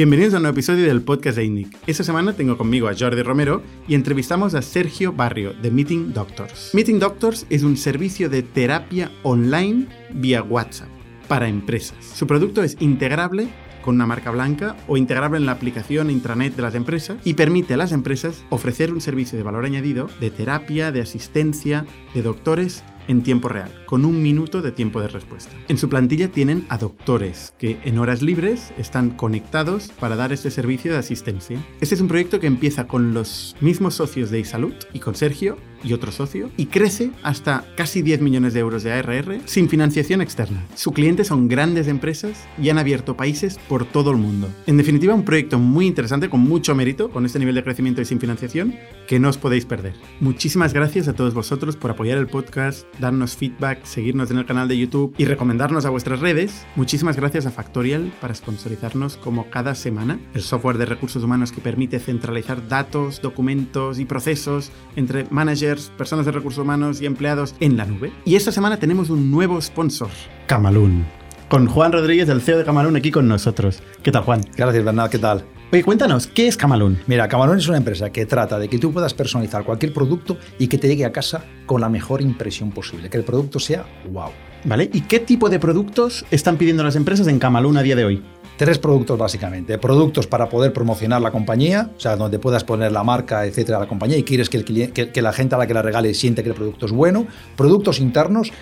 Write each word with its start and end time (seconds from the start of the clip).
Bienvenidos 0.00 0.32
a 0.32 0.38
un 0.38 0.44
nuevo 0.44 0.54
episodio 0.54 0.86
del 0.86 1.02
podcast 1.02 1.36
de 1.36 1.44
INNIC. 1.44 1.76
Esta 1.86 2.02
semana 2.02 2.32
tengo 2.32 2.56
conmigo 2.56 2.88
a 2.88 2.94
Jordi 2.98 3.20
Romero 3.20 3.62
y 3.86 3.94
entrevistamos 3.94 4.54
a 4.54 4.62
Sergio 4.62 5.12
Barrio 5.12 5.52
de 5.52 5.70
Meeting 5.70 6.14
Doctors. 6.14 6.70
Meeting 6.72 6.98
Doctors 6.98 7.44
es 7.50 7.64
un 7.64 7.76
servicio 7.76 8.30
de 8.30 8.42
terapia 8.42 9.12
online 9.24 9.88
vía 10.14 10.42
WhatsApp 10.42 10.88
para 11.28 11.48
empresas. 11.48 11.98
Su 12.14 12.26
producto 12.26 12.62
es 12.62 12.78
integrable 12.80 13.50
con 13.82 13.96
una 13.96 14.06
marca 14.06 14.30
blanca 14.30 14.74
o 14.88 14.96
integrable 14.96 15.36
en 15.36 15.44
la 15.44 15.52
aplicación 15.52 16.08
intranet 16.08 16.56
de 16.56 16.62
las 16.62 16.74
empresas 16.74 17.18
y 17.22 17.34
permite 17.34 17.74
a 17.74 17.76
las 17.76 17.92
empresas 17.92 18.42
ofrecer 18.48 18.94
un 18.94 19.02
servicio 19.02 19.36
de 19.36 19.44
valor 19.44 19.66
añadido 19.66 20.08
de 20.18 20.30
terapia, 20.30 20.92
de 20.92 21.02
asistencia, 21.02 21.84
de 22.14 22.22
doctores 22.22 22.84
en 23.10 23.22
tiempo 23.22 23.48
real, 23.48 23.72
con 23.86 24.04
un 24.04 24.22
minuto 24.22 24.62
de 24.62 24.70
tiempo 24.70 25.00
de 25.00 25.08
respuesta. 25.08 25.50
En 25.66 25.78
su 25.78 25.88
plantilla 25.88 26.28
tienen 26.28 26.64
a 26.68 26.78
doctores 26.78 27.52
que 27.58 27.78
en 27.84 27.98
horas 27.98 28.22
libres 28.22 28.72
están 28.78 29.10
conectados 29.10 29.90
para 29.98 30.14
dar 30.14 30.32
este 30.32 30.50
servicio 30.50 30.92
de 30.92 30.98
asistencia. 30.98 31.58
Este 31.80 31.96
es 31.96 32.00
un 32.00 32.06
proyecto 32.06 32.38
que 32.38 32.46
empieza 32.46 32.86
con 32.86 33.12
los 33.12 33.56
mismos 33.60 33.94
socios 33.94 34.30
de 34.30 34.38
iSalud 34.38 34.74
y 34.92 35.00
con 35.00 35.16
Sergio 35.16 35.56
y 35.82 35.92
otro 35.92 36.12
socio 36.12 36.50
y 36.56 36.66
crece 36.66 37.10
hasta 37.22 37.64
casi 37.76 38.02
10 38.02 38.20
millones 38.20 38.54
de 38.54 38.60
euros 38.60 38.82
de 38.82 38.92
ARR 38.92 39.40
sin 39.46 39.68
financiación 39.68 40.20
externa. 40.20 40.66
Su 40.74 40.92
cliente 40.92 41.24
son 41.24 41.48
grandes 41.48 41.88
empresas 41.88 42.46
y 42.60 42.68
han 42.68 42.78
abierto 42.78 43.16
países 43.16 43.58
por 43.68 43.84
todo 43.84 44.10
el 44.10 44.18
mundo. 44.18 44.48
En 44.66 44.76
definitiva, 44.76 45.14
un 45.14 45.24
proyecto 45.24 45.58
muy 45.58 45.86
interesante 45.86 46.28
con 46.28 46.40
mucho 46.40 46.74
mérito, 46.74 47.10
con 47.10 47.26
este 47.26 47.38
nivel 47.38 47.54
de 47.54 47.64
crecimiento 47.64 48.00
y 48.00 48.04
sin 48.04 48.20
financiación, 48.20 48.74
que 49.08 49.18
no 49.18 49.28
os 49.28 49.38
podéis 49.38 49.64
perder. 49.64 49.94
Muchísimas 50.20 50.72
gracias 50.72 51.08
a 51.08 51.14
todos 51.14 51.34
vosotros 51.34 51.76
por 51.76 51.90
apoyar 51.90 52.18
el 52.18 52.26
podcast, 52.26 52.86
darnos 53.00 53.36
feedback, 53.36 53.84
seguirnos 53.84 54.30
en 54.30 54.38
el 54.38 54.46
canal 54.46 54.68
de 54.68 54.78
YouTube 54.78 55.14
y 55.18 55.24
recomendarnos 55.24 55.84
a 55.84 55.90
vuestras 55.90 56.20
redes. 56.20 56.66
Muchísimas 56.76 57.16
gracias 57.16 57.46
a 57.46 57.50
Factorial 57.50 58.12
para 58.20 58.34
sponsorizarnos 58.34 59.16
como 59.16 59.50
cada 59.50 59.74
semana 59.74 60.20
el 60.34 60.42
software 60.42 60.78
de 60.78 60.86
recursos 60.86 61.24
humanos 61.24 61.52
que 61.52 61.60
permite 61.60 61.98
centralizar 61.98 62.68
datos, 62.68 63.20
documentos 63.20 63.98
y 63.98 64.04
procesos 64.04 64.70
entre 64.96 65.24
managers 65.30 65.90
personas 65.96 66.26
de 66.26 66.32
recursos 66.32 66.62
humanos 66.62 67.00
y 67.00 67.06
empleados 67.06 67.54
en 67.60 67.76
la 67.76 67.86
nube. 67.86 68.12
Y 68.24 68.36
esta 68.36 68.52
semana 68.52 68.78
tenemos 68.78 69.10
un 69.10 69.30
nuevo 69.30 69.60
sponsor, 69.60 70.10
Camalún. 70.46 71.19
Con 71.50 71.66
Juan 71.66 71.90
Rodríguez, 71.90 72.28
el 72.28 72.42
CEO 72.42 72.58
de 72.58 72.64
Camalún, 72.64 72.94
aquí 72.94 73.10
con 73.10 73.26
nosotros. 73.26 73.82
¿Qué 74.04 74.12
tal, 74.12 74.22
Juan? 74.22 74.40
Gracias, 74.56 74.84
Bernard. 74.84 75.10
¿Qué 75.10 75.18
tal? 75.18 75.42
Oye, 75.72 75.82
cuéntanos, 75.82 76.28
¿qué 76.28 76.46
es 76.46 76.56
Camalún? 76.56 77.00
Mira, 77.08 77.26
Camalún 77.26 77.58
es 77.58 77.66
una 77.66 77.78
empresa 77.78 78.10
que 78.10 78.24
trata 78.24 78.56
de 78.56 78.68
que 78.68 78.78
tú 78.78 78.92
puedas 78.92 79.14
personalizar 79.14 79.64
cualquier 79.64 79.92
producto 79.92 80.38
y 80.60 80.68
que 80.68 80.78
te 80.78 80.86
llegue 80.86 81.04
a 81.04 81.10
casa 81.10 81.44
con 81.66 81.80
la 81.80 81.88
mejor 81.88 82.22
impresión 82.22 82.70
posible, 82.70 83.10
que 83.10 83.16
el 83.16 83.24
producto 83.24 83.58
sea 83.58 83.84
wow. 84.12 84.30
¿Vale? 84.64 84.90
¿Y 84.92 85.00
qué 85.00 85.18
tipo 85.18 85.48
de 85.48 85.58
productos 85.58 86.24
están 86.30 86.56
pidiendo 86.56 86.84
las 86.84 86.94
empresas 86.94 87.26
en 87.26 87.40
Camalún 87.40 87.76
a 87.78 87.82
día 87.82 87.96
de 87.96 88.04
hoy? 88.04 88.22
Tres 88.56 88.78
productos 88.78 89.18
básicamente. 89.18 89.76
Productos 89.78 90.28
para 90.28 90.48
poder 90.48 90.72
promocionar 90.72 91.20
la 91.20 91.32
compañía, 91.32 91.90
o 91.96 91.98
sea, 91.98 92.14
donde 92.14 92.38
puedas 92.38 92.62
poner 92.62 92.92
la 92.92 93.02
marca, 93.02 93.44
etcétera, 93.44 93.80
la 93.80 93.88
compañía 93.88 94.18
y 94.18 94.22
quieres 94.22 94.48
que, 94.50 94.58
el 94.58 94.64
que, 94.92 95.22
la 95.22 95.32
gente 95.32 95.56
a 95.56 95.58
la 95.58 95.66
que 95.66 95.74
la 95.74 95.82
regale 95.82 96.14
siente 96.14 96.44
que 96.44 96.50
el 96.50 96.54
producto 96.54 96.86
es 96.86 96.92
bueno. 96.92 97.26
Productos 97.56 97.98
internos 97.98 98.52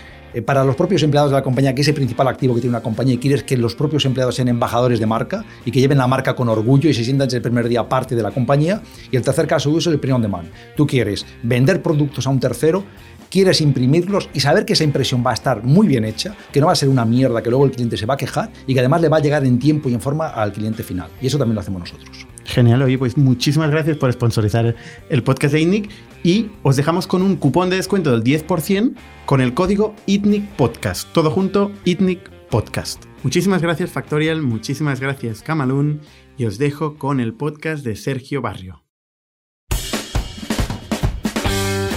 para 0.45 0.65
los 0.65 0.77
propios 0.77 1.03
empleados 1.03 1.31
de 1.31 1.37
la 1.37 1.43
compañía, 1.43 1.75
que 1.75 1.83
es 1.83 1.89
el 1.89 1.95
principal 1.95 2.29
activo 2.29 2.55
que 2.55 2.61
tiene 2.61 2.77
una 2.77 2.83
compañía, 2.83 3.15
y 3.15 3.19
quieres 3.19 3.43
que 3.43 3.57
los 3.57 3.75
propios 3.75 4.05
empleados 4.05 4.35
sean 4.35 4.49
embajadores 4.49 5.01
de 5.01 5.07
marca 5.07 5.45
y 5.65 5.71
que 5.71 5.81
lleven 5.81 5.99
la 5.99 6.07
marca 6.07 6.35
con 6.35 6.49
orgullo 6.49 6.89
y 6.89 6.95
se 6.95 7.05
sientan 7.05 7.29
desde 7.29 7.39
el 7.39 7.43
primer 7.43 7.69
día 7.69 7.89
parte 7.89 8.15
de 8.15 8.23
la 8.23 8.31
compañía. 8.31 8.83
Y 9.11 9.17
el 9.17 9.23
tercer 9.23 9.47
caso 9.47 9.77
es 9.77 9.87
el 9.87 9.99
premium 9.99 10.23
demand. 10.23 10.49
Tú 10.77 10.87
quieres 10.87 11.27
vender 11.43 11.83
productos 11.83 12.27
a 12.27 12.31
un 12.31 12.41
tercero 12.41 12.85
quieres 13.31 13.61
imprimirlos 13.61 14.29
y 14.33 14.41
saber 14.41 14.65
que 14.65 14.73
esa 14.73 14.85
impresión 14.85 15.23
va 15.25 15.33
a 15.33 15.35
estar 15.35 15.63
muy 15.63 15.87
bien 15.87 16.05
hecha, 16.05 16.35
que 16.53 16.61
no 16.61 16.67
va 16.67 16.73
a 16.73 16.77
ser 16.77 16.89
una 16.89 17.05
mierda 17.05 17.43
que 17.43 17.51
luego 17.51 17.65
el 17.65 17.73
cliente 17.73 17.97
se 17.97 18.07
va 18.07 18.15
a 18.15 18.17
quejar 18.17 18.51
y 18.67 18.75
que 18.75 18.81
además 18.81 19.01
le 19.01 19.09
va 19.09 19.19
a 19.19 19.21
llegar 19.21 19.45
en 19.45 19.59
tiempo 19.59 19.89
y 19.89 19.95
en 19.95 20.01
forma 20.01 20.29
al 20.29 20.53
cliente 20.53 20.83
final. 20.83 21.11
Y 21.21 21.27
eso 21.27 21.39
también 21.39 21.55
lo 21.55 21.61
hacemos 21.61 21.81
nosotros. 21.81 22.27
Genial, 22.49 22.81
oye, 22.81 22.97
pues 22.97 23.19
muchísimas 23.19 23.71
gracias 23.71 23.99
por 23.99 24.11
sponsorizar 24.11 24.75
el 25.11 25.23
podcast 25.23 25.53
de 25.53 25.61
ITNIC 25.61 25.91
y 26.25 26.47
os 26.63 26.77
dejamos 26.77 27.07
con 27.07 27.21
un 27.21 27.37
cupón 27.37 27.69
de 27.69 27.77
descuento 27.77 28.11
del 28.11 28.25
10% 28.25 28.95
con 29.27 29.43
el 29.43 29.53
código 29.53 29.95
ITNIC 30.07 30.49
Podcast. 30.57 31.13
Todo 31.13 31.31
junto, 31.31 31.71
ITNIC 31.85 32.31
Podcast. 32.49 33.05
Muchísimas 33.23 33.61
gracias 33.61 33.91
Factorial, 33.91 34.41
muchísimas 34.41 34.99
gracias 34.99 35.43
Camalún 35.43 36.01
y 36.39 36.47
os 36.47 36.57
dejo 36.57 36.97
con 36.97 37.21
el 37.21 37.35
podcast 37.35 37.85
de 37.85 37.97
Sergio 37.97 38.41
Barrio. 38.41 38.83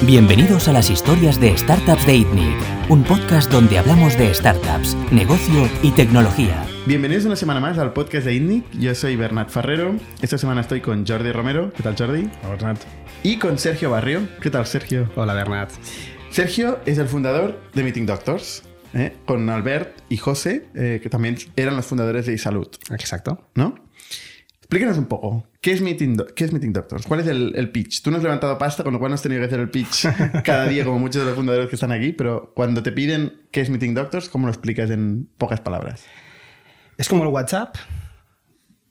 Bienvenidos 0.06 0.68
a 0.68 0.74
las 0.74 0.90
historias 0.90 1.40
de 1.40 1.58
Startups 1.58 2.06
de 2.06 2.18
ITNIC, 2.18 2.90
un 2.90 3.04
podcast 3.04 3.50
donde 3.50 3.78
hablamos 3.78 4.18
de 4.18 4.34
startups, 4.34 4.98
negocio 5.12 5.70
y 5.82 5.92
tecnología. 5.92 6.71
Bienvenidos 6.88 7.26
una 7.26 7.36
semana 7.36 7.60
más 7.60 7.78
al 7.78 7.94
podcast 7.94 8.26
de 8.26 8.34
ITNIC. 8.34 8.72
Yo 8.72 8.96
soy 8.96 9.16
Bernat 9.16 9.50
Ferrero. 9.50 9.96
Esta 10.20 10.40
semana 10.40 10.62
estoy 10.62 10.82
con 10.82 11.06
Jordi 11.06 11.32
Romero. 11.32 11.72
¿Qué 11.74 11.84
tal, 11.84 11.96
Jordi? 11.96 12.28
Hola, 12.42 12.56
Bernat. 12.56 12.80
Y 13.22 13.38
con 13.38 13.60
Sergio 13.60 13.92
Barrio. 13.92 14.28
¿Qué 14.42 14.50
tal, 14.50 14.66
Sergio? 14.66 15.08
Hola, 15.16 15.36
Bernat. 15.36 15.70
Sergio 16.32 16.80
es 16.88 16.98
el 16.98 17.08
fundador 17.08 17.62
de 17.76 17.84
Meeting 17.84 18.08
Doctors. 18.08 18.64
¿eh? 18.96 19.16
Con 19.26 19.48
Albert 19.52 20.02
y 20.10 20.18
José, 20.18 20.70
eh, 20.74 21.00
que 21.04 21.10
también 21.10 21.38
eran 21.56 21.76
los 21.76 21.86
fundadores 21.86 22.26
de 22.26 22.34
iSalud. 22.34 22.68
Exacto. 22.90 23.48
¿No? 23.54 23.76
Explícanos 24.60 24.98
un 24.98 25.06
poco, 25.06 25.46
¿qué 25.60 25.74
es 25.74 25.82
Meeting, 25.82 26.18
¿qué 26.36 26.46
es 26.46 26.52
Meeting 26.52 26.74
Doctors? 26.74 27.06
¿Cuál 27.06 27.20
es 27.20 27.28
el, 27.28 27.72
pitch? 27.72 28.02
Tú 28.02 28.10
no 28.10 28.18
has 28.18 28.24
levantado 28.24 28.58
pasta, 28.58 28.84
con 28.84 28.94
lo 28.94 29.00
cual 29.00 29.12
no 29.12 29.16
has 29.16 29.22
tenido 29.22 29.42
que 29.42 29.48
hacer 29.48 29.60
el 29.60 29.70
pitch 29.70 30.08
cada 30.46 30.66
día 30.66 30.84
como 30.84 30.98
muchos 30.98 31.22
de 31.22 31.26
los 31.26 31.36
fundadores 31.36 31.70
que 31.70 31.76
están 31.76 31.92
aquí, 31.92 32.14
pero 32.14 32.54
cuando 32.56 32.82
te 32.82 32.92
piden 32.92 33.34
qué 33.52 33.62
es 33.62 33.70
Meeting 33.70 33.94
Doctors, 33.94 34.30
¿cómo 34.30 34.48
lo 34.48 34.52
explicas 34.54 34.90
en 34.90 35.28
pocas 35.38 35.60
palabras? 35.60 36.06
Es 37.02 37.10
como 37.10 37.24
el 37.24 37.30
WhatsApp, 37.30 37.78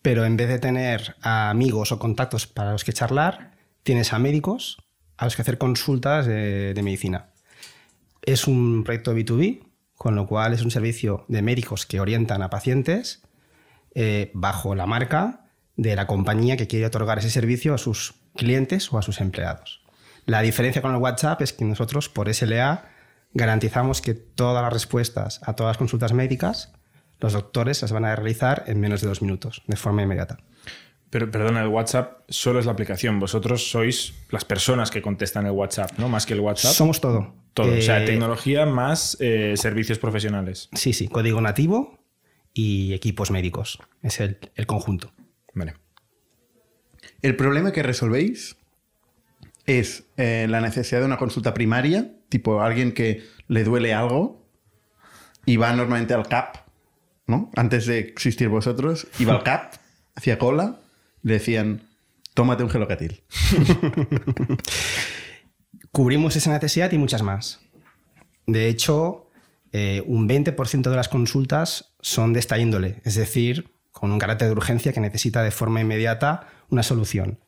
pero 0.02 0.24
en 0.24 0.36
vez 0.36 0.48
de 0.48 0.58
tener 0.58 1.14
amigos 1.22 1.92
o 1.92 2.00
contactos 2.00 2.48
para 2.48 2.72
los 2.72 2.82
que 2.82 2.92
charlar, 2.92 3.52
tienes 3.84 4.12
a 4.12 4.18
médicos 4.18 4.78
a 5.16 5.26
los 5.26 5.36
que 5.36 5.42
hacer 5.42 5.58
consultas 5.58 6.26
de, 6.26 6.74
medicina. 6.82 7.30
Es 8.22 8.48
un 8.48 8.82
proyecto 8.82 9.14
B2B, 9.14 9.62
con 9.94 10.16
lo 10.16 10.26
cual 10.26 10.54
es 10.54 10.62
un 10.62 10.72
servicio 10.72 11.24
de 11.28 11.40
médicos 11.42 11.86
que 11.86 12.00
orientan 12.00 12.42
a 12.42 12.50
pacientes 12.50 13.22
eh, 13.94 14.32
bajo 14.34 14.74
la 14.74 14.86
marca 14.86 15.46
de 15.76 15.94
la 15.94 16.08
compañía 16.08 16.56
que 16.56 16.66
quiere 16.66 16.86
otorgar 16.86 17.20
ese 17.20 17.30
servicio 17.30 17.74
a 17.74 17.78
sus 17.78 18.16
clientes 18.34 18.92
o 18.92 18.98
a 18.98 19.02
sus 19.02 19.20
empleados. 19.20 19.84
La 20.26 20.42
diferencia 20.42 20.82
con 20.82 20.92
el 20.92 21.00
WhatsApp 21.00 21.42
es 21.42 21.52
que 21.52 21.64
nosotros, 21.64 22.08
por 22.08 22.28
SLA, 22.34 22.86
garantizamos 23.34 24.02
que 24.02 24.14
todas 24.14 24.64
las 24.64 24.72
respuestas 24.72 25.40
a 25.44 25.54
todas 25.54 25.70
las 25.70 25.78
consultas 25.78 26.12
médicas, 26.12 26.72
los 27.20 27.32
doctores 27.32 27.82
las 27.82 27.92
van 27.92 28.04
a 28.04 28.16
realizar 28.16 28.64
en 28.66 28.80
menos 28.80 29.00
de 29.00 29.08
dos 29.08 29.22
minutos, 29.22 29.62
de 29.66 29.76
forma 29.76 30.02
inmediata. 30.02 30.38
Pero 31.10 31.30
perdona, 31.30 31.62
el 31.62 31.68
WhatsApp 31.68 32.20
solo 32.28 32.60
es 32.60 32.66
la 32.66 32.72
aplicación. 32.72 33.18
Vosotros 33.18 33.68
sois 33.70 34.14
las 34.30 34.44
personas 34.44 34.90
que 34.90 35.02
contestan 35.02 35.44
el 35.46 35.52
WhatsApp, 35.52 35.98
¿no? 35.98 36.08
Más 36.08 36.24
que 36.24 36.34
el 36.34 36.40
WhatsApp. 36.40 36.72
Somos 36.72 37.00
todo. 37.00 37.34
Todo. 37.52 37.76
o 37.76 37.80
sea, 37.80 38.02
eh, 38.02 38.06
tecnología 38.06 38.64
más 38.64 39.16
eh, 39.18 39.54
servicios 39.56 39.98
profesionales. 39.98 40.68
Sí, 40.72 40.92
sí. 40.92 41.08
Código 41.08 41.40
nativo 41.40 41.98
y 42.54 42.94
equipos 42.94 43.32
médicos. 43.32 43.80
Es 44.02 44.20
el 44.20 44.38
conjunto. 44.66 45.12
Vale. 45.52 45.74
El 47.22 47.36
problema 47.36 47.72
que 47.72 47.82
resolvéis 47.82 48.56
es 49.66 50.04
eh, 50.16 50.46
la 50.48 50.60
necesidad 50.60 51.00
de 51.00 51.06
una 51.06 51.18
consulta 51.18 51.54
primaria, 51.54 52.12
tipo 52.28 52.62
alguien 52.62 52.92
que 52.92 53.24
le 53.46 53.64
duele 53.64 53.94
algo 53.94 54.46
y 55.46 55.56
va 55.56 55.72
normalmente 55.72 56.14
al 56.14 56.26
CAP, 56.26 56.56
¿no? 57.30 57.50
Antes 57.56 57.86
de 57.86 57.98
existir 57.98 58.48
vosotros, 58.48 59.06
iba 59.18 59.34
al 59.34 59.42
CAP, 59.42 59.74
hacía 60.14 60.38
cola, 60.38 60.80
le 61.22 61.34
decían, 61.34 61.88
tómate 62.34 62.62
un 62.62 62.70
gelocatil. 62.70 63.22
Cubrimos 65.92 66.36
esa 66.36 66.52
necesidad 66.52 66.92
y 66.92 66.98
muchas 66.98 67.22
más. 67.22 67.60
De 68.46 68.68
hecho, 68.68 69.28
eh, 69.72 70.02
un 70.06 70.28
20% 70.28 70.90
de 70.90 70.96
las 70.96 71.08
consultas 71.08 71.94
son 72.00 72.32
de 72.32 72.40
esta 72.40 72.58
índole, 72.58 73.00
es 73.04 73.14
decir, 73.14 73.72
con 73.92 74.12
un 74.12 74.18
carácter 74.18 74.48
de 74.48 74.52
urgencia 74.52 74.92
que 74.92 75.00
necesita 75.00 75.42
de 75.42 75.50
forma 75.50 75.80
inmediata 75.80 76.48
una 76.68 76.82
solución. 76.82 77.40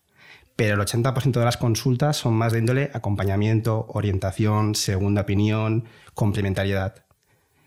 Pero 0.57 0.75
el 0.75 0.81
80% 0.81 1.33
de 1.33 1.45
las 1.45 1.57
consultas 1.57 2.17
son 2.17 2.35
más 2.35 2.53
de 2.53 2.59
índole 2.59 2.91
acompañamiento, 2.93 3.87
orientación, 3.89 4.75
segunda 4.75 5.23
opinión, 5.23 5.85
complementariedad. 6.15 7.07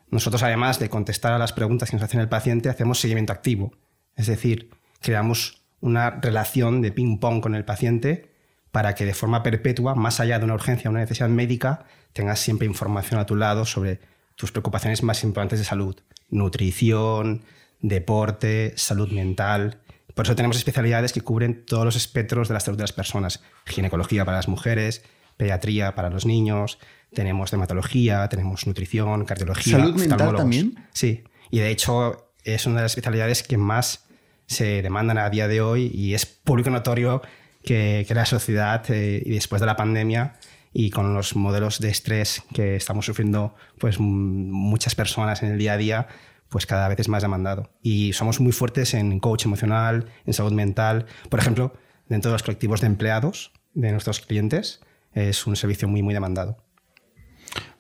Nosotros, 0.10 0.44
además 0.44 0.80
de 0.80 0.90
contestar 0.90 1.34
a 1.34 1.38
las 1.38 1.54
preguntas 1.54 1.90
que 1.90 1.96
nos 1.96 2.04
hace 2.04 2.19
el 2.19 2.30
paciente, 2.30 2.69
hacemos 2.69 3.00
seguimiento 3.00 3.34
activo. 3.34 3.74
Es 4.16 4.28
decir, 4.28 4.69
creamos 5.02 5.66
una 5.81 6.10
relación 6.10 6.81
de 6.81 6.92
ping-pong 6.92 7.42
con 7.42 7.56
el 7.56 7.66
paciente 7.66 8.31
para 8.72 8.96
que 8.96 9.06
de 9.06 9.13
forma 9.13 9.44
perpetua, 9.44 9.96
más 9.96 10.19
allá 10.19 10.38
de 10.38 10.46
una 10.46 10.54
urgencia 10.54 10.90
o 10.90 10.92
una 10.92 11.00
necesidad 11.00 11.30
médica, 11.30 11.86
tengas 12.13 12.40
siempre 12.40 12.68
información 12.68 13.19
a 13.19 13.25
tu 13.25 13.36
lado 13.36 13.66
sobre 13.66 14.00
tus 14.36 14.52
preocupaciones 14.52 15.04
más 15.04 15.24
importantes 15.24 15.60
de 15.60 15.66
salud. 15.66 15.96
Nutrición, 16.30 17.44
deporte, 17.81 18.74
salud 18.75 19.12
mental. 19.12 19.80
Por 20.13 20.25
eso 20.25 20.36
tenemos 20.36 20.58
especialidades 20.58 21.13
que 21.13 21.22
cubren 21.22 21.66
todos 21.66 21.86
los 21.86 21.96
espectros 21.96 22.48
de 22.48 22.54
la 22.54 22.60
salud 22.60 22.78
de 22.78 22.84
las 22.84 22.94
personas. 22.94 23.44
Ginecología 23.66 24.25
para 24.25 24.38
las 24.38 24.48
mujeres, 24.48 25.04
pediatría 25.38 25.96
para 25.96 26.10
los 26.10 26.25
niños, 26.25 26.80
tenemos 27.15 27.50
dermatología, 27.50 28.27
tenemos 28.29 28.67
nutrición, 28.67 29.25
cardiología. 29.25 29.79
¿Salud 29.79 29.95
mental 29.95 30.35
también? 30.35 30.75
Sí, 30.94 31.23
y 31.50 31.59
de 31.59 31.71
hecho 31.71 32.31
es 32.44 32.67
una 32.67 32.75
de 32.75 32.81
las 32.83 32.91
especialidades 32.91 33.41
que 33.41 33.57
más 33.57 34.06
se 34.45 34.83
demandan 34.83 35.17
a 35.17 35.29
día 35.31 35.47
de 35.47 35.62
hoy 35.62 35.89
y 35.91 36.13
es 36.13 36.27
público 36.27 36.69
notorio 36.69 37.23
que, 37.63 38.06
que 38.07 38.13
la 38.13 38.27
sociedad, 38.27 38.83
eh, 38.89 39.23
después 39.25 39.59
de 39.59 39.65
la 39.65 39.75
pandemia 39.75 40.35
y 40.71 40.91
con 40.91 41.13
los 41.13 41.35
modelos 41.35 41.79
de 41.79 41.89
estrés 41.89 42.44
que 42.53 42.75
estamos 42.75 43.06
sufriendo 43.06 43.56
pues, 43.79 44.00
muchas 44.00 44.94
personas 44.94 45.41
en 45.41 45.51
el 45.51 45.57
día 45.57 45.73
a 45.73 45.77
día, 45.77 46.07
pues 46.50 46.65
cada 46.65 46.88
vez 46.89 47.00
es 47.00 47.07
más 47.07 47.23
demandado. 47.23 47.71
Y 47.81 48.13
somos 48.13 48.39
muy 48.39 48.51
fuertes 48.51 48.94
en 48.94 49.19
coach 49.19 49.45
emocional, 49.45 50.07
en 50.25 50.33
salud 50.33 50.51
mental. 50.51 51.06
Por 51.29 51.39
ejemplo, 51.39 51.73
dentro 52.09 52.29
de 52.29 52.35
los 52.35 52.44
colectivos 52.44 52.81
de 52.81 52.88
empleados 52.88 53.53
de 53.73 53.91
nuestros 53.91 54.19
clientes, 54.19 54.81
es 55.13 55.47
un 55.47 55.56
servicio 55.56 55.88
muy, 55.88 56.01
muy 56.01 56.13
demandado. 56.13 56.64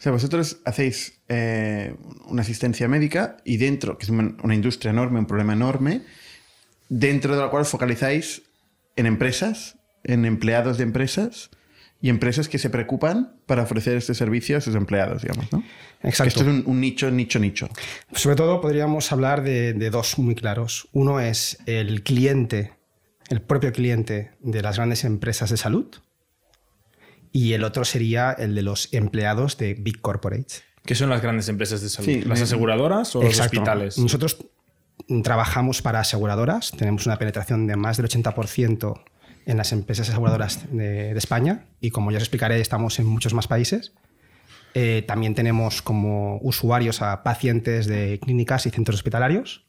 O 0.05 0.07
sea, 0.07 0.11
vosotros 0.11 0.59
hacéis 0.65 1.19
eh, 1.29 1.95
una 2.27 2.43
asistencia 2.43 2.87
médica 2.87 3.37
y 3.43 3.57
dentro, 3.57 3.97
que 3.97 4.03
es 4.03 4.11
una 4.11 4.53
industria 4.53 4.91
enorme, 4.91 5.17
un 5.17 5.25
problema 5.25 5.53
enorme, 5.53 6.03
dentro 6.89 7.35
de 7.35 7.41
la 7.41 7.49
cual 7.49 7.65
focalizáis 7.65 8.43
en 8.97 9.07
empresas, 9.07 9.79
en 10.03 10.25
empleados 10.25 10.77
de 10.77 10.83
empresas 10.83 11.49
y 12.03 12.09
empresas 12.09 12.47
que 12.47 12.59
se 12.59 12.69
preocupan 12.69 13.35
para 13.47 13.63
ofrecer 13.63 13.97
este 13.97 14.13
servicio 14.13 14.57
a 14.57 14.61
sus 14.61 14.75
empleados, 14.75 15.23
digamos, 15.23 15.51
¿no? 15.51 15.63
Exacto. 16.03 16.41
Esto 16.41 16.51
es 16.51 16.65
un, 16.67 16.79
nicho, 16.79 17.09
nicho, 17.09 17.39
nicho. 17.39 17.67
Sobre 18.13 18.35
todo 18.35 18.61
podríamos 18.61 19.11
hablar 19.11 19.41
de, 19.41 19.73
de, 19.73 19.89
dos 19.89 20.19
muy 20.19 20.35
claros. 20.35 20.87
Uno 20.91 21.19
es 21.19 21.57
el 21.65 22.03
cliente, 22.03 22.73
el 23.29 23.41
propio 23.41 23.73
cliente 23.73 24.33
de 24.39 24.61
las 24.61 24.75
grandes 24.75 25.03
empresas 25.03 25.49
de 25.49 25.57
salud 25.57 25.87
y 27.35 27.51
el 27.51 27.65
otro 27.65 27.83
sería 27.83 28.31
el 28.31 28.55
de 28.55 28.61
los 28.61 28.87
empleados 28.93 29.57
de 29.57 29.73
Big 29.73 29.99
Corporates. 29.99 30.63
¿Qué 30.85 30.95
son 30.95 31.09
las 31.09 31.21
grandes 31.21 31.49
empresas 31.49 31.81
de 31.81 31.89
salud? 31.89 32.23
¿Las 32.25 32.41
aseguradoras 32.41 33.13
o 33.13 33.21
los 33.21 33.37
hospitales? 33.37 33.97
Nosotros 33.97 34.37
trabajamos 35.21 35.81
para 35.81 35.99
aseguradoras, 35.99 36.71
tenemos 36.71 37.05
una 37.07 37.19
penetración 37.19 37.67
de 37.67 37.75
más 37.75 37.97
del 37.97 38.07
80% 38.07 39.03
en 39.47 39.57
las 39.57 39.73
empresas 39.73 40.07
aseguradoras 40.07 40.65
de, 40.71 41.11
España 41.11 41.65
y 41.81 41.91
como 41.91 42.09
ya 42.09 42.19
os 42.19 42.23
explicaré, 42.23 42.61
estamos 42.61 42.99
en 42.99 43.05
muchos 43.05 43.33
más 43.33 43.49
países. 43.49 43.91
Eh, 44.73 45.03
también 45.05 45.35
tenemos 45.35 45.81
como 45.81 46.37
usuarios 46.37 47.01
a 47.01 47.21
pacientes 47.21 47.85
de 47.85 48.17
clínicas 48.23 48.65
y 48.65 48.69
centros 48.69 48.95
hospitalarios. 48.95 49.65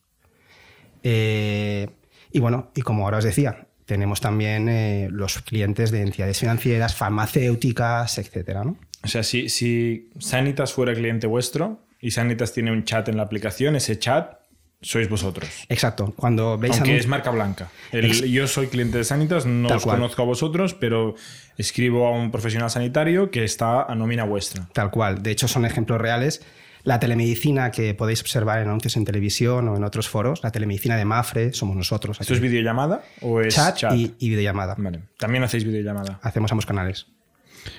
Eh, 1.02 1.88
y 2.30 2.38
bueno, 2.38 2.70
y 2.76 2.82
como 2.82 3.06
ahora 3.06 3.18
os 3.18 3.24
decía, 3.24 3.65
tenemos 3.86 4.20
también 4.20 4.68
eh, 4.68 5.08
los 5.10 5.38
clientes 5.38 5.90
de 5.90 6.02
entidades 6.02 6.38
financieras, 6.40 6.94
farmacéuticas, 6.94 8.18
etcétera. 8.18 8.64
¿no? 8.64 8.76
O 9.02 9.08
sea, 9.08 9.22
si, 9.22 9.48
si 9.48 10.10
Sanitas 10.18 10.72
fuera 10.72 10.92
cliente 10.94 11.26
vuestro 11.26 11.80
y 12.00 12.10
Sanitas 12.10 12.52
tiene 12.52 12.72
un 12.72 12.84
chat 12.84 13.08
en 13.08 13.16
la 13.16 13.22
aplicación, 13.22 13.76
ese 13.76 13.98
chat 13.98 14.40
sois 14.82 15.08
vosotros. 15.08 15.48
Exacto. 15.68 16.12
Cuando 16.16 16.58
veis 16.58 16.74
Aunque 16.76 16.96
es 16.96 17.06
marca 17.06 17.30
blanca. 17.30 17.70
yo 17.92 18.46
soy 18.46 18.66
cliente 18.66 18.98
de 18.98 19.04
Sanitas, 19.04 19.46
no 19.46 19.68
os 19.68 19.84
conozco 19.84 20.22
a 20.22 20.24
vosotros, 20.24 20.74
pero 20.74 21.14
escribo 21.56 22.06
a 22.06 22.12
un 22.12 22.30
profesional 22.30 22.70
sanitario 22.70 23.30
que 23.30 23.44
está 23.44 23.82
a 23.84 23.94
nómina 23.94 24.24
vuestra. 24.24 24.68
Tal 24.72 24.90
cual. 24.90 25.22
De 25.22 25.30
hecho, 25.30 25.48
son 25.48 25.64
ejemplos 25.64 26.00
reales. 26.00 26.42
La 26.86 27.00
telemedicina 27.00 27.72
que 27.72 27.94
podéis 27.94 28.20
observar 28.20 28.60
en 28.60 28.68
anuncios 28.68 28.96
en 28.96 29.04
televisión 29.04 29.68
o 29.68 29.76
en 29.76 29.82
otros 29.82 30.08
foros, 30.08 30.44
la 30.44 30.52
telemedicina 30.52 30.96
de 30.96 31.04
Mafre, 31.04 31.52
somos 31.52 31.74
nosotros. 31.74 32.20
¿Esto 32.20 32.32
es 32.32 32.40
videollamada 32.40 33.02
o 33.22 33.40
es 33.40 33.56
chat, 33.56 33.92
Y, 33.92 34.14
videollamada? 34.20 34.76
Vale. 34.78 35.00
También 35.18 35.42
hacéis 35.42 35.64
videollamada. 35.64 36.20
Hacemos 36.22 36.52
ambos 36.52 36.64
canales. 36.64 37.08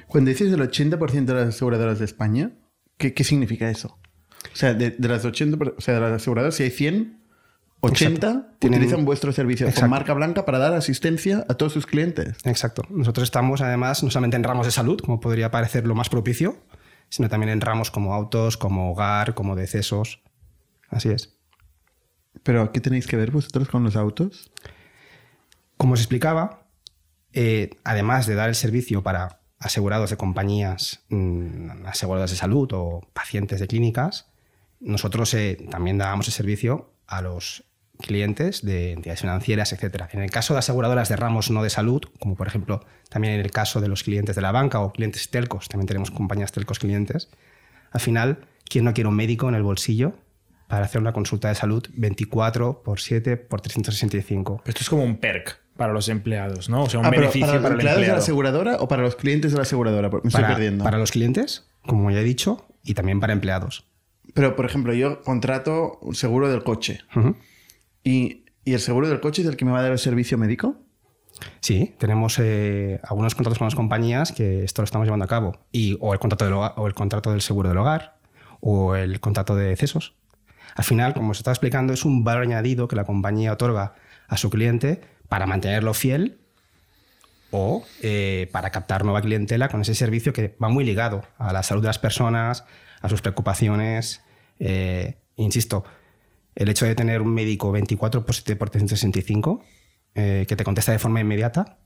Cuando 0.07 0.27
dices 0.27 0.51
el 0.51 0.59
80% 0.59 1.24
de 1.24 1.33
las 1.33 1.48
aseguradoras 1.48 2.00
de 2.00 2.04
España, 2.04 2.51
¿qué, 2.98 3.13
qué 3.13 3.24
significa 3.24 3.69
eso? 3.69 3.98
O 4.51 4.56
sea, 4.57 4.74
de, 4.74 4.94
las 5.00 5.24
80, 5.24 5.57
o 5.77 5.80
sea, 5.80 5.94
de 5.94 6.01
las 6.01 6.12
aseguradoras, 6.12 6.56
si 6.56 6.63
hay 6.63 6.71
100, 6.71 7.18
80 7.80 8.56
utilizan 8.62 9.06
vuestro 9.06 9.31
servicio 9.31 9.71
con 9.74 9.89
marca 9.89 10.13
blanca 10.15 10.44
para 10.44 10.57
dar 10.57 10.74
asistencia 10.74 11.45
a 11.48 11.54
todos 11.54 11.71
sus 11.71 11.86
clientes. 11.86 12.36
Exacto. 12.44 12.81
Nosotros 12.89 13.24
estamos 13.24 13.62
además 13.62 14.04
no 14.04 14.12
solamente 14.12 14.36
en 14.36 14.44
ramos 14.44 14.65
de 14.65 14.74
salud, 14.74 15.00
como 15.00 15.21
podría 15.21 15.50
parecer 15.50 15.88
lo 15.88 15.95
más 15.95 16.09
propicio, 16.09 16.57
sino 17.09 17.30
también 17.30 17.51
en 17.51 17.62
ramos 17.62 17.92
como 17.92 18.13
autos, 18.13 18.57
como 18.57 18.92
hogar, 18.92 19.33
como 19.33 19.56
decesos. 19.56 20.21
Así 20.89 21.09
es. 21.09 21.38
¿Pero 22.44 22.71
qué 22.71 22.81
tenéis 22.81 23.07
que 23.07 23.18
ver 23.18 23.31
vosotros 23.31 23.68
con 23.68 23.83
los 23.83 23.95
autos? 23.95 24.51
Como 25.77 25.94
os 25.94 26.00
explicaba, 26.00 26.68
eh, 27.33 27.71
además 27.83 28.25
de 28.25 28.36
dar 28.36 28.50
el 28.50 28.56
servicio 28.56 29.04
para 29.04 29.42
asegurados 29.59 30.09
de 30.09 30.18
compañías 30.18 31.04
mm, 31.09 31.86
aseguradas 31.86 32.31
de 32.31 32.38
salud 32.38 32.69
o 32.74 33.01
pacientes 33.13 33.59
de 33.59 33.68
clínicas, 33.68 34.30
nosotros 34.80 35.33
eh, 35.33 35.57
también 35.69 35.98
dábamos 35.98 36.27
el 36.27 36.33
servicio 36.33 36.94
a 37.07 37.21
los 37.21 37.63
clientes 37.97 38.63
de 38.63 38.94
entidades 38.94 39.21
financieras, 39.21 39.73
etc. 39.73 40.03
En 40.11 40.21
el 40.21 40.29
caso 40.29 40.53
de 40.53 40.59
aseguradoras 40.59 41.09
de 41.09 41.15
ramos 41.15 41.49
no 41.49 41.63
de 41.63 41.69
salud, 41.69 42.01
como 42.19 42.35
por 42.35 42.47
ejemplo 42.47 42.85
también 43.09 43.35
en 43.35 43.41
el 43.41 43.51
caso 43.51 43.81
de 43.81 43.88
los 43.88 44.03
clientes 44.03 44.35
de 44.35 44.41
la 44.41 44.51
banca 44.51 44.79
o 44.79 44.91
clientes 44.91 45.29
telcos, 45.29 45.67
también 45.69 45.88
tenemos 45.88 46.11
compañías 46.11 46.51
telcos 46.51 46.79
clientes, 46.79 47.29
al 47.91 48.01
final, 48.01 48.39
¿quién 48.69 48.85
no 48.85 48.94
quiere 48.94 49.07
un 49.07 49.15
médico 49.15 49.49
en 49.49 49.55
el 49.55 49.63
bolsillo 49.63 50.13
para 50.67 50.85
hacer 50.85 50.99
una 50.99 51.13
consulta 51.13 51.47
de 51.47 51.55
salud 51.55 51.85
24 51.94 52.83
por 52.83 52.99
7 52.99 53.38
por 53.38 53.61
365? 53.61 54.63
Esto 54.65 54.81
es 54.81 54.89
como 54.89 55.03
un 55.03 55.17
perk 55.17 55.59
para 55.77 55.94
los 55.94 56.09
empleados, 56.09 56.69
¿no? 56.69 56.83
O 56.83 56.89
sea, 56.89 56.99
un 56.99 57.05
ah, 57.05 57.09
beneficio 57.09 57.47
para, 57.47 57.59
los 57.59 57.71
empleados 57.71 58.01
de 58.01 58.07
la 58.07 58.17
aseguradora 58.17 58.77
o 58.77 58.88
para 58.88 59.03
los 59.03 59.15
clientes 59.15 59.51
de 59.51 59.57
la 59.57 59.63
aseguradora? 59.63 60.09
Me 60.09 60.19
estoy 60.25 60.44
perdiendo. 60.44 60.83
Para 60.83 60.97
los 60.97 61.11
clientes, 61.11 61.69
como 61.85 62.11
ya 62.11 62.19
he 62.19 62.23
dicho, 62.23 62.65
y 62.83 62.94
también 62.94 63.19
para 63.19 63.33
empleados. 63.33 63.88
Pero, 64.33 64.55
por 64.55 64.65
ejemplo, 64.65 64.94
yo 64.94 65.21
contrato 65.21 65.99
un 66.01 66.15
seguro 66.15 66.49
del 66.49 66.63
coche. 66.63 66.99
¿Y, 68.07 68.45
el 68.65 68.80
seguro 68.80 69.09
del 69.09 69.19
coche 69.19 69.42
es 69.42 69.48
el 69.48 69.57
que 69.57 69.65
me 69.65 69.71
va 69.71 69.80
a 69.80 69.81
dar 69.81 69.92
el 69.92 70.00
servicio 70.00 70.38
médico? 70.38 70.77
Sí, 71.59 71.94
tenemos 71.98 72.39
eh, 72.39 73.00
algunos 73.04 73.36
contratos 73.36 73.59
con 73.59 73.68
las 73.68 73.75
compañías 73.75 74.31
que 74.31 74.63
esto 74.63 74.81
lo 74.81 74.86
estamos 74.86 75.06
llevando 75.06 75.25
a 75.25 75.27
cabo. 75.27 75.59
Y, 75.71 75.98
o, 76.00 76.13
el 76.13 76.19
contrato 76.19 76.45
del 76.45 76.54
o 76.54 76.88
el 76.88 76.94
contrato 76.94 77.31
del 77.31 77.42
seguro 77.42 77.69
del 77.69 77.77
hogar 77.77 78.18
o 78.62 78.95
el 78.95 79.19
contrato 79.19 79.56
de 79.56 79.75
cesos. 79.75 80.15
Al 80.75 80.83
final, 80.83 81.13
como 81.13 81.33
se 81.33 81.39
está 81.39 81.51
explicando, 81.51 81.94
es 81.94 82.06
un 82.06 82.24
valor 82.24 82.44
añadido 82.44 82.88
que 82.88 82.95
la 82.95 83.04
compañía 83.04 83.54
otorga 83.54 83.95
a 84.27 84.38
su 84.38 84.50
cliente 84.50 85.01
para 85.27 85.45
mantenerlo 85.45 85.94
fiel 85.94 86.39
o 87.51 87.86
eh, 88.01 88.50
para 88.51 88.69
captar 88.69 89.04
nueva 89.04 89.21
clientela 89.21 89.69
con 89.69 89.81
ese 89.81 89.95
servicio 89.95 90.33
que 90.33 90.56
va 90.62 90.69
muy 90.69 90.83
ligado 90.86 91.24
a 91.38 91.51
la 91.51 91.63
salud 91.63 91.81
de 91.81 91.88
las 91.88 92.00
personas, 92.00 92.63
a 93.01 93.09
sus 93.09 93.21
preocupaciones. 93.21 94.21
Eh, 94.59 95.18
insisto, 95.36 95.83
el 96.57 96.69
hecho 96.69 96.86
de 96.86 96.95
tener 96.95 97.21
un 97.21 97.33
médico 97.33 97.71
24 97.71 98.25
por 98.25 98.36
7 98.36 98.56
por 98.56 98.69
365 98.69 99.63
eh, 100.15 100.45
que 100.48 100.56
te 100.56 100.63
contesta 100.63 100.92
de 100.92 101.00
forma 101.00 101.21
inmediata 101.21 101.77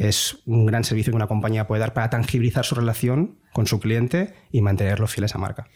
es 0.00 0.38
un 0.46 0.64
gran 0.64 0.82
servicio 0.82 1.12
que 1.12 1.16
una 1.16 1.26
compañía 1.26 1.66
puede 1.66 1.80
dar 1.80 1.92
para 1.92 2.08
tangibilizar 2.08 2.64
su 2.64 2.74
relación 2.74 3.38
con 3.52 3.66
su 3.66 3.80
cliente 3.80 4.32
y 4.50 4.62
mantenerlo 4.62 5.06
fiel 5.06 5.24
a 5.24 5.26
esa 5.26 5.38
marca. 5.38 5.68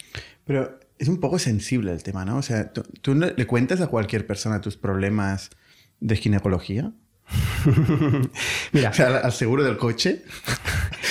Pero 0.45 0.79
es 0.99 1.09
un 1.09 1.21
poco 1.21 1.39
sensible 1.39 1.93
el 1.93 2.03
tema, 2.03 2.25
¿no? 2.25 2.39
O 2.39 2.43
sea, 2.43 2.73
¿tú, 2.73 2.85
tú 3.03 3.15
le 3.15 3.47
cuentas 3.47 3.83
a 3.83 3.89
cualquier 3.89 4.27
persona 4.27 4.63
tus 4.63 4.79
problemas 4.79 5.51
de 6.01 6.17
ginecología? 6.17 6.93
Mira. 8.73 8.91
O 8.91 8.93
sea, 8.95 9.19
al 9.19 9.33
seguro 9.33 9.63
del 9.63 9.77
coche. 9.77 10.23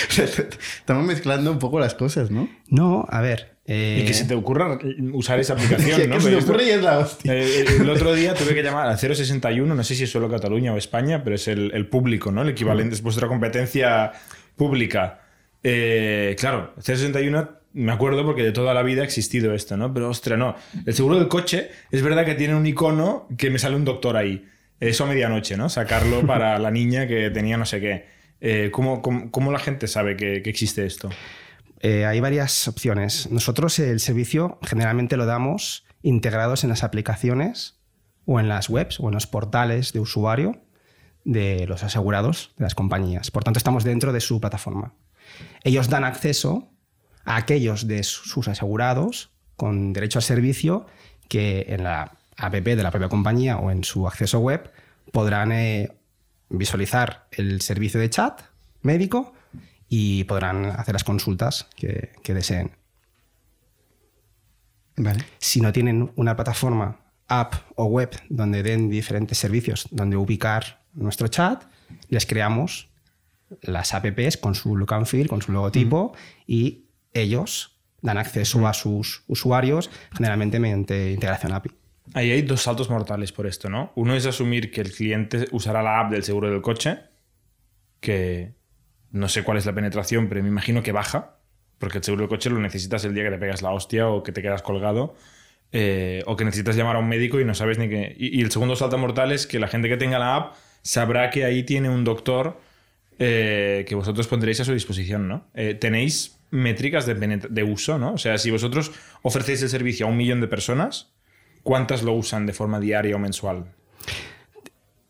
Estamos 0.16 1.04
mezclando 1.04 1.52
un 1.52 1.58
poco 1.58 1.78
las 1.78 1.94
cosas, 1.94 2.30
¿no? 2.30 2.48
No, 2.68 3.06
a 3.08 3.20
ver. 3.20 3.53
Eh, 3.66 4.00
y 4.02 4.06
que 4.06 4.12
se 4.12 4.26
te 4.26 4.34
ocurra 4.34 4.78
usar 5.12 5.40
esa 5.40 5.52
aplicación, 5.54 6.10
¿no? 6.10 6.20
se 6.20 6.30
te 6.30 6.36
ocurre 6.36 6.64
y 6.64 6.70
es 6.70 6.82
la 6.82 6.98
hostia. 6.98 7.34
Eh, 7.34 7.60
eh, 7.60 7.64
el 7.80 7.88
otro 7.88 8.14
día 8.14 8.34
tuve 8.34 8.54
que 8.54 8.62
llamar 8.62 8.88
al 8.88 8.98
061, 8.98 9.74
no 9.74 9.84
sé 9.84 9.94
si 9.94 10.04
es 10.04 10.10
solo 10.10 10.30
Cataluña 10.30 10.72
o 10.72 10.76
España, 10.76 11.24
pero 11.24 11.36
es 11.36 11.48
el, 11.48 11.86
público, 11.88 12.30
¿no? 12.30 12.42
El 12.42 12.50
equivalente, 12.50 12.94
es 12.94 13.02
vuestra 13.02 13.28
competencia 13.28 14.12
pública. 14.56 15.20
claro, 15.62 16.74
061 16.80 17.64
me 17.74 17.90
acuerdo 17.90 18.24
porque 18.24 18.42
de 18.42 18.52
toda 18.52 18.72
la 18.72 18.82
vida 18.82 19.02
ha 19.02 19.04
existido 19.04 19.52
esto, 19.52 19.76
¿no? 19.76 19.92
Pero 19.92 20.08
ostras, 20.08 20.38
no. 20.38 20.54
El 20.86 20.94
seguro 20.94 21.18
del 21.18 21.28
coche 21.28 21.70
es 21.90 22.02
verdad 22.02 22.24
que 22.24 22.34
tiene 22.34 22.54
un 22.54 22.64
icono 22.66 23.26
que 23.36 23.50
me 23.50 23.58
sale 23.58 23.74
un 23.74 23.84
doctor 23.84 24.16
ahí. 24.16 24.46
Eso 24.78 25.04
a 25.04 25.06
medianoche, 25.08 25.56
¿no? 25.56 25.68
Sacarlo 25.68 26.26
para 26.26 26.58
la 26.58 26.70
niña 26.70 27.06
que 27.08 27.30
tenía 27.30 27.56
no 27.56 27.66
sé 27.66 27.80
qué. 27.80 28.06
Eh, 28.40 28.70
¿cómo, 28.70 29.50
la 29.50 29.58
gente 29.58 29.88
sabe 29.88 30.16
que, 30.16 30.36
existe 30.44 30.84
esto? 30.86 31.10
Eh, 31.84 32.06
hay 32.06 32.18
varias 32.18 32.66
opciones. 32.66 33.30
Nosotros 33.30 33.78
el 33.78 34.00
servicio 34.00 34.58
generalmente 34.62 35.18
lo 35.18 35.26
damos 35.26 35.84
integrados 36.00 36.64
en 36.64 36.70
las 36.70 36.82
aplicaciones 36.82 37.78
o 38.24 38.40
en 38.40 38.48
las 38.48 38.70
webs 38.70 38.98
o 39.00 39.08
en 39.08 39.12
los 39.12 39.26
portales 39.26 39.92
de 39.92 40.00
usuario 40.00 40.62
de 41.24 41.66
los 41.66 41.84
asegurados 41.84 42.54
de 42.56 42.62
las 42.64 42.74
compañías. 42.74 43.30
Por 43.30 43.44
tanto, 43.44 43.58
estamos 43.58 43.84
dentro 43.84 44.14
de 44.14 44.22
su 44.22 44.40
plataforma. 44.40 44.94
Ellos 45.62 45.90
dan 45.90 46.04
acceso 46.04 46.70
a 47.26 47.36
aquellos 47.36 47.86
de 47.86 48.02
sus 48.02 48.48
asegurados 48.48 49.30
con 49.56 49.92
derecho 49.92 50.20
al 50.20 50.22
servicio 50.22 50.86
que 51.28 51.66
en 51.68 51.84
la 51.84 52.16
app 52.38 52.54
de 52.54 52.82
la 52.82 52.92
propia 52.92 53.10
compañía 53.10 53.58
o 53.58 53.70
en 53.70 53.84
su 53.84 54.08
acceso 54.08 54.38
web 54.38 54.72
podrán 55.12 55.52
eh, 55.52 55.92
visualizar 56.48 57.26
el 57.30 57.60
servicio 57.60 58.00
de 58.00 58.08
chat 58.08 58.40
médico 58.80 59.33
y 59.96 60.24
podrán 60.24 60.66
hacer 60.66 60.92
las 60.92 61.04
consultas 61.04 61.68
que, 61.76 62.34
deseen. 62.34 62.72
Si 65.38 65.60
no 65.60 65.72
tienen 65.72 66.10
una 66.16 66.34
plataforma 66.34 66.98
app 67.28 67.54
o 67.76 67.84
web 67.84 68.10
donde 68.28 68.64
den 68.64 68.90
diferentes 68.90 69.38
servicios 69.38 69.86
donde 69.92 70.16
ubicar 70.16 70.82
nuestro 70.94 71.28
chat, 71.28 71.62
les 72.08 72.26
creamos 72.26 72.88
las 73.62 73.94
apps 73.94 74.36
con 74.36 74.56
su 74.56 74.74
look 74.76 74.94
and 74.94 75.06
feel, 75.06 75.28
con 75.28 75.42
su 75.42 75.52
logotipo 75.52 76.12
y 76.44 76.86
ellos 77.12 77.78
dan 78.02 78.18
acceso 78.18 78.66
a 78.66 78.74
sus 78.74 79.22
usuarios 79.28 79.90
generalmente 80.12 80.58
mediante 80.58 81.12
integración 81.12 81.52
API. 81.52 81.70
Ahí 82.14 82.32
hay 82.32 82.42
dos 82.42 82.62
saltos 82.62 82.90
mortales 82.90 83.30
por 83.30 83.46
esto, 83.46 83.70
¿no? 83.70 83.92
Uno 83.94 84.16
es 84.16 84.26
asumir 84.26 84.72
que 84.72 84.80
el 84.80 84.92
cliente 84.92 85.46
usará 85.52 85.84
la 85.84 86.00
app 86.00 86.10
del 86.10 86.24
seguro 86.24 86.50
del 86.50 86.62
coche, 86.62 86.98
que 88.00 88.63
no 89.14 89.28
sé 89.28 89.44
cuál 89.44 89.58
es 89.58 89.64
la 89.64 89.72
penetración, 89.72 90.28
pero 90.28 90.42
me 90.42 90.48
imagino 90.48 90.82
que 90.82 90.90
baja, 90.90 91.36
porque 91.78 91.98
el 91.98 92.04
seguro 92.04 92.22
del 92.22 92.28
coche 92.28 92.50
lo 92.50 92.58
necesitas 92.58 93.04
el 93.04 93.14
día 93.14 93.22
que 93.22 93.30
te 93.30 93.38
pegas 93.38 93.62
la 93.62 93.70
hostia 93.70 94.08
o 94.08 94.24
que 94.24 94.32
te 94.32 94.42
quedas 94.42 94.60
colgado. 94.60 95.14
Eh, 95.76 96.22
o 96.26 96.36
que 96.36 96.44
necesitas 96.44 96.76
llamar 96.76 96.96
a 96.96 96.98
un 97.00 97.08
médico 97.08 97.40
y 97.40 97.44
no 97.44 97.54
sabes 97.54 97.78
ni 97.78 97.88
qué. 97.88 98.14
Y, 98.16 98.40
el 98.42 98.50
segundo 98.50 98.76
salto 98.76 98.98
mortal 98.98 99.32
es 99.32 99.46
que 99.46 99.58
la 99.58 99.66
gente 99.66 99.88
que 99.88 99.96
tenga 99.96 100.18
la 100.18 100.36
app 100.36 100.54
sabrá 100.82 101.30
que 101.30 101.44
ahí 101.44 101.64
tiene 101.64 101.90
un 101.90 102.04
doctor 102.04 102.60
eh, 103.18 103.84
que 103.88 103.94
vosotros 103.96 104.28
pondréis 104.28 104.60
a 104.60 104.64
su 104.64 104.72
disposición, 104.72 105.26
¿no? 105.26 105.48
Eh, 105.54 105.74
tenéis 105.74 106.38
métricas 106.50 107.06
de, 107.06 107.14
de, 107.14 107.62
uso, 107.64 107.98
¿no? 107.98 108.14
O 108.14 108.18
sea, 108.18 108.38
si 108.38 108.52
vosotros 108.52 108.92
ofrecéis 109.22 109.62
el 109.62 109.68
servicio 109.68 110.06
a 110.06 110.10
un 110.10 110.16
millón 110.16 110.40
de 110.40 110.46
personas, 110.46 111.12
¿cuántas 111.64 112.04
lo 112.04 112.12
usan 112.12 112.46
de 112.46 112.52
forma 112.52 112.78
diaria 112.78 113.16
o 113.16 113.18
mensual? 113.18 113.64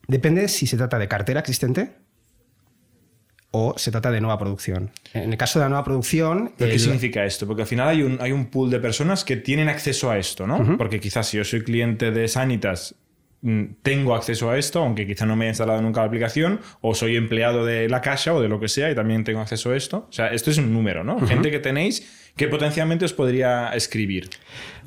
Depende 0.09 0.49
si 0.49 0.67
se 0.67 0.79
trata 0.79 0.99
de 0.99 1.09
cartera 1.09 1.41
existente 1.41 2.04
o 3.57 3.73
se 3.79 3.93
trata 3.93 4.11
de 4.11 4.21
nueva 4.21 4.37
producción. 4.37 4.91
En 5.13 5.31
el 5.31 5.39
caso 5.39 5.61
de 5.61 5.67
la 5.67 5.69
nueva 5.69 5.85
producción... 5.85 6.53
qué 6.59 6.77
significa 6.77 7.25
esto? 7.25 7.47
Porque 7.47 7.63
al 7.63 7.69
final 7.69 7.89
hay 7.89 8.03
un, 8.03 8.19
hay 8.21 8.33
un 8.33 8.47
pool 8.47 8.69
de 8.69 8.81
personas 8.81 9.25
que 9.25 9.37
tienen 9.37 9.69
acceso 9.69 10.11
a 10.11 10.19
esto, 10.19 10.45
¿no? 10.45 10.77
Porque 10.77 10.99
quizás 10.99 11.29
si 11.29 11.37
yo 11.37 11.45
soy 11.45 11.63
cliente 11.63 12.11
de 12.11 12.27
Sanitas 12.27 12.97
mm, 13.43 13.65
tengo 13.83 14.17
acceso 14.17 14.51
a 14.51 14.59
esto, 14.59 14.81
aunque 14.81 15.07
quizá 15.07 15.25
no 15.25 15.37
me 15.37 15.45
haya 15.45 15.51
instalado 15.51 15.81
nunca 15.83 16.01
la 16.01 16.09
aplicación, 16.09 16.59
o 16.81 16.97
soy 16.97 17.15
empleado 17.15 17.65
de 17.65 17.89
la 17.89 18.01
caja 18.01 18.35
o 18.35 18.41
de 18.41 18.49
lo 18.49 18.59
que 18.59 18.67
sea 18.67 18.91
y 18.91 18.97
también 18.97 19.23
tengo 19.23 19.39
acceso 19.39 19.71
a 19.71 19.77
esto. 19.77 20.09
O 20.09 20.13
sea, 20.13 20.33
esto 20.33 20.51
es 20.51 20.59
un 20.59 20.73
número, 20.73 21.05
¿no? 21.05 21.25
Gente 21.25 21.53
que 21.53 21.61
tenéis 21.61 22.33
que 22.37 22.49
potencialmente 22.49 23.05
os 23.05 23.13
podría 23.13 23.69
escribir. 23.69 24.31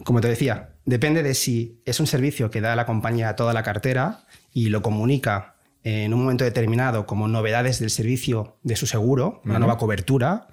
Como 0.04 0.20
te 0.20 0.28
decía, 0.28 0.72
depende 0.84 1.24
de 1.24 1.36
si 1.36 1.80
es 1.86 2.02
un 2.02 2.08
servicio 2.08 2.52
que 2.52 2.60
da 2.60 2.76
la 2.76 2.86
compañía 2.86 3.30
a 3.30 3.38
toda 3.38 3.54
la 3.54 3.64
cartera 3.64 4.26
y 4.54 4.68
lo 4.68 4.82
comunica 4.82 5.57
en 5.88 6.14
un 6.14 6.20
momento 6.20 6.44
determinado 6.44 7.06
como 7.06 7.30
novedades 7.30 7.80
del 7.80 7.90
servicio 7.90 8.58
de 8.64 8.76
su 8.76 8.88
seguro, 8.88 9.42
una 9.46 9.58
nueva 9.58 9.78
cobertura. 9.78 10.48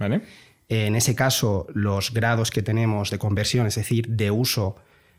En 0.69 0.95
ese 0.95 1.15
caso, 1.17 1.67
los 1.75 2.13
grados 2.13 2.53
que 2.53 2.63
tenemos 2.63 3.11
de 3.11 3.19
conversión, 3.19 3.67
es 3.67 3.75
decir, 3.75 4.09
de 4.09 4.31
uso, 4.31 4.77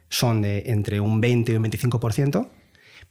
son 0.08 0.42
de 0.42 0.64
entre 0.68 1.02
un 1.02 1.20
20 1.20 1.52
y 1.52 1.56
un 1.56 1.66
25%. 1.66 2.48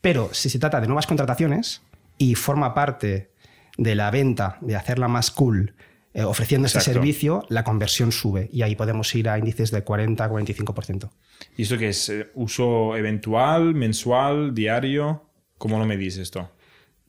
Pero 0.01 0.31
si 0.33 0.49
se 0.49 0.59
trata 0.59 0.81
de 0.81 0.87
nuevas 0.87 1.07
contrataciones 1.07 1.83
y 2.17 2.37
forma 2.37 2.73
parte 2.73 3.33
de 3.77 3.95
la 3.95 4.11
venta, 4.11 4.57
de 4.63 4.75
hacerla 4.75 5.07
más 5.07 5.31
cool, 5.31 5.75
eh, 6.15 6.23
ofreciendo 6.25 6.67
este 6.67 6.81
servicio, 6.81 7.45
la 7.51 7.65
conversión 7.65 8.13
sube 8.13 8.49
y 8.51 8.63
ahí 8.63 8.77
podemos 8.77 9.15
ir 9.15 9.29
a 9.29 9.39
índices 9.39 9.71
de 9.71 9.85
40-45%. 9.85 11.11
¿Y 11.57 11.63
esto 11.65 11.77
qué 11.77 11.89
es? 11.89 12.09
Eh, 12.09 12.31
¿Uso 12.35 12.97
eventual, 12.97 13.75
mensual, 13.75 14.55
diario? 14.55 15.29
¿Cómo 15.59 15.79
lo 15.79 15.85
medís 15.85 16.17
esto? 16.17 16.51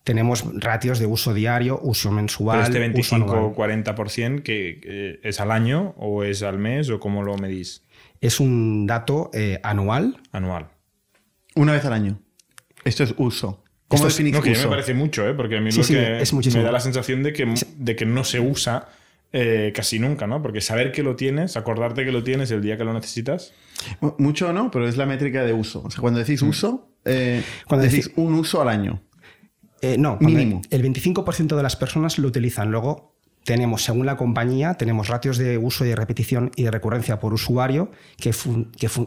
Tenemos 0.05 0.45
ratios 0.61 0.99
de 0.99 1.07
uso 1.07 1.33
diario, 1.33 1.79
uso 1.81 2.11
mensual. 2.11 2.61
este 2.61 2.79
25-40% 2.87 4.43
que 4.43 5.19
es 5.23 5.41
al 5.41 5.51
año 5.51 5.95
o 5.97 6.23
es 6.23 6.43
al 6.43 6.59
mes 6.59 6.89
o 6.89 6.99
cómo 6.99 7.23
lo 7.23 7.35
medís? 7.37 7.83
Es 8.21 8.39
un 8.39 8.85
dato 8.85 9.31
eh, 9.33 9.59
anual. 9.63 10.21
Anual. 10.31 10.69
Una 11.55 11.73
vez 11.73 11.83
al 11.85 11.93
año. 11.93 12.19
Esto 12.83 13.03
es 13.03 13.15
uso. 13.17 13.63
¿Cómo 13.87 14.05
definís 14.05 14.33
no, 14.33 14.41
que 14.41 14.51
me 14.51 14.67
parece 14.67 14.93
mucho, 14.93 15.27
¿eh? 15.27 15.33
porque 15.33 15.57
a 15.57 15.61
mí 15.61 15.69
me 15.71 16.63
da 16.63 16.71
la 16.71 16.79
sensación 16.79 17.23
de 17.23 17.33
que, 17.33 17.53
de 17.77 17.95
que 17.95 18.05
no 18.05 18.23
se 18.23 18.39
usa 18.39 18.89
eh, 19.33 19.73
casi 19.75 19.99
nunca, 19.99 20.27
¿no? 20.27 20.41
Porque 20.41 20.61
saber 20.61 20.91
que 20.91 21.03
lo 21.03 21.15
tienes, 21.15 21.57
acordarte 21.57 22.05
que 22.05 22.11
lo 22.11 22.23
tienes 22.23 22.51
el 22.51 22.61
día 22.61 22.77
que 22.77 22.83
lo 22.83 22.93
necesitas. 22.93 23.53
Mucho 24.17 24.53
no, 24.53 24.71
pero 24.71 24.87
es 24.87 24.97
la 24.97 25.05
métrica 25.05 25.43
de 25.43 25.53
uso. 25.53 25.83
O 25.83 25.91
sea, 25.91 25.99
cuando 25.99 26.19
decís 26.19 26.41
mm. 26.41 26.47
uso, 26.47 26.89
eh, 27.05 27.43
cuando 27.67 27.85
decís 27.85 28.11
un 28.15 28.33
uso 28.35 28.61
al 28.61 28.69
año. 28.69 29.01
Eh, 29.85 29.97
no, 29.99 30.17
mínimo. 30.19 30.61
El 30.71 30.83
25% 30.83 31.55
de 31.55 31.61
las 31.61 31.75
personas 31.75 32.17
lo 32.17 32.27
utilizan. 32.27 32.71
Luego 32.71 33.15
tenemos, 33.43 33.83
según 33.83 34.07
la 34.07 34.17
compañía, 34.17 34.73
tenemos 34.73 35.09
ratios 35.09 35.37
de 35.37 35.59
uso 35.59 35.85
y 35.85 35.89
de 35.89 35.95
repetición 35.95 36.49
y 36.55 36.63
de 36.63 36.71
recurrencia 36.71 37.19
por 37.19 37.35
usuario 37.35 37.91
que, 38.17 38.33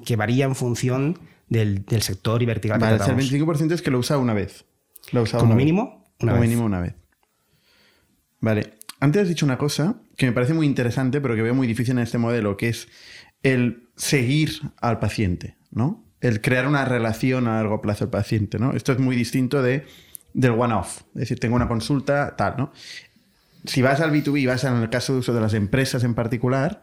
que, 0.05 0.17
varía 0.17 0.45
en 0.45 0.55
función 0.55 1.19
del, 1.49 1.85
sector 2.01 2.41
y 2.45 2.47
vertical 2.47 2.79
vale, 2.79 2.99
que 3.05 3.11
el 3.11 3.17
25% 3.17 3.73
es 3.73 3.83
que 3.83 3.91
lo 3.91 3.99
usa 3.99 4.19
una 4.19 4.35
vez. 4.35 4.67
Lo 5.11 5.23
usa 5.23 5.41
Como 5.41 5.57
mínimo, 5.57 6.05
una 6.21 6.33
Como 6.33 6.45
mínimo 6.45 6.65
una 6.65 6.81
vez. 6.81 6.95
Vale. 8.41 8.75
Antes 9.01 9.23
has 9.23 9.29
dicho 9.29 9.45
una 9.45 9.59
cosa 9.59 10.01
que 10.17 10.27
me 10.27 10.33
parece 10.33 10.55
muy 10.55 10.67
interesante, 10.67 11.21
pero 11.21 11.35
que 11.35 11.43
veo 11.43 11.55
muy 11.57 11.67
difícil 11.67 11.93
en 11.93 12.05
este 12.05 12.19
modelo, 12.19 12.57
que 12.57 12.69
es 12.69 12.89
el 13.43 13.89
seguir 13.97 14.61
al 14.81 15.01
paciente, 15.01 15.57
¿no? 15.73 16.05
El 16.21 16.41
crear 16.41 16.69
una 16.69 16.85
relación 16.85 17.49
a 17.49 17.57
largo 17.57 17.81
plazo 17.81 18.05
al 18.05 18.11
paciente, 18.11 18.61
¿no? 18.61 18.75
Esto 18.75 18.93
es 18.93 19.01
muy 19.01 19.17
distinto 19.17 19.61
de 19.61 19.85
del 20.39 20.53
one-off. 20.53 21.03
Es 21.15 21.23
decir, 21.23 21.41
tengo 21.41 21.57
una 21.57 21.67
consulta, 21.67 22.37
tal, 22.37 22.55
¿no? 22.57 22.73
Si 23.65 23.83
vas 23.83 24.01
al 24.01 24.13
B2B, 24.13 24.47
vas 24.47 24.63
en 24.63 24.77
el 24.77 24.89
caso 24.89 25.13
de 25.13 25.19
uso 25.19 25.35
de 25.35 25.41
las 25.41 25.53
empresas 25.53 26.05
en 26.05 26.15
particular, 26.15 26.81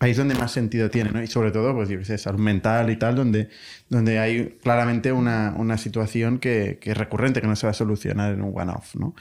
ahí 0.00 0.10
es 0.10 0.16
donde 0.16 0.34
más 0.34 0.50
sentido 0.50 0.90
tiene, 0.90 1.12
¿no? 1.12 1.22
Y 1.22 1.28
sobre 1.28 1.52
todo, 1.52 1.72
pues, 1.74 1.88
yo 1.88 2.04
sé, 2.04 2.18
salud 2.18 2.40
mental 2.40 2.90
y 2.90 2.96
tal, 2.96 3.14
donde, 3.14 3.50
donde 3.88 4.18
hay 4.18 4.58
claramente 4.62 5.12
una, 5.12 5.54
una 5.56 5.78
situación 5.78 6.40
que, 6.40 6.78
que, 6.80 6.90
es 6.90 6.96
recurrente, 6.96 7.40
que 7.40 7.46
no 7.46 7.54
se 7.54 7.68
va 7.68 7.70
a 7.70 7.74
solucionar 7.74 8.34
en 8.34 8.42
un 8.42 8.52
one-off, 8.52 8.96
¿no? 8.96 9.14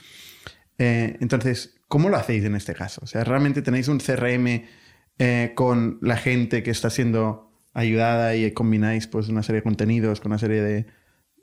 Eh, 0.79 1.15
entonces, 1.21 1.75
¿cómo 1.87 2.09
lo 2.09 2.17
hacéis 2.17 2.45
en 2.45 2.55
este 2.55 2.73
caso? 2.73 3.01
O 3.03 3.07
sea, 3.07 3.23
¿realmente 3.23 3.61
tenéis 3.61 3.89
un 3.89 3.99
CRM 3.99 4.63
eh, 5.19 5.51
con 5.53 5.99
la 6.01 6.17
gente 6.17 6.63
que 6.63 6.71
está 6.71 6.89
siendo 6.89 7.51
ayudada 7.75 8.35
y 8.35 8.51
combináis 8.53 9.05
pues 9.05 9.29
una 9.29 9.43
serie 9.43 9.59
de 9.61 9.63
contenidos 9.63 10.19
con 10.19 10.31
una 10.31 10.39
serie 10.39 10.61
de, 10.61 10.87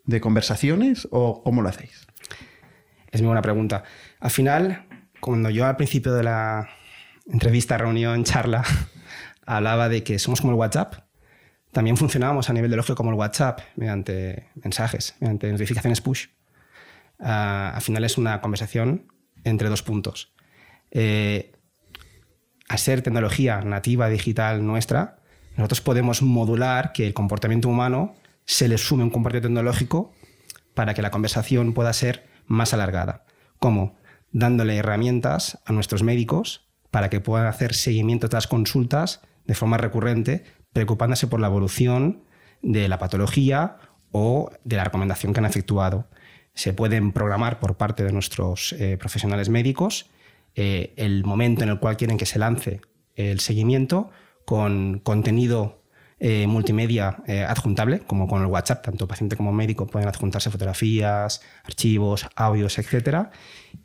de 0.05 0.21
conversaciones 0.21 1.07
o 1.13 1.45
cómo 1.45 1.63
lo 1.63 1.69
hacéis? 1.69 2.07
Es 3.15 3.23
muy 3.23 3.29
buena 3.29 3.43
pregunta. 3.43 3.85
Al 4.19 4.31
final, 4.33 4.89
cuando 5.21 5.49
yo 5.49 5.67
al 5.67 5.77
principio 5.77 6.13
de 6.15 6.25
la 6.25 6.69
entrevista, 7.31 7.79
reunión, 7.79 8.25
charla, 8.25 8.65
hablaba 9.47 9.89
de 9.89 10.03
que 10.03 10.19
somos 10.19 10.41
como 10.41 10.53
el 10.53 10.59
WhatsApp, 10.59 10.95
también 11.71 11.97
funcionábamos 11.97 12.51
a 12.51 12.53
nivel 12.53 12.73
de 12.73 12.77
lógico 12.77 12.97
como 12.97 13.11
el 13.11 13.17
WhatsApp, 13.17 13.61
mediante 13.77 14.49
mensajes, 14.57 15.15
mediante 15.21 15.51
notificaciones 15.53 16.01
push. 16.01 16.27
Ah, 17.21 17.71
al 17.77 17.83
final 17.83 18.03
es 18.03 18.19
una 18.19 18.41
conversación 18.41 19.07
entre 19.45 19.69
dos 19.69 19.85
puntos. 19.85 20.35
Eh, 20.91 21.53
al 22.69 22.79
ser 22.81 23.03
tecnología 23.03 23.61
nativa 23.61 24.09
digital 24.09 24.67
nuestra, 24.67 25.21
nosotros 25.57 25.81
podemos 25.83 26.21
modular 26.21 26.91
que 26.91 27.07
el 27.07 27.15
comportamiento 27.15 27.69
humano 27.69 28.17
se 28.45 28.67
le 28.67 28.77
sume 28.77 29.05
un 29.05 29.11
comportamiento 29.11 29.47
tecnológico 29.47 30.13
para 30.75 30.95
que 30.95 31.03
la 31.03 31.13
conversación 31.13 31.75
pueda 31.75 31.93
ser 31.93 32.34
más 32.47 32.75
alargada. 32.75 33.25
¿Cómo? 33.59 33.97
Dándole 34.33 34.77
herramientas 34.77 35.59
a 35.65 35.73
nuestros 35.73 36.03
médicos 36.03 36.69
para 36.91 37.11
que 37.11 37.21
puedan 37.21 37.47
hacer 37.47 37.75
seguimiento 37.75 38.29
las 38.31 38.47
consultas 38.47 39.21
de 39.47 39.55
forma 39.55 39.79
recurrente, 39.79 40.45
preocupándose 40.73 41.27
por 41.27 41.41
la 41.41 41.49
evolución 41.49 42.25
de 42.63 42.89
la 42.89 42.99
patología 42.99 43.77
o 44.13 44.51
de 44.65 44.77
la 44.77 44.85
recomendación 44.85 45.33
que 45.33 45.41
han 45.41 45.47
efectuado. 45.47 46.09
Se 46.55 46.73
pueden 46.73 47.13
programar 47.13 47.59
por 47.59 47.77
parte 47.77 48.05
de 48.05 48.13
nuestros 48.13 48.73
eh, 48.75 48.97
profesionales 48.97 49.49
médicos 49.49 50.11
eh, 50.55 50.95
el 50.97 51.25
momento 51.25 51.65
en 51.65 51.71
el 51.71 51.81
cual 51.81 51.97
quieren 51.97 52.17
que 52.17 52.27
se 52.27 52.39
lance 52.39 52.81
el 53.17 53.41
seguimiento 53.41 54.11
con 54.45 55.01
contenido 55.01 55.84
eh, 56.27 56.47
multimedia 56.47 57.19
eh, 57.27 57.45
adjuntable, 57.45 58.01
como 58.01 58.27
con 58.27 58.41
el 58.41 58.47
WhatsApp, 58.47 58.83
tanto 58.83 59.07
paciente 59.07 59.37
como 59.37 59.53
médico 59.53 59.87
pueden 59.87 60.09
adjuntarse 60.09 60.51
fotografías, 60.51 61.43
archivos, 61.65 62.27
audios, 62.35 62.79
etc. 62.79 63.27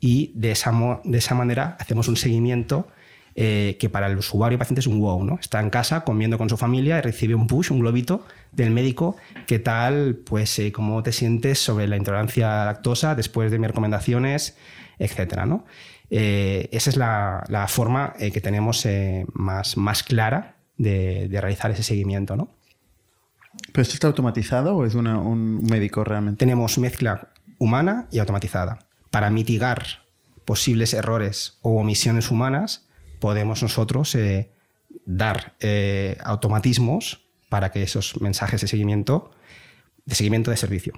Y 0.00 0.32
de 0.34 0.52
esa, 0.52 0.72
de 1.04 1.18
esa 1.18 1.34
manera 1.34 1.76
hacemos 1.78 2.08
un 2.08 2.16
seguimiento 2.16 2.88
eh, 3.34 3.76
que 3.78 3.90
para 3.90 4.06
el 4.06 4.16
usuario 4.16 4.58
paciente 4.58 4.80
es 4.80 4.86
un 4.86 5.00
wow, 5.00 5.22
¿no? 5.22 5.38
Está 5.38 5.60
en 5.60 5.68
casa 5.68 6.00
comiendo 6.00 6.38
con 6.38 6.48
su 6.48 6.56
familia 6.56 6.96
y 6.96 7.02
recibe 7.02 7.34
un 7.34 7.46
push, 7.46 7.72
un 7.72 7.80
globito 7.80 8.24
del 8.52 8.70
médico, 8.70 9.16
¿qué 9.46 9.58
tal? 9.58 10.22
Pues 10.24 10.62
cómo 10.72 11.02
te 11.02 11.12
sientes 11.12 11.58
sobre 11.58 11.88
la 11.88 11.98
intolerancia 11.98 12.62
a 12.62 12.64
lactosa 12.64 13.14
después 13.14 13.50
de 13.50 13.58
mis 13.58 13.68
recomendaciones, 13.68 14.56
etcétera, 14.98 15.44
¿no? 15.44 15.66
esa 16.08 16.90
es 16.90 16.96
la, 16.96 17.44
la 17.48 17.68
forma 17.68 18.14
que 18.14 18.40
tenemos 18.40 18.88
más, 19.34 19.76
más 19.76 20.02
clara 20.02 20.56
de, 20.80 21.28
realizar 21.40 21.70
ese 21.70 21.82
seguimiento. 21.82 22.36
¿no? 22.36 22.48
¿Pero 23.72 23.82
esto 23.82 23.94
está 23.94 24.06
automatizado 24.06 24.76
o 24.76 24.84
es 24.84 24.94
un 24.94 25.62
médico 25.64 26.04
realmente? 26.04 26.38
Tenemos 26.38 26.78
mezcla 26.78 27.28
humana 27.58 28.08
y 28.10 28.18
automatizada. 28.18 28.78
Para 29.10 29.30
mitigar 29.30 29.84
posibles 30.44 30.94
errores 30.94 31.58
o 31.62 31.80
omisiones 31.80 32.30
humanas, 32.30 32.88
podemos 33.20 33.62
nosotros 33.62 34.14
eh, 34.14 34.52
dar 35.04 35.54
eh, 35.60 36.16
automatismos 36.24 37.26
para 37.48 37.70
que 37.70 37.82
esos 37.82 38.20
mensajes 38.20 38.60
de 38.60 38.68
seguimiento 38.68 39.32
de 40.06 40.14
seguimiento 40.14 40.50
de 40.50 40.56
servicio. 40.56 40.94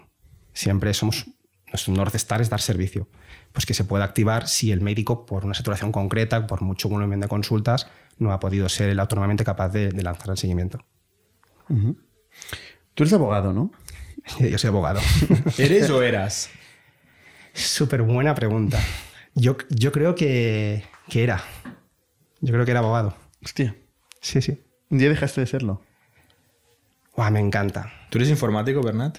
Siempre 0.52 0.94
somos, 0.94 1.26
nuestro 1.68 1.92
North 1.94 2.14
Star 2.14 2.40
es 2.40 2.50
dar 2.50 2.60
servicio. 2.60 3.08
Pues 3.52 3.66
que 3.66 3.74
se 3.74 3.84
pueda 3.84 4.04
activar 4.04 4.48
si 4.48 4.72
el 4.72 4.80
médico, 4.80 5.26
por 5.26 5.44
una 5.44 5.54
saturación 5.54 5.92
concreta, 5.92 6.46
por 6.46 6.62
mucho 6.62 6.88
volumen 6.88 7.20
de 7.20 7.28
consultas, 7.28 7.88
no 8.22 8.32
ha 8.32 8.40
podido 8.40 8.68
ser 8.68 8.88
él 8.88 9.00
autónomamente 9.00 9.44
capaz 9.44 9.68
de, 9.68 9.90
de 9.90 10.02
lanzar 10.02 10.30
el 10.30 10.36
seguimiento. 10.38 10.78
Tú 12.94 13.02
eres 13.02 13.12
abogado, 13.12 13.52
¿no? 13.52 13.72
Yo 14.38 14.58
soy 14.58 14.68
abogado. 14.68 15.00
¿Eres 15.58 15.90
o 15.90 16.02
eras? 16.02 16.50
Súper 17.52 18.02
buena 18.02 18.34
pregunta. 18.34 18.80
Yo, 19.34 19.56
yo 19.70 19.92
creo 19.92 20.14
que, 20.14 20.84
que 21.08 21.22
era. 21.22 21.42
Yo 22.40 22.52
creo 22.52 22.64
que 22.64 22.70
era 22.70 22.80
abogado. 22.80 23.14
Hostia. 23.42 23.76
Sí, 24.20 24.40
sí. 24.42 24.62
Un 24.90 24.98
día 24.98 25.08
dejaste 25.08 25.40
de 25.40 25.46
serlo. 25.46 25.82
Guau, 27.14 27.30
me 27.30 27.40
encanta. 27.40 27.92
¿Tú 28.10 28.18
eres 28.18 28.30
informático, 28.30 28.82
Bernat? 28.82 29.18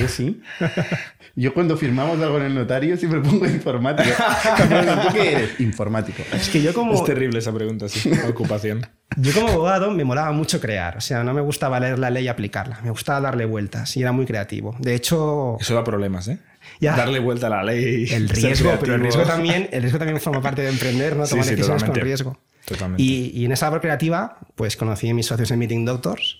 Yo 0.00 0.08
sí. 0.08 0.42
Yo 1.36 1.52
cuando 1.52 1.76
firmamos 1.76 2.20
algo 2.20 2.36
en 2.38 2.44
el 2.44 2.54
notario 2.54 2.96
siempre 2.96 3.20
pongo 3.20 3.46
informático. 3.46 4.08
¿Tú 5.02 5.12
qué 5.12 5.32
eres? 5.32 5.60
Informático. 5.60 6.22
Es 6.32 6.48
que 6.48 6.62
yo 6.62 6.72
como, 6.72 6.94
Es 6.94 7.04
terrible 7.04 7.40
esa 7.40 7.52
pregunta, 7.52 7.88
sí. 7.88 8.08
Ocupación. 8.28 8.86
yo 9.16 9.32
como 9.32 9.48
abogado 9.48 9.90
me 9.90 10.04
molaba 10.04 10.30
mucho 10.30 10.60
crear. 10.60 10.96
O 10.96 11.00
sea, 11.00 11.24
no 11.24 11.34
me 11.34 11.40
gustaba 11.40 11.80
leer 11.80 11.98
la 11.98 12.10
ley 12.10 12.26
y 12.26 12.28
aplicarla. 12.28 12.80
Me 12.84 12.90
gustaba 12.90 13.20
darle 13.20 13.46
vueltas 13.46 13.96
y 13.96 14.02
era 14.02 14.12
muy 14.12 14.26
creativo. 14.26 14.76
De 14.78 14.94
hecho, 14.94 15.56
Eso 15.60 15.74
da 15.74 15.82
problemas, 15.82 16.28
¿eh? 16.28 16.38
Ya. 16.78 16.96
Darle 16.96 17.18
vuelta 17.18 17.48
a 17.48 17.50
la 17.50 17.64
ley. 17.64 18.06
el 18.12 18.28
riesgo, 18.28 18.72
pero 18.80 18.94
el 18.94 19.00
riesgo 19.00 19.24
también, 19.24 19.68
el 19.72 19.82
riesgo 19.82 19.98
también 19.98 20.20
forma 20.20 20.40
parte 20.40 20.62
de 20.62 20.68
emprender, 20.68 21.16
¿no? 21.16 21.26
Tomar 21.26 21.44
sí, 21.44 21.50
decisiones 21.50 21.82
con 21.82 21.96
riesgo. 21.96 22.38
Totalmente. 22.64 23.02
Y, 23.02 23.32
y 23.34 23.44
en 23.44 23.52
esa 23.52 23.66
labor 23.66 23.80
creativa, 23.80 24.38
pues 24.54 24.76
conocí 24.76 25.10
a 25.10 25.14
mis 25.14 25.26
socios 25.26 25.50
en 25.50 25.58
Meeting 25.58 25.84
Doctors, 25.84 26.38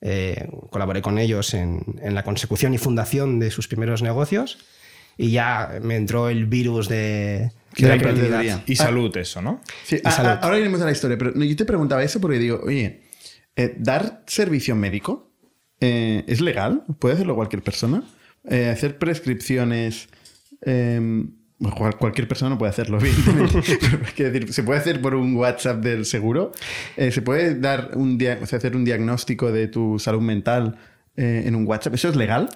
eh, 0.00 0.48
colaboré 0.70 1.02
con 1.02 1.18
ellos 1.18 1.54
en, 1.54 1.82
en 2.02 2.14
la 2.14 2.22
consecución 2.22 2.74
y 2.74 2.78
fundación 2.78 3.38
de 3.40 3.50
sus 3.50 3.66
primeros 3.68 4.02
negocios 4.02 4.58
y 5.18 5.30
ya 5.30 5.78
me 5.82 5.96
entró 5.96 6.28
el 6.28 6.44
virus 6.46 6.88
de, 6.88 7.50
de 7.78 7.88
la 7.88 7.94
emprendeduría. 7.94 8.62
Y 8.66 8.76
salud, 8.76 9.16
eso, 9.16 9.40
¿no? 9.40 9.62
Sí, 9.84 9.96
Y 9.96 10.06
a- 10.06 10.10
salud. 10.10 10.28
a- 10.30 10.40
ahora 10.40 10.58
iremos 10.58 10.80
a 10.82 10.84
la 10.84 10.92
historia, 10.92 11.16
pero 11.16 11.32
yo 11.34 11.56
te 11.56 11.64
preguntaba 11.64 12.02
eso 12.02 12.20
porque 12.20 12.38
digo, 12.38 12.60
oye, 12.64 13.02
eh, 13.56 13.74
¿dar 13.78 14.22
servicio 14.26 14.76
médico 14.76 15.30
eh, 15.80 16.24
es 16.26 16.40
legal? 16.42 16.84
¿Puede 16.98 17.14
hacerlo 17.14 17.34
cualquier 17.34 17.62
persona? 17.62 18.02
Eh, 18.48 18.68
¿Hacer 18.68 18.98
prescripciones? 18.98 20.08
Cualquier 21.98 22.28
persona 22.28 22.56
puede 22.58 22.70
hacerlo, 22.70 22.98
evidentemente. 23.00 23.60
Quiero 24.16 24.32
decir, 24.32 24.52
¿Se 24.52 24.62
puede 24.62 24.80
hacer 24.80 25.00
por 25.00 25.14
un 25.14 25.36
WhatsApp 25.36 25.78
del 25.82 26.04
seguro? 26.04 26.52
Eh, 26.96 27.10
¿Se 27.12 27.22
puede 27.22 27.58
dar 27.58 27.90
un 27.94 28.18
dia- 28.18 28.38
o 28.42 28.46
sea, 28.46 28.58
hacer 28.58 28.76
un 28.76 28.84
diagnóstico 28.84 29.50
de 29.52 29.68
tu 29.68 29.98
salud 29.98 30.20
mental 30.20 30.78
eh, 31.16 31.44
en 31.46 31.54
un 31.54 31.66
WhatsApp? 31.66 31.94
¿Eso 31.94 32.08
es 32.08 32.16
legal? 32.16 32.48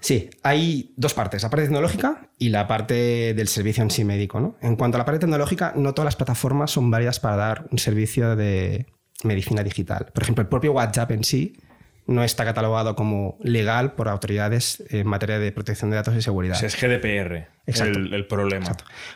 Sí, 0.00 0.30
hay 0.44 0.92
dos 0.96 1.12
partes, 1.12 1.42
la 1.42 1.50
parte 1.50 1.64
tecnológica 1.64 2.28
y 2.38 2.50
la 2.50 2.68
parte 2.68 3.34
del 3.34 3.48
servicio 3.48 3.82
en 3.82 3.90
sí 3.90 4.04
médico. 4.04 4.38
¿no? 4.40 4.56
En 4.62 4.76
cuanto 4.76 4.96
a 4.96 4.98
la 4.98 5.04
parte 5.04 5.18
tecnológica, 5.18 5.72
no 5.76 5.92
todas 5.92 6.06
las 6.06 6.16
plataformas 6.16 6.70
son 6.70 6.88
válidas 6.90 7.18
para 7.18 7.36
dar 7.36 7.66
un 7.72 7.78
servicio 7.78 8.36
de 8.36 8.86
medicina 9.24 9.64
digital. 9.64 10.06
Por 10.14 10.22
ejemplo, 10.22 10.42
el 10.42 10.48
propio 10.48 10.72
WhatsApp 10.72 11.10
en 11.10 11.24
sí 11.24 11.54
no 12.08 12.24
está 12.24 12.44
catalogado 12.44 12.96
como 12.96 13.36
legal 13.42 13.92
por 13.92 14.08
autoridades 14.08 14.82
en 14.90 15.06
materia 15.06 15.38
de 15.38 15.52
protección 15.52 15.90
de 15.90 15.96
datos 15.96 16.14
y 16.14 16.18
O 16.18 16.22
seguridad. 16.22 16.54
sea, 16.56 16.66
es 16.66 16.74
GDPR 16.80 17.46
Exacto. 17.66 17.98
el, 17.98 18.12
el 18.14 18.26
problema. 18.26 18.74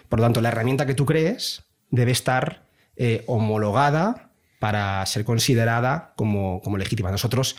Por 0.09 0.19
lo 0.21 0.25
tanto, 0.27 0.41
la 0.43 0.51
herramienta 0.51 0.87
que 0.87 0.95
tú 0.95 1.07
crees 1.07 1.65
debe 1.91 2.13
estar 2.13 2.67
eh, 2.97 3.25
homologada 3.27 4.31
para 4.59 5.05
ser 5.07 5.25
considerada 5.25 6.13
como, 6.17 6.61
como 6.61 6.77
legítima. 6.77 7.11
Nosotros 7.11 7.57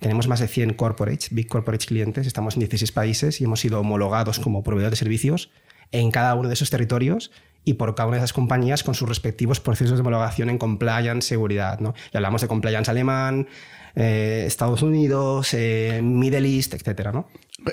tenemos 0.00 0.26
más 0.26 0.40
de 0.40 0.48
100 0.48 0.72
corporates, 0.74 1.28
big 1.32 1.46
corporate 1.46 1.86
clientes, 1.86 2.26
estamos 2.26 2.54
en 2.54 2.60
16 2.60 2.90
países 2.92 3.40
y 3.40 3.44
hemos 3.44 3.60
sido 3.60 3.78
homologados 3.78 4.40
como 4.40 4.62
proveedor 4.64 4.90
de 4.90 4.96
servicios 4.96 5.50
en 5.92 6.10
cada 6.10 6.34
uno 6.34 6.48
de 6.48 6.54
esos 6.54 6.70
territorios 6.70 7.30
y 7.64 7.74
por 7.74 7.94
cada 7.94 8.08
una 8.08 8.16
de 8.16 8.20
esas 8.20 8.32
compañías 8.32 8.82
con 8.82 8.94
sus 8.94 9.08
respectivos 9.08 9.60
procesos 9.60 9.96
de 9.96 10.00
homologación 10.00 10.50
en 10.50 10.58
compliance, 10.58 11.28
seguridad. 11.28 11.78
¿no? 11.80 11.94
Y 12.12 12.16
hablamos 12.16 12.40
de 12.42 12.48
compliance 12.48 12.90
alemán, 12.90 13.46
eh, 13.94 14.44
Estados 14.46 14.82
Unidos, 14.82 15.52
eh, 15.54 16.00
Middle 16.02 16.48
East, 16.48 16.74
etcétera, 16.74 17.12
¿no? 17.12 17.28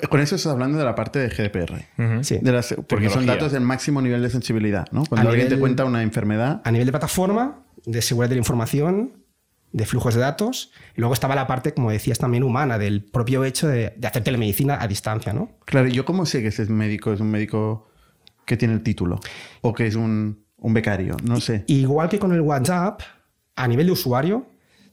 Con 0.08 0.20
eso 0.20 0.36
estás 0.36 0.52
hablando 0.52 0.78
de 0.78 0.84
la 0.84 0.94
parte 0.94 1.18
de 1.18 1.28
GDPR. 1.30 2.22
Sí. 2.22 2.38
De 2.40 2.52
las- 2.52 2.74
porque 2.88 3.08
son 3.10 3.26
datos 3.26 3.52
del 3.52 3.62
máximo 3.62 4.00
nivel 4.02 4.22
de 4.22 4.30
sensibilidad, 4.30 4.86
¿no? 4.92 5.04
Cuando 5.06 5.28
A 5.28 5.32
alguien 5.32 5.48
te 5.48 5.58
cuenta 5.58 5.84
una 5.84 6.02
enfermedad, 6.02 6.60
a 6.64 6.70
nivel 6.70 6.86
de 6.86 6.92
plataforma, 6.92 7.62
de 7.86 8.00
seguridad 8.02 8.28
de 8.28 8.36
la 8.36 8.40
información, 8.40 9.24
de 9.72 9.86
flujos 9.86 10.14
de 10.14 10.20
datos. 10.20 10.72
Y 10.96 11.00
luego 11.00 11.14
estaba 11.14 11.34
la 11.34 11.46
parte, 11.46 11.72
como 11.74 11.90
decías, 11.90 12.18
también 12.18 12.44
humana, 12.44 12.78
del 12.78 13.02
propio 13.04 13.44
hecho 13.44 13.66
de, 13.66 13.94
de 13.96 14.06
hacer 14.06 14.22
telemedicina 14.22 14.78
a 14.80 14.86
distancia, 14.86 15.32
¿no? 15.32 15.52
Claro, 15.64 15.88
¿yo 15.88 16.04
cómo 16.04 16.26
sé 16.26 16.42
que 16.42 16.48
ese 16.48 16.66
médico 16.66 17.12
es 17.12 17.20
un 17.20 17.30
médico 17.30 17.89
que 18.50 18.56
tiene 18.56 18.74
el 18.74 18.82
título? 18.82 19.20
¿O 19.60 19.72
que 19.72 19.86
es 19.86 19.94
un, 19.94 20.44
un 20.56 20.74
becario? 20.74 21.16
No 21.22 21.40
sé. 21.40 21.64
Igual 21.68 22.08
que 22.08 22.18
con 22.18 22.32
el 22.32 22.40
WhatsApp, 22.40 23.00
a 23.54 23.68
nivel 23.68 23.86
de 23.86 23.92
usuario, 23.92 24.48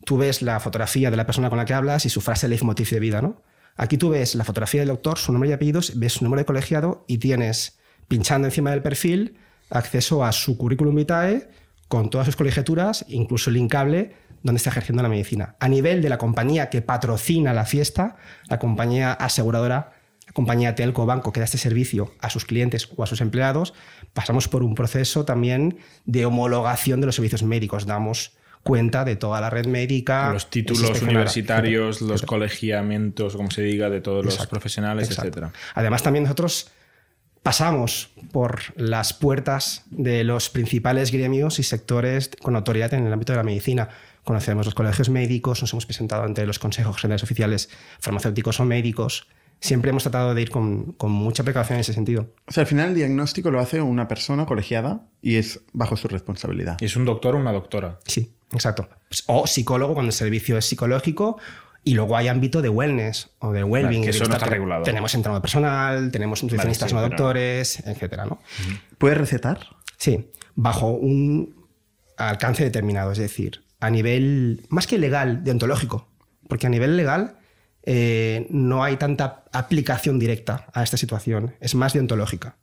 tú 0.05 0.15
ves 0.15 0.43
la 0.43 0.59
fotografía 0.59 1.09
de 1.09 1.17
la 1.17 1.25
persona 1.25 1.49
con 1.49 1.57
la 1.57 1.65
que 1.65 1.73
hablas 1.73 2.05
y 2.05 2.09
su 2.09 2.21
frase 2.21 2.47
leitmotiv 2.47 2.87
de 2.91 2.99
vida, 2.99 3.19
¿no? 3.19 3.41
Aquí 3.75 3.97
tú 3.97 4.09
ves 4.09 4.35
la 4.35 4.43
fotografía 4.43 4.81
del 4.81 4.89
doctor, 4.89 5.17
su 5.17 5.31
nombre 5.31 5.49
y 5.49 5.53
apellidos, 5.53 5.97
ves 5.97 6.13
su 6.13 6.23
número 6.23 6.41
de 6.41 6.45
colegiado 6.45 7.03
y 7.07 7.17
tienes, 7.17 7.79
pinchando 8.07 8.47
encima 8.47 8.69
del 8.69 8.83
perfil, 8.83 9.39
acceso 9.71 10.23
a 10.23 10.31
su 10.31 10.55
currículum 10.55 10.95
vitae 10.95 11.49
con 11.87 12.11
todas 12.11 12.27
sus 12.27 12.35
colegiaturas, 12.35 13.05
incluso 13.07 13.49
linkable 13.49 14.13
donde 14.43 14.57
está 14.57 14.69
ejerciendo 14.69 15.01
la 15.01 15.09
medicina. 15.09 15.55
A 15.59 15.67
nivel 15.67 16.03
de 16.03 16.09
la 16.09 16.19
compañía 16.19 16.69
que 16.69 16.83
patrocina 16.83 17.53
la 17.53 17.65
fiesta, 17.65 18.17
la 18.49 18.59
compañía 18.59 19.13
aseguradora, 19.13 19.93
compañía 20.33 20.75
telco 20.75 21.03
o 21.03 21.05
banco 21.05 21.31
que 21.31 21.39
da 21.39 21.45
este 21.45 21.57
servicio 21.57 22.13
a 22.19 22.29
sus 22.29 22.45
clientes 22.45 22.89
o 22.95 23.03
a 23.03 23.07
sus 23.07 23.21
empleados, 23.21 23.73
pasamos 24.13 24.47
por 24.47 24.63
un 24.63 24.75
proceso 24.75 25.25
también 25.25 25.79
de 26.05 26.25
homologación 26.25 27.01
de 27.01 27.07
los 27.07 27.15
servicios 27.15 27.43
médicos. 27.43 27.85
Damos 27.85 28.37
cuenta 28.63 29.05
de 29.05 29.15
toda 29.15 29.39
la 29.41 29.49
red 29.49 29.65
médica. 29.65 30.31
Los 30.33 30.49
títulos 30.49 31.01
universitarios, 31.01 32.01
los 32.01 32.11
etcétera. 32.11 32.27
colegiamientos, 32.27 33.35
como 33.35 33.49
se 33.49 33.61
diga, 33.61 33.89
de 33.89 34.01
todos 34.01 34.25
los 34.25 34.47
profesionales, 34.47 35.07
exacto. 35.07 35.29
etcétera. 35.29 35.53
Además, 35.73 36.03
también 36.03 36.23
nosotros 36.23 36.69
pasamos 37.43 38.09
por 38.33 38.59
las 38.75 39.13
puertas 39.13 39.85
de 39.89 40.25
los 40.25 40.49
principales 40.49 41.11
gremios 41.11 41.59
y 41.59 41.63
sectores 41.63 42.29
con 42.41 42.57
autoridad 42.57 42.93
en 42.93 43.07
el 43.07 43.13
ámbito 43.13 43.31
de 43.31 43.37
la 43.37 43.43
medicina. 43.43 43.87
Conocemos 44.25 44.65
los 44.65 44.75
colegios 44.75 45.09
médicos, 45.09 45.61
nos 45.61 45.71
hemos 45.71 45.85
presentado 45.85 46.23
ante 46.23 46.45
los 46.45 46.59
consejos 46.59 46.97
generales 46.97 47.23
oficiales 47.23 47.69
farmacéuticos 47.99 48.59
o 48.59 48.65
médicos. 48.65 49.27
Siempre 49.59 49.89
hemos 49.89 50.03
tratado 50.03 50.33
de 50.35 50.41
ir 50.41 50.51
con, 50.51 50.93
con 50.93 51.11
mucha 51.11 51.43
precaución 51.43 51.77
en 51.77 51.81
ese 51.81 51.93
sentido. 51.93 52.33
O 52.47 52.51
sea, 52.51 52.61
al 52.61 52.67
final 52.67 52.89
el 52.89 52.95
diagnóstico 52.95 53.49
lo 53.51 53.59
hace 53.59 53.81
una 53.81 54.07
persona 54.07 54.45
colegiada 54.45 55.01
y 55.21 55.35
es 55.37 55.61
bajo 55.73 55.97
su 55.97 56.07
responsabilidad. 56.07 56.77
Y 56.79 56.85
es 56.85 56.95
un 56.95 57.05
doctor 57.05 57.35
o 57.35 57.39
una 57.39 57.51
doctora. 57.51 57.99
Sí, 58.05 58.33
exacto. 58.53 58.87
Pues, 59.09 59.23
O 59.27 59.47
psicólogo 59.47 59.93
cuando 59.95 60.09
el 60.09 60.13
servicio 60.13 60.57
es 60.57 60.65
psicológico 60.65 61.37
y 61.83 61.95
luego 61.95 62.15
hay 62.17 62.27
ámbito 62.27 62.61
de 62.61 62.69
wellness 62.69 63.29
o 63.39 63.51
de 63.51 63.63
well-being. 63.63 64.03
que 64.03 64.09
eso 64.11 64.25
no 64.25 64.33
está 64.35 64.45
regulado. 64.45 64.83
Tenemos 64.83 65.13
entrenador 65.15 65.41
personal, 65.41 66.11
tenemos 66.11 66.43
nutricionistas 66.43 66.89
sí, 66.89 66.95
no 66.95 67.01
pero- 67.01 67.09
doctores, 67.15 67.79
etcétera, 67.87 68.25
¿no? 68.25 68.39
¿Puedes 68.97 69.17
recetar? 69.17 69.59
Sí, 69.97 70.29
bajo 70.53 70.91
un 70.91 71.65
alcance 72.17 72.63
determinado, 72.63 73.11
es 73.11 73.17
decir, 73.17 73.63
a 73.79 73.89
nivel 73.89 74.65
más 74.69 74.85
que 74.85 74.97
legal, 74.97 75.43
deontológico, 75.43 76.09
porque 76.47 76.67
a 76.67 76.69
nivel 76.69 76.97
legal 76.97 77.37
eh, 77.89 78.47
no 78.49 78.83
hay 78.83 78.97
tanta 78.97 79.45
aplicación 79.53 80.19
directa 80.19 80.67
a 80.73 80.83
esta 80.83 80.97
situación, 80.97 81.55
es 81.61 81.73
más 81.73 81.93
deontológica. 81.93 82.57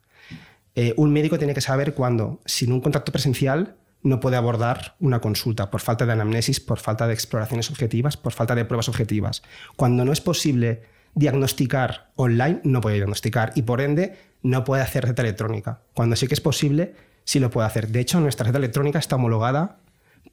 Eh, 0.74 0.92
un 0.98 1.14
médico 1.14 1.38
tiene 1.38 1.54
que 1.54 1.62
saber 1.62 1.94
cuándo, 1.94 2.42
sin 2.44 2.72
un 2.72 2.82
contacto 2.82 3.10
presencial, 3.10 3.74
no 4.02 4.20
puede 4.20 4.36
abordar 4.36 4.96
una 5.00 5.22
consulta 5.22 5.70
por 5.70 5.80
falta 5.80 6.04
de 6.04 6.12
anamnesis, 6.12 6.60
por 6.60 6.78
falta 6.78 7.06
de 7.06 7.14
exploraciones 7.14 7.70
objetivas, 7.70 8.18
por 8.18 8.34
falta 8.34 8.54
de 8.54 8.66
pruebas 8.66 8.90
objetivas. 8.90 9.42
Cuando 9.76 10.04
no 10.04 10.12
es 10.12 10.20
posible 10.20 10.82
diagnosticar 11.14 12.10
online, 12.16 12.60
no 12.62 12.82
puede 12.82 12.96
diagnosticar 12.96 13.52
y 13.54 13.62
por 13.62 13.80
ende 13.80 14.18
no 14.42 14.62
puede 14.64 14.82
hacer 14.82 15.04
receta 15.04 15.22
electrónica. 15.22 15.80
Cuando 15.94 16.16
sí 16.16 16.26
que 16.26 16.34
es 16.34 16.42
posible, 16.42 16.96
sí 17.24 17.40
lo 17.40 17.48
puede 17.48 17.66
hacer. 17.66 17.88
De 17.88 18.00
hecho, 18.00 18.20
nuestra 18.20 18.44
receta 18.44 18.58
electrónica 18.58 18.98
está 18.98 19.16
homologada 19.16 19.78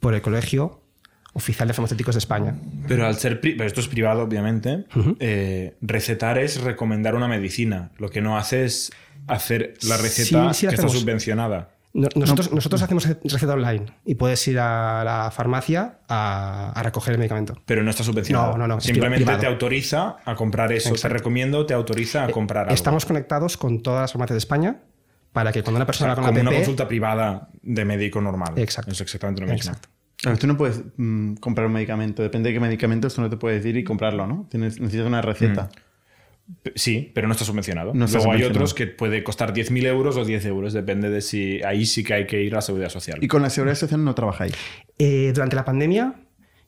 por 0.02 0.16
el 0.16 0.22
Colegio 0.22 0.82
Oficial 1.34 1.68
de 1.68 1.74
Farmacéuticos 1.74 2.16
de 2.16 2.20
España. 2.20 2.56
Pero 2.88 3.06
al 3.08 3.16
ser 3.16 3.40
pero 3.40 3.66
esto 3.66 3.80
es 3.80 3.88
privado, 3.88 4.22
obviamente, 4.24 4.86
eh, 5.20 5.76
recetar 5.82 6.38
es 6.38 6.62
recomendar 6.62 7.16
una 7.16 7.28
medicina. 7.28 7.92
Lo 7.98 8.10
que 8.10 8.22
no 8.22 8.38
hace 8.38 8.66
es 8.66 8.92
hacer 9.28 9.76
la 9.88 9.98
receta 9.98 10.54
Sí, 10.54 10.60
sí 10.60 10.66
la 10.66 10.72
que 10.72 10.76
está 10.76 10.90
subvencionada. 10.90 11.70
No- 11.94 12.08
Nosotros, 12.16 12.82
hacemos 12.82 13.06
receta 13.24 13.54
online 13.54 13.86
y 14.06 14.16
puedes 14.16 14.46
ir 14.48 14.60
a 14.60 15.04
la 15.04 15.30
farmacia 15.32 16.00
a, 16.08 16.72
a 16.74 16.84
recoger 16.84 17.14
el 17.14 17.18
medicamento. 17.20 17.56
Pero 17.66 17.84
no 17.84 17.90
está 17.90 18.04
subvencionada. 18.04 18.52
No, 18.52 18.58
no, 18.60 18.68
no, 18.68 18.82
Simplemente 18.82 19.26
privado. 19.26 19.40
te 19.42 19.48
autoriza 19.48 20.16
a 20.24 20.36
comprar 20.36 20.72
eso. 20.72 20.90
Exacto. 20.90 21.08
Te 21.10 21.14
recomiendo, 21.20 21.66
te 21.66 21.74
autoriza 21.74 22.24
a 22.24 22.30
comprar 22.30 22.64
algo. 22.64 22.74
Estamos 22.76 23.06
conectados 23.06 23.58
con 23.58 23.82
todas 23.82 24.02
las 24.02 24.12
farmacias 24.14 24.36
de 24.36 24.40
España 24.40 24.78
para 25.34 25.52
que 25.52 25.64
cuando 25.64 25.78
una 25.78 25.84
O 25.84 25.88
persona 25.88 26.10
sea, 26.10 26.16
con 26.16 26.26
como 26.26 26.38
la 26.44 26.50
una 26.50 26.58
consulta 26.58 26.88
privada 26.88 27.50
de 27.62 27.86
médico 27.86 28.22
normal. 28.22 28.54
Exacto. 28.58 28.92
Es 28.92 29.02
exactamente 29.02 29.42
lo 29.42 29.48
mismo. 29.48 29.58
Exacto. 29.72 29.90
Claro, 30.22 30.38
tú 30.38 30.48
no 30.48 30.56
puedes 30.58 30.82
mm, 30.98 31.36
comprar 31.36 31.68
un 31.68 31.74
medicamento. 31.74 32.22
Depende 32.22 32.50
de 32.50 32.54
qué 32.54 32.60
medicamento, 32.60 33.08
esto 33.08 33.22
no 33.22 33.30
te 33.30 33.38
puedes 33.38 33.66
ir 33.66 33.76
y 33.78 33.84
comprarlo, 33.84 34.28
¿no? 34.28 34.48
Tienes, 34.50 34.80
necesitas 34.80 35.08
una 35.08 35.22
receta. 35.22 35.70
P- 36.64 36.74
Sí, 36.76 37.12
pero 37.16 37.28
no 37.28 37.34
está 37.34 37.46
subvencionado. 37.46 37.94
No 37.94 38.06
está 38.06 38.18
Luego 38.18 38.34
hay 38.34 38.44
otros 38.44 38.74
que 38.74 38.88
puede 38.88 39.24
costar 39.24 39.54
10.000 39.54 39.86
euros 39.86 40.18
o 40.18 40.26
10 40.26 40.46
euros, 40.46 40.74
depende 40.74 41.10
de 41.10 41.22
si 41.22 41.62
ahí 41.64 41.86
sí 41.86 42.04
que 42.04 42.14
hay 42.14 42.28
que 42.28 42.42
ir 42.44 42.54
a 42.54 42.58
la 42.58 42.62
seguridad 42.62 42.90
social. 42.90 43.18
Y 43.22 43.28
con 43.28 43.42
la 43.42 43.50
seguridad 43.50 43.76
social 43.76 44.04
no 44.04 44.14
trabajáis. 44.16 44.54
Eh, 44.98 45.32
durante 45.34 45.56
la 45.56 45.66
pandemia 45.66 46.16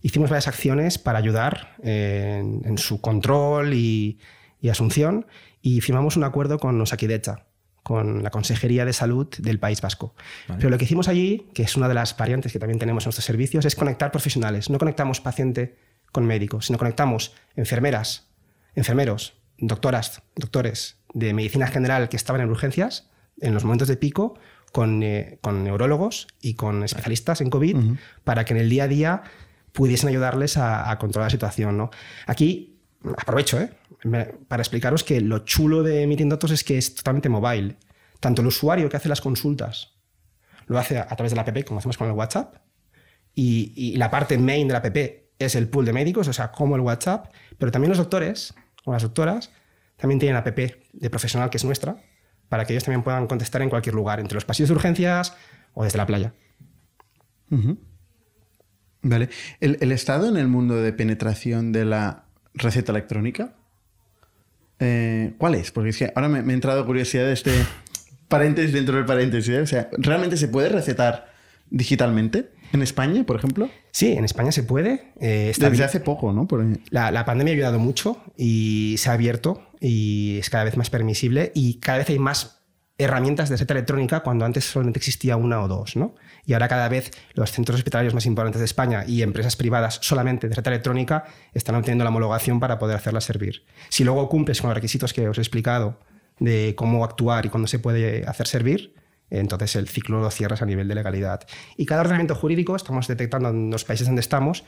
hicimos 0.02 0.30
varias 0.30 0.48
acciones 0.48 0.98
para 0.98 1.20
ayudar 1.20 1.76
eh, 1.84 2.38
en, 2.40 2.62
en 2.66 2.78
su 2.78 3.02
control 3.02 3.74
y, 3.74 4.20
y 4.62 4.70
asunción 4.70 5.26
y 5.62 5.82
firmamos 5.82 6.18
un 6.18 6.24
acuerdo 6.24 6.60
con 6.60 6.80
Osakidecha, 6.82 7.46
con 7.84 8.24
la 8.24 8.30
Consejería 8.30 8.86
de 8.86 8.94
Salud 8.94 9.28
del 9.38 9.60
País 9.60 9.82
Vasco. 9.82 10.16
Pero 10.48 10.70
lo 10.70 10.78
que 10.78 10.86
hicimos 10.86 11.10
allí, 11.10 11.48
que 11.54 11.64
es 11.64 11.76
una 11.76 11.90
de 11.90 11.94
las 11.94 12.16
variantes 12.16 12.52
que 12.52 12.60
también 12.60 12.80
tenemos 12.80 13.04
en 13.04 13.10
nuestros 13.10 13.26
servicios, 13.26 13.66
es 13.66 13.76
conectar 13.76 14.12
profesionales. 14.12 14.70
No 14.70 14.80
conectamos 14.80 15.20
paciente 15.20 15.76
con 16.12 16.26
médico, 16.26 16.62
sino 16.62 16.78
conectamos 16.80 17.36
enfermeras, 17.56 18.30
enfermeros, 18.76 19.34
doctoras, 19.58 20.22
doctores 20.36 20.98
de 21.14 21.34
medicina 21.34 21.68
general 21.68 22.10
que 22.10 22.16
estaban 22.16 22.42
en 22.42 22.50
urgencias 22.50 23.10
en 23.42 23.54
los 23.54 23.64
momentos 23.66 23.88
de 23.88 23.98
pico 23.98 24.36
con, 24.72 25.04
eh, 25.04 25.38
con 25.42 25.64
neurólogos 25.64 26.28
y 26.42 26.54
con 26.54 26.84
especialistas 26.84 27.42
en 27.42 27.50
COVID 27.50 27.78
para 28.24 28.46
que 28.46 28.54
en 28.54 28.60
el 28.60 28.70
día 28.70 28.86
a 28.86 28.88
día 28.88 29.24
pudiesen 29.74 30.10
ayudarles 30.10 30.58
a, 30.58 30.90
a 30.90 30.98
controlar 30.98 31.28
la 31.28 31.32
situación. 31.32 31.78
¿no? 31.78 31.92
Aquí 32.28 32.74
aprovecho 33.18 33.60
¿eh? 33.60 33.72
Para 34.48 34.62
explicaros 34.62 35.04
que 35.04 35.22
lo 35.22 35.40
chulo 35.40 35.82
de 35.82 36.06
Meeting 36.08 36.30
Doctors 36.30 36.54
es 36.54 36.64
que 36.64 36.78
es 36.78 36.94
totalmente 36.96 37.30
mobile. 37.30 37.78
Tanto 38.20 38.42
el 38.42 38.48
usuario 38.48 38.90
que 38.90 38.98
hace 38.98 39.10
las 39.10 39.22
consultas 39.22 39.94
lo 40.68 40.78
hace 40.78 40.98
a, 40.98 41.08
través 41.08 41.32
de 41.32 41.36
la 41.36 41.42
app, 41.42 41.64
como 41.66 41.80
hacemos 41.80 41.98
con 41.98 42.08
el 42.08 42.14
WhatsApp, 42.14 42.56
y, 43.36 43.96
la 43.98 44.12
parte 44.12 44.38
main 44.38 44.68
de 44.68 44.74
la 44.74 44.80
app 44.80 44.98
es 45.40 45.56
el 45.56 45.68
pool 45.68 45.86
de 45.86 45.94
médicos, 45.94 46.28
o 46.28 46.34
sea, 46.34 46.52
como 46.52 46.76
el 46.76 46.82
WhatsApp, 46.82 47.34
pero 47.58 47.72
también 47.72 47.90
los 47.90 47.98
doctores 47.98 48.54
o 48.86 48.94
las 48.94 49.02
doctoras 49.02 49.52
también 49.98 50.20
tienen 50.20 50.36
app 50.36 50.48
de 50.48 51.10
profesional 51.10 51.50
que 51.50 51.58
es 51.58 51.66
nuestra, 51.66 51.98
para 52.50 52.66
que 52.66 52.74
ellos 52.74 52.84
también 52.84 53.04
puedan 53.04 53.28
contestar 53.28 53.62
en 53.62 53.70
cualquier 53.70 53.96
lugar, 53.96 54.20
entre 54.20 54.36
los 54.36 54.46
pasillos 54.46 54.70
de 54.70 54.76
urgencias 54.76 55.36
o 55.74 55.84
desde 55.84 55.98
la 55.98 56.06
playa. 56.06 56.34
Vale. 59.02 59.30
¿El, 59.60 59.78
el 59.82 59.92
estado 59.92 60.28
en 60.28 60.38
el 60.38 60.48
mundo 60.48 60.76
de 60.76 60.94
penetración 60.94 61.72
de 61.72 61.86
la 61.86 62.26
receta 62.54 62.92
electrónica? 62.92 63.56
Eh, 64.84 65.34
¿Cuál 65.38 65.56
es? 65.56 65.72
Porque 65.72 65.90
es 65.90 65.98
que 65.98 66.12
ahora 66.16 66.30
me, 66.30 66.42
me 66.44 66.54
ha 66.54 66.56
entrado 66.56 66.86
curiosidad 66.86 67.26
de 67.26 67.34
este 67.34 67.52
paréntesis 68.28 68.74
dentro 68.74 68.96
del 68.96 69.06
paréntesis. 69.06 69.50
¿eh? 69.50 69.62
O 69.62 69.68
sea, 69.68 69.90
¿realmente 69.98 70.38
se 70.38 70.48
puede 70.48 70.70
recetar 70.70 71.32
digitalmente 71.70 72.50
en 72.72 72.82
España, 72.82 73.24
por 73.24 73.36
ejemplo? 73.38 73.70
Sí, 73.92 74.14
en 74.14 74.26
España 74.26 74.52
se 74.52 74.64
puede. 74.64 75.12
eh, 75.20 75.50
está 75.52 75.70
Desde 75.70 75.84
hace 75.84 76.00
poco, 76.00 76.34
¿no? 76.34 76.48
Por- 76.48 76.66
La, 76.90 77.12
la 77.12 77.26
pandemia 77.26 77.54
ha 77.54 77.56
ayudado 77.56 77.80
mucho 77.80 78.18
y 78.38 78.96
se 78.98 79.10
ha 79.10 79.14
abierto 79.14 79.64
y 79.80 80.38
es 80.40 80.50
cada 80.50 80.64
vez 80.64 80.78
más 80.78 80.90
permisible 80.90 81.52
y 81.56 81.76
cada 81.76 82.00
vez 82.00 82.10
hay 82.10 82.20
más 82.20 82.60
herramientas 82.98 83.50
de 83.50 83.56
receta 83.56 83.74
electrónica 83.74 84.22
cuando 84.22 84.46
antes 84.46 84.66
solamente 84.66 85.00
existía 85.00 85.36
una 85.38 85.62
o 85.62 85.68
dos. 85.68 85.96
¿no? 85.96 86.16
Y 86.46 86.54
ahora 86.54 86.68
cada 86.68 86.90
vez 86.90 87.12
los 87.34 87.52
centros 87.52 87.78
hospitalarios 87.78 88.14
más 88.14 88.26
importantes 88.26 88.60
de 88.60 88.66
España 88.66 89.06
y 89.08 89.22
empresas 89.22 89.56
privadas 89.56 90.00
solamente 90.02 90.48
de 90.48 90.56
receta 90.56 90.70
electrónica 90.70 91.26
están 91.54 91.76
obteniendo 91.76 92.04
la 92.04 92.10
homologación 92.10 92.60
para 92.60 92.80
poder 92.80 92.98
hacerla 92.98 93.22
servir. 93.22 93.66
Si 93.90 94.04
luego 94.04 94.28
cumples 94.28 94.60
con 94.60 94.70
los 94.70 94.76
requisitos 94.76 95.14
que 95.14 95.28
os 95.28 95.38
he 95.38 95.42
explicado 95.42 96.00
de 96.40 96.74
cómo 96.76 97.06
actuar 97.06 97.46
y 97.46 97.50
cuándo 97.50 97.68
se 97.68 97.80
puede 97.80 98.26
hacer 98.26 98.48
servir, 98.48 98.96
entonces 99.30 99.76
el 99.76 99.88
ciclo 99.88 100.20
lo 100.20 100.30
cierras 100.30 100.62
a 100.62 100.66
nivel 100.66 100.88
de 100.88 100.96
legalidad. 100.96 101.42
Y 101.78 101.86
cada 101.86 102.02
ordenamiento 102.02 102.36
jurídico 102.36 102.76
estamos 102.76 103.08
detectando 103.08 103.50
en 103.50 103.72
los 103.72 103.86
países 103.86 104.08
donde 104.08 104.22
estamos 104.22 104.64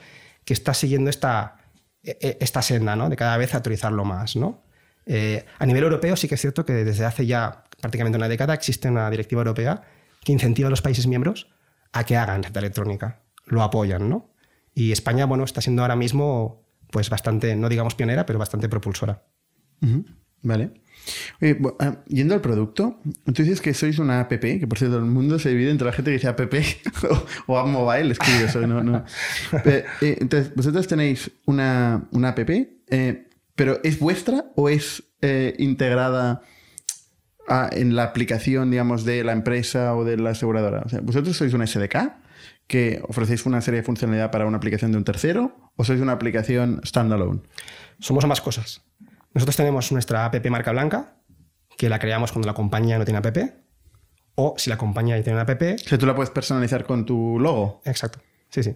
que 0.46 0.54
está 0.54 0.74
siguiendo 0.74 1.10
esta, 1.10 1.58
e- 2.04 2.18
e- 2.22 2.38
esta 2.40 2.62
senda, 2.62 2.96
¿no? 2.96 3.10
De 3.10 3.16
cada 3.16 3.36
vez 3.38 3.54
autorizarlo 3.54 4.06
más, 4.06 4.36
¿no? 4.36 4.64
Eh, 5.06 5.46
a 5.60 5.66
nivel 5.66 5.84
europeo 5.84 6.16
sí 6.16 6.28
que 6.28 6.36
es 6.36 6.42
cierto 6.42 6.66
que 6.66 6.74
desde 6.74 7.06
hace 7.06 7.26
ya 7.26 7.64
prácticamente 7.80 8.18
una 8.18 8.28
década 8.28 8.54
existe 8.54 8.90
una 8.90 9.10
directiva 9.12 9.42
europea 9.42 9.84
que 10.24 10.32
incentiva 10.32 10.68
a 10.68 10.72
los 10.72 10.82
países 10.82 11.06
miembros 11.06 11.48
a 11.96 12.04
que 12.04 12.16
hagan 12.18 12.44
receta 12.44 12.60
electrónica, 12.60 13.22
lo 13.46 13.64
apoyan, 13.64 14.10
¿no? 14.10 14.30
Y 14.74 14.92
España, 14.92 15.26
bueno, 15.26 15.44
está 15.46 15.62
siendo 15.62 15.82
ahora 15.82 15.96
mismo 15.96 16.64
pues 16.92 17.10
bastante, 17.10 17.56
no 17.56 17.70
digamos 17.70 17.96
pionera, 17.96 18.26
pero 18.26 18.38
bastante 18.40 18.70
propulsora. 18.70 19.24
Vale. 20.42 20.72
Ah, 21.80 21.98
yendo 22.08 22.34
al 22.34 22.42
producto, 22.42 23.00
tú 23.26 23.44
dices 23.44 23.62
que 23.62 23.74
sois 23.74 24.00
una 24.00 24.20
app, 24.22 24.30
que 24.40 24.66
por 24.68 24.78
cierto, 24.78 24.98
el 24.98 25.06
mundo 25.06 25.38
se 25.40 25.50
divide 25.50 25.72
entre 25.72 25.86
la 25.88 25.94
gente 25.94 26.12
que 26.12 26.18
dice 26.18 26.28
app 26.28 26.40
o, 27.48 27.54
o 27.54 27.58
app 27.58 27.68
mobile, 27.68 28.12
es 28.12 28.20
curioso, 28.20 28.66
no, 28.66 28.84
no. 28.84 29.04
Pe- 29.64 29.86
eh, 30.02 30.18
entonces, 30.22 30.54
vosotros 30.56 30.88
tenéis 30.88 31.32
una, 31.46 32.08
una 32.12 32.30
app, 32.30 32.40
eh, 32.50 33.28
pero 33.56 33.80
¿es 33.84 34.00
vuestra 34.00 34.46
o 34.56 34.70
es 34.70 35.04
eh, 35.22 35.56
integrada 35.60 36.42
a- 37.48 37.70
en 37.72 37.96
la 37.96 38.04
aplicación, 38.04 38.72
digamos, 38.72 39.06
de 39.06 39.24
la 39.24 39.32
empresa 39.34 39.94
o 39.96 40.04
de 40.04 40.18
la 40.18 40.32
aseguradora? 40.32 40.84
O 40.86 40.90
sea, 40.90 41.00
¿vosotros 41.02 41.36
sois 41.38 41.54
una 41.54 41.66
SDK 41.68 42.18
que 42.68 43.02
ofrecéis 43.08 43.46
una 43.46 43.62
serie 43.62 43.82
de 43.82 43.86
funcionalidad 43.86 44.32
para 44.32 44.46
una 44.46 44.58
aplicación 44.58 44.92
de 44.92 44.98
un 44.98 45.04
tercero 45.04 45.72
o 45.76 45.84
sois 45.84 46.02
una 46.02 46.14
aplicación 46.14 46.82
standalone? 46.86 47.42
Somos 48.00 48.24
ambas 48.24 48.42
cosas. 48.42 48.82
Nosotros 49.34 49.56
tenemos 49.56 49.92
nuestra 49.92 50.26
app 50.26 50.46
marca 50.48 50.72
blanca, 50.72 51.18
que 51.78 51.90
la 51.90 52.00
creamos 52.00 52.32
cuando 52.32 52.48
la 52.48 52.54
compañía 52.54 52.98
no 52.98 53.06
tiene 53.06 53.18
app, 53.20 53.38
o 54.36 54.56
si 54.58 54.70
la 54.70 54.78
compañía 54.78 55.18
ya 55.18 55.24
tiene 55.24 55.40
una 55.42 55.52
app, 55.52 55.62
O 55.62 55.78
sea, 55.78 55.98
tú 55.98 56.06
la 56.06 56.16
puedes 56.16 56.30
personalizar 56.30 56.86
con 56.86 57.06
tu 57.06 57.40
logo. 57.40 57.82
exacto. 57.86 58.20
Sí, 58.50 58.64
sí. 58.64 58.76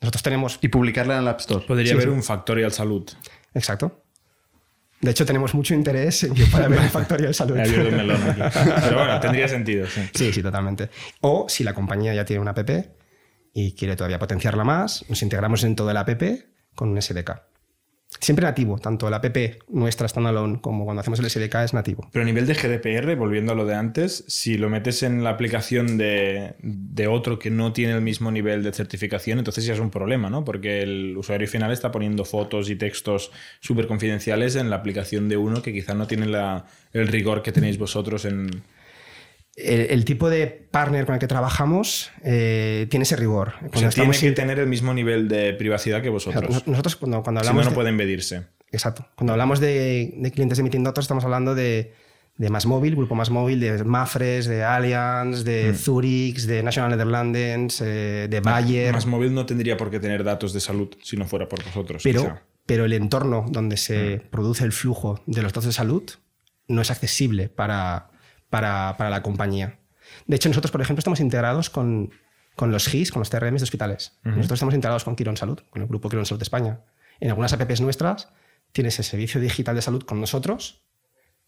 Nosotros 0.00 0.22
tenemos 0.22 0.58
y 0.62 0.68
publicarla 0.68 1.14
en 1.16 1.20
el 1.22 1.28
App 1.28 1.40
Store. 1.40 1.64
Podría 1.66 1.86
Sí, 1.88 1.92
haber 1.92 2.04
sí. 2.06 2.10
un 2.10 2.22
Factorial 2.22 2.72
Salud. 2.72 3.08
Exacto. 3.54 4.02
De 5.00 5.10
hecho, 5.10 5.24
tenemos 5.24 5.54
mucho 5.54 5.74
interés 5.74 6.28
pueda 6.50 6.66
haber 6.66 6.78
un 6.78 6.90
Factorial 6.90 7.28
de 7.28 7.34
salud. 7.34 7.56
Melón 7.90 8.22
aquí. 8.22 8.42
Pero 8.82 8.98
bueno, 8.98 9.18
tendría 9.20 9.48
sentido. 9.48 9.86
Sí. 9.86 10.02
Sí, 10.14 10.32
sí, 10.32 10.42
totalmente. 10.42 10.90
O 11.20 11.46
si 11.48 11.64
la 11.64 11.72
compañía 11.72 12.12
ya 12.14 12.24
tiene 12.24 12.40
una 12.40 12.50
app 12.50 12.70
y 13.54 13.72
quiere 13.72 13.96
todavía 13.96 14.18
potenciarla 14.18 14.62
más, 14.62 15.04
nos 15.08 15.22
integramos 15.22 15.64
en 15.64 15.74
toda 15.74 15.94
la 15.94 16.00
app 16.00 16.22
con 16.74 16.90
un 16.90 17.00
SDK. 17.00 17.49
Siempre 18.20 18.44
nativo, 18.44 18.78
tanto 18.78 19.08
la 19.08 19.16
app 19.16 19.36
nuestra 19.68 20.06
standalone 20.06 20.60
como 20.60 20.84
cuando 20.84 21.00
hacemos 21.00 21.18
el 21.20 21.30
SDK 21.30 21.54
es 21.64 21.72
nativo. 21.74 22.08
Pero 22.12 22.22
a 22.22 22.26
nivel 22.26 22.46
de 22.46 22.54
GDPR, 22.54 23.16
volviendo 23.16 23.52
a 23.52 23.54
lo 23.54 23.64
de 23.64 23.74
antes, 23.74 24.24
si 24.28 24.58
lo 24.58 24.68
metes 24.68 25.02
en 25.02 25.24
la 25.24 25.30
aplicación 25.30 25.96
de, 25.96 26.54
de 26.60 27.06
otro 27.06 27.38
que 27.38 27.50
no 27.50 27.72
tiene 27.72 27.94
el 27.94 28.02
mismo 28.02 28.30
nivel 28.30 28.62
de 28.62 28.72
certificación, 28.72 29.38
entonces 29.38 29.64
ya 29.64 29.72
es 29.72 29.80
un 29.80 29.90
problema, 29.90 30.28
¿no? 30.28 30.44
Porque 30.44 30.82
el 30.82 31.16
usuario 31.16 31.48
final 31.48 31.72
está 31.72 31.90
poniendo 31.90 32.24
fotos 32.26 32.68
y 32.68 32.76
textos 32.76 33.30
súper 33.60 33.86
confidenciales 33.86 34.54
en 34.56 34.68
la 34.68 34.76
aplicación 34.76 35.28
de 35.30 35.38
uno 35.38 35.62
que 35.62 35.72
quizá 35.72 35.94
no 35.94 36.06
tiene 36.06 36.26
la- 36.26 36.66
el 36.92 37.08
rigor 37.08 37.42
que 37.42 37.52
tenéis 37.52 37.78
vosotros 37.78 38.24
en... 38.26 38.50
El, 39.56 39.80
el 39.90 40.04
tipo 40.04 40.30
de 40.30 40.46
partner 40.46 41.04
con 41.06 41.14
el 41.14 41.18
que 41.20 41.26
trabajamos 41.26 42.10
eh, 42.24 42.86
tiene 42.90 43.02
ese 43.02 43.16
rigor. 43.16 43.54
O 43.72 43.78
sea, 43.78 43.90
tiene 43.90 44.16
que 44.16 44.32
tener 44.32 44.58
el 44.58 44.66
mismo 44.68 44.94
nivel 44.94 45.28
de 45.28 45.52
privacidad 45.54 46.00
que 46.02 46.08
o 46.08 46.18
sea, 46.20 46.32
vosotros. 46.32 46.54
nos- 46.54 46.66
nosotros 46.66 46.96
cuando, 46.96 47.22
cuando 47.22 47.40
Si 47.40 47.46
no, 47.46 47.50
hablamos 47.50 47.64
no 47.66 47.70
de- 47.70 47.74
pueden 47.74 47.96
medirse. 47.96 48.44
Exacto. 48.72 49.06
Cuando 49.16 49.32
hablamos 49.32 49.58
de, 49.60 50.14
de 50.16 50.30
clientes 50.30 50.56
de 50.58 50.62
Meeting 50.62 50.84
Doctors, 50.84 51.04
estamos 51.04 51.24
hablando 51.24 51.54
de, 51.56 51.92
de 52.38 52.48
Más 52.50 52.64
Móvil, 52.66 52.94
Grupo 52.94 53.14
Más 53.16 53.28
Móvil, 53.28 53.58
de 53.60 53.82
Mafres, 53.84 54.46
de 54.46 54.62
Allianz, 54.62 55.40
Mm. 55.40 55.44
de 55.44 55.74
Zurich, 55.74 56.38
de 56.42 56.62
National 56.62 56.90
Netherlands, 56.90 57.80
eh, 57.84 58.28
de 58.30 58.40
Bayer. 58.40 58.92
Más 58.94 59.06
móvil 59.06 59.34
no 59.34 59.44
tendría 59.44 59.76
por 59.76 59.90
qué 59.90 59.98
tener 59.98 60.22
datos 60.24 60.52
de 60.52 60.60
salud 60.60 60.88
si 61.02 61.16
no 61.16 61.26
fuera 61.26 61.48
por 61.48 61.62
vosotros. 61.64 62.02
pero, 62.04 62.22
quizá. 62.22 62.42
pero 62.64 62.84
el 62.84 62.92
entorno 62.92 63.44
donde 63.50 63.76
se 63.76 64.16
Mm. 64.24 64.30
produce 64.30 64.64
el 64.64 64.72
flujo 64.72 65.20
de 65.26 65.42
los 65.42 65.52
datos 65.52 65.64
de 65.66 65.72
salud 65.72 66.08
no 66.68 66.80
es 66.82 66.90
accesible 66.92 67.48
para, 67.48 68.09
para, 68.50 68.96
para 68.98 69.10
la 69.10 69.22
compañía. 69.22 69.78
De 70.26 70.36
hecho, 70.36 70.48
nosotros, 70.48 70.70
por 70.70 70.82
ejemplo, 70.82 71.00
estamos 71.00 71.20
integrados 71.20 71.70
con, 71.70 72.10
con 72.56 72.72
los 72.72 72.88
GIS, 72.88 73.10
con 73.10 73.20
los 73.20 73.30
TRMs 73.30 73.60
de 73.60 73.64
hospitales. 73.64 74.18
Nosotros 74.22 74.52
estamos 74.52 74.74
integrados 74.74 75.04
con 75.04 75.16
Quirón 75.16 75.36
Salud, 75.36 75.60
con 75.70 75.82
el 75.82 75.88
grupo 75.88 76.08
Quirón 76.08 76.26
Salud 76.26 76.40
de 76.40 76.44
España. 76.44 76.80
En 77.20 77.28
algunas 77.28 77.52
apps 77.52 77.80
nuestras 77.80 78.28
tienes 78.72 78.98
el 78.98 79.04
servicio 79.04 79.40
digital 79.40 79.74
de 79.74 79.82
salud 79.82 80.02
con 80.02 80.20
nosotros 80.20 80.84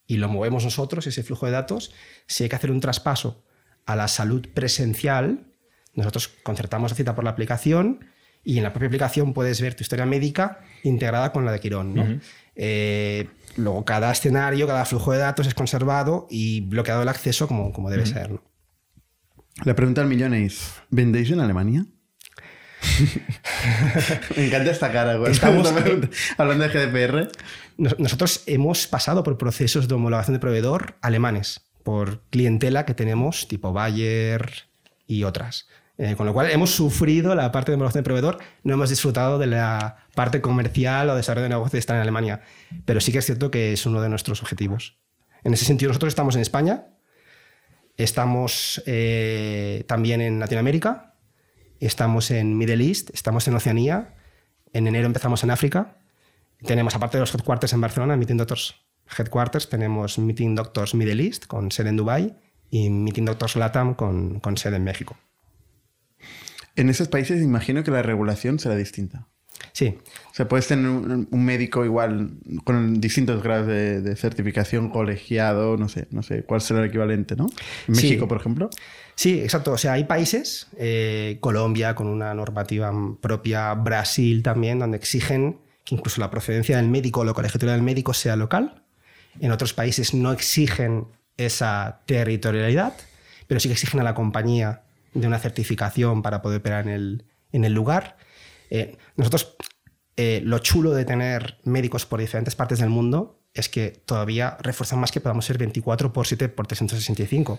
y 0.07 0.17
lo 0.17 0.29
movemos 0.29 0.65
nosotros, 0.65 1.07
ese 1.07 1.23
flujo 1.23 1.47
de 1.47 1.53
datos. 1.53 1.93
Si 2.27 2.45
hay 2.45 2.49
que 2.49 2.57
hacer 2.57 2.71
un 2.71 2.81
traspaso 2.81 3.45
a 3.87 3.97
la 3.97 4.09
salud 4.09 4.49
presencial, 4.55 5.47
nosotros 5.95 6.29
concertamos 6.43 6.93
la 6.93 6.97
cita 6.97 7.15
por 7.15 7.25
la 7.25 7.31
aplicación 7.31 8.07
y 8.45 8.59
en 8.59 8.65
la 8.65 8.73
propia 8.73 8.89
aplicación 8.89 9.35
puedes 9.35 9.61
ver 9.61 9.75
tu 9.75 9.83
historia 9.83 10.07
médica 10.07 10.61
integrada 10.83 11.33
con 11.33 11.45
la 11.45 11.53
de 11.53 11.61
Quirón. 11.61 11.95
¿no? 11.95 12.21
Eh, 12.57 13.29
luego, 13.57 13.85
cada 13.85 14.11
escenario, 14.13 14.67
cada 14.67 14.85
flujo 14.85 15.13
de 15.13 15.19
datos 15.19 15.47
es 15.47 15.55
conservado 15.55 16.27
y 16.31 16.61
bloqueado 16.63 17.03
el 17.03 17.09
acceso 17.09 17.47
como, 17.49 17.73
como 17.73 17.91
debe 17.91 18.07
ser. 18.07 18.31
¿no? 18.33 18.43
La 19.65 19.75
pregunta 19.75 20.01
al 20.01 20.07
millón 20.09 20.35
es: 20.35 20.75
¿vendéis 20.91 21.31
en 21.31 21.41
Alemania? 21.41 21.85
Me 24.37 24.47
encanta 24.47 24.71
esta 24.71 24.91
cara, 24.93 25.17
güey. 25.17 25.33
Estamos-. 25.33 25.73
Hablando 26.37 26.67
de 26.67 26.71
GDPR. 26.71 27.29
Nos- 27.77 27.99
Nosotros 27.99 28.43
hemos 28.47 28.87
pasado 28.87 29.23
por 29.23 29.39
procesos 29.39 29.89
de 29.89 29.95
homologación 29.95 30.35
de 30.35 30.41
proveedor 30.41 30.97
alemanes, 31.01 31.61
por 31.83 32.23
clientela 32.31 32.85
que 32.85 32.95
tenemos, 32.95 33.49
tipo 33.49 33.73
Bayer 33.73 34.65
y 35.07 35.25
otras. 35.25 35.69
Eh, 35.99 36.17
con 36.17 36.27
lo 36.27 36.33
cual 36.33 36.51
hemos 36.51 36.75
sufrido 36.75 37.35
la 37.35 37.53
parte 37.53 37.71
de 37.71 37.75
homologación 37.75 38.03
de 38.03 38.05
proveedor, 38.05 38.39
no 38.65 38.75
hemos 38.75 38.89
disfrutado 38.89 39.39
de 39.39 39.47
la 39.47 39.97
parte 40.15 40.41
comercial 40.41 41.11
o 41.11 41.15
desarrollo 41.15 41.45
de 41.45 41.51
negocio 41.51 41.73
de 41.73 41.81
estar 41.81 41.97
en 41.97 42.03
Alemania. 42.03 42.41
Pero 42.85 43.01
sí 43.01 43.13
que 43.13 43.19
es 43.19 43.27
cierto 43.27 43.51
que 43.51 43.73
es 43.73 43.85
uno 43.85 44.01
de 44.01 44.09
nuestros 44.09 44.43
objetivos. 44.43 44.99
En 45.45 45.53
ese 45.55 45.65
sentido, 45.65 45.91
nosotros 45.91 46.11
estamos 46.11 46.35
en 46.35 46.43
España, 46.43 46.87
estamos 47.97 48.83
eh, 48.87 49.85
también 49.87 50.21
en 50.21 50.41
Latinoamérica, 50.41 51.15
estamos 51.81 52.31
en 52.31 52.57
Middle 52.57 52.85
East, 52.85 53.11
estamos 53.13 53.47
en 53.49 53.55
Oceanía, 53.55 54.15
en 54.73 54.87
enero 54.87 55.07
empezamos 55.07 55.45
en 55.45 55.51
África, 55.51 55.99
tenemos 56.65 56.95
aparte 56.95 57.19
de 57.19 57.23
los 57.23 57.35
headquarters 57.35 57.73
en 57.73 57.81
Barcelona, 57.81 58.17
Meeting 58.17 58.37
Doctors 58.37 58.77
Headquarters, 59.19 59.69
tenemos 59.69 60.19
Meeting 60.19 60.55
Doctors 60.55 60.95
Middle 60.95 61.23
East 61.23 61.47
con 61.47 61.71
sede 61.71 61.91
en 61.91 61.97
Dubai 61.97 62.37
y 62.71 62.89
Meeting 62.89 63.25
Doctors 63.25 63.57
Latam 63.57 63.95
con, 63.95 64.41
con 64.41 64.57
sede 64.57 64.77
en 64.77 64.85
México. 64.85 65.17
En 66.77 66.89
esos 66.89 67.09
países 67.09 67.43
imagino 67.43 67.85
que 67.85 67.91
la 67.91 68.03
regulación 68.03 68.59
será 68.59 68.77
distinta. 68.77 69.27
Sí. 69.73 69.99
O 70.31 70.35
sea, 70.35 70.49
puedes 70.49 70.67
tener 70.67 70.87
un, 70.89 71.29
un 71.31 71.45
médico 71.45 71.85
igual 71.85 72.33
con 72.65 73.01
distintos 73.01 73.43
grados 73.43 73.67
de, 73.69 74.01
de, 74.01 74.17
certificación, 74.17 74.91
colegiado, 74.91 75.77
no 75.77 75.89
sé, 75.89 76.09
no 76.11 76.23
sé 76.23 76.43
cuál 76.45 76.61
será 76.61 76.81
el 76.81 76.87
equivalente, 76.87 77.37
¿no? 77.37 77.47
En 77.89 77.95
Sí. 77.95 78.07
México, 78.09 78.29
por 78.29 78.39
ejemplo. 78.41 78.71
Sí, 79.15 79.41
exacto. 79.41 79.73
O 79.73 79.79
sea, 79.79 79.93
hay 79.93 80.05
países, 80.05 80.69
eh, 80.79 81.37
Colombia 81.41 81.95
con 81.95 82.07
una 82.07 82.35
normativa 82.35 82.93
propia, 83.21 83.75
Brasil 83.75 84.43
también, 84.43 84.79
donde 84.79 84.97
exigen 84.97 85.59
que 85.85 85.95
incluso 85.95 86.21
la 86.21 86.31
procedencia 86.31 86.77
del 86.77 86.89
médico 86.89 87.21
o 87.21 87.25
la 87.25 87.33
colegiatura 87.35 87.73
del 87.73 87.83
médico 87.83 88.15
sea 88.15 88.37
local. 88.37 88.83
En 89.41 89.53
otros 89.53 89.73
países 89.75 90.13
no 90.15 90.33
exigen 90.33 91.07
esa 91.37 92.01
territorialidad, 92.07 92.95
pero 93.47 93.61
sí 93.61 93.69
que 93.69 93.75
exigen 93.75 94.01
a 94.01 94.05
la 94.05 94.15
compañía 94.15 94.83
de 95.15 95.27
una 95.27 95.39
certificación 95.39 96.23
para 96.23 96.43
poder 96.43 96.61
operar 96.61 96.87
en 96.87 96.93
el, 96.93 97.25
en 97.53 97.65
el 97.65 97.73
lugar. 97.73 98.17
Eh, 98.71 98.97
nosotros, 99.17 99.57
eh, 100.17 100.41
lo 100.45 100.59
chulo 100.59 100.93
de 100.93 101.05
tener 101.05 101.59
médicos 101.65 102.07
por 102.07 102.21
diferentes 102.21 102.55
partes 102.55 102.79
del 102.79 102.89
mundo 102.89 103.41
es 103.55 103.69
que 103.69 103.91
todavía 103.91 104.57
refuerzan 104.61 104.99
más 104.99 105.13
que 105.13 105.21
podamos 105.21 105.45
ser 105.45 105.59
24 105.59 106.13
por 106.13 106.27
7 106.27 106.49
por 106.49 106.67
365. 106.67 107.53
O 107.53 107.59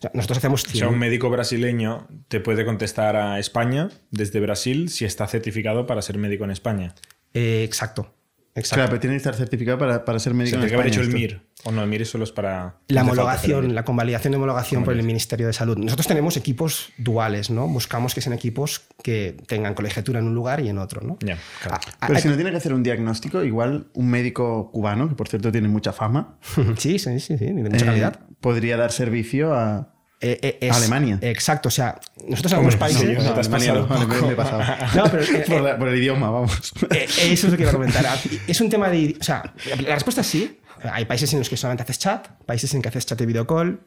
sea, 0.00 0.10
nosotros 0.14 0.38
hacemos 0.38 0.64
O 0.64 0.68
sea, 0.70 0.88
un 0.88 0.98
médico 0.98 1.30
brasileño 1.30 2.06
te 2.28 2.40
puede 2.40 2.64
contestar 2.64 3.16
a 3.16 3.38
España 3.38 3.90
desde 4.10 4.40
Brasil 4.40 4.88
si 4.88 5.04
está 5.04 5.26
certificado 5.26 5.86
para 5.86 6.02
ser 6.02 6.18
médico 6.18 6.44
en 6.44 6.50
España. 6.50 6.94
Eh, 7.34 7.64
exacto. 7.64 8.15
Exacto. 8.56 8.74
Claro, 8.74 8.90
pero 8.90 9.00
tiene 9.00 9.14
que 9.14 9.18
estar 9.18 9.34
certificado 9.34 9.78
para, 9.78 10.04
para 10.04 10.18
ser 10.18 10.34
médico 10.34 10.56
tiene 10.56 10.68
que 10.68 10.74
haber 10.74 10.88
hecho 10.88 11.00
el. 11.00 11.08
MIR. 11.08 11.40
O 11.64 11.72
no, 11.72 11.82
el 11.82 11.88
MIR 11.88 12.06
solo 12.06 12.24
es 12.24 12.32
para. 12.32 12.76
La 12.88 13.02
homologación, 13.02 13.74
la 13.74 13.84
convalidación 13.84 14.32
de 14.32 14.36
homologación 14.36 14.84
por 14.84 14.94
el 14.94 15.02
Ministerio 15.02 15.46
de 15.46 15.52
Salud. 15.52 15.76
Nosotros 15.78 16.06
tenemos 16.06 16.36
equipos 16.36 16.92
duales, 16.98 17.50
¿no? 17.50 17.66
Buscamos 17.68 18.14
que 18.14 18.20
sean 18.20 18.32
equipos 18.34 18.82
que 19.02 19.36
tengan 19.46 19.74
colegiatura 19.74 20.18
en 20.20 20.26
un 20.26 20.34
lugar 20.34 20.60
y 20.60 20.68
en 20.68 20.78
otro, 20.78 21.00
¿no? 21.00 21.18
Ya, 21.20 21.38
claro. 21.62 21.80
Ah, 22.00 22.06
Pero 22.06 22.18
ah, 22.18 22.22
si 22.22 22.28
no 22.28 22.34
tiene 22.34 22.50
que 22.50 22.56
hacer 22.56 22.72
un 22.74 22.82
diagnóstico, 22.82 23.42
igual 23.44 23.88
un 23.94 24.08
médico 24.08 24.70
cubano, 24.72 25.08
que 25.08 25.14
por 25.14 25.28
cierto 25.28 25.50
tiene 25.52 25.68
mucha 25.68 25.92
fama, 25.92 26.38
Sí, 26.76 26.98
sí, 26.98 27.20
sí, 27.20 27.38
sí, 27.38 27.46
de 27.46 27.52
mucha 27.54 27.84
eh, 27.84 27.88
calidad. 27.88 28.20
podría 28.40 28.76
dar 28.76 28.92
servicio 28.92 29.54
a... 29.54 29.92
Eh, 30.20 30.38
eh, 30.42 30.58
es- 30.62 30.76
Alemania. 30.76 31.18
Exacto, 31.20 31.68
o 31.68 31.70
sea, 31.70 32.00
nosotros 32.26 32.52
en 32.52 32.56
algunos 32.56 32.76
países... 32.76 33.16
pasado. 33.48 33.86
no, 33.86 33.94
Alemania 33.96 34.26
me 34.26 34.32
he 34.32 34.36
pasado. 34.36 34.62
No, 34.94 35.04
pero, 35.10 35.22
eh, 35.22 35.44
por, 35.46 35.60
la- 35.60 35.78
por 35.78 35.88
el 35.88 35.98
idioma, 35.98 36.30
vamos. 36.30 36.72
Eh, 36.90 37.06
eso 37.32 37.46
es 37.46 37.52
lo 37.52 37.56
que 37.56 37.62
iba 37.64 37.70
a 37.70 37.74
comentar. 37.74 38.06
Es 38.46 38.60
un 38.60 38.70
tema 38.70 38.88
de. 38.88 39.16
O 39.20 39.22
sea, 39.24 39.54
la 39.86 39.94
respuesta 39.94 40.22
es 40.22 40.26
sí. 40.26 40.60
Hay 40.90 41.04
países 41.04 41.32
en 41.32 41.38
los 41.40 41.48
que 41.48 41.56
solamente 41.56 41.82
haces 41.82 41.98
chat, 41.98 42.28
países 42.46 42.72
en 42.74 42.82
que 42.82 42.88
haces 42.88 43.04
chat 43.06 43.18
de 43.18 43.26
video 43.26 43.46
call, 43.46 43.80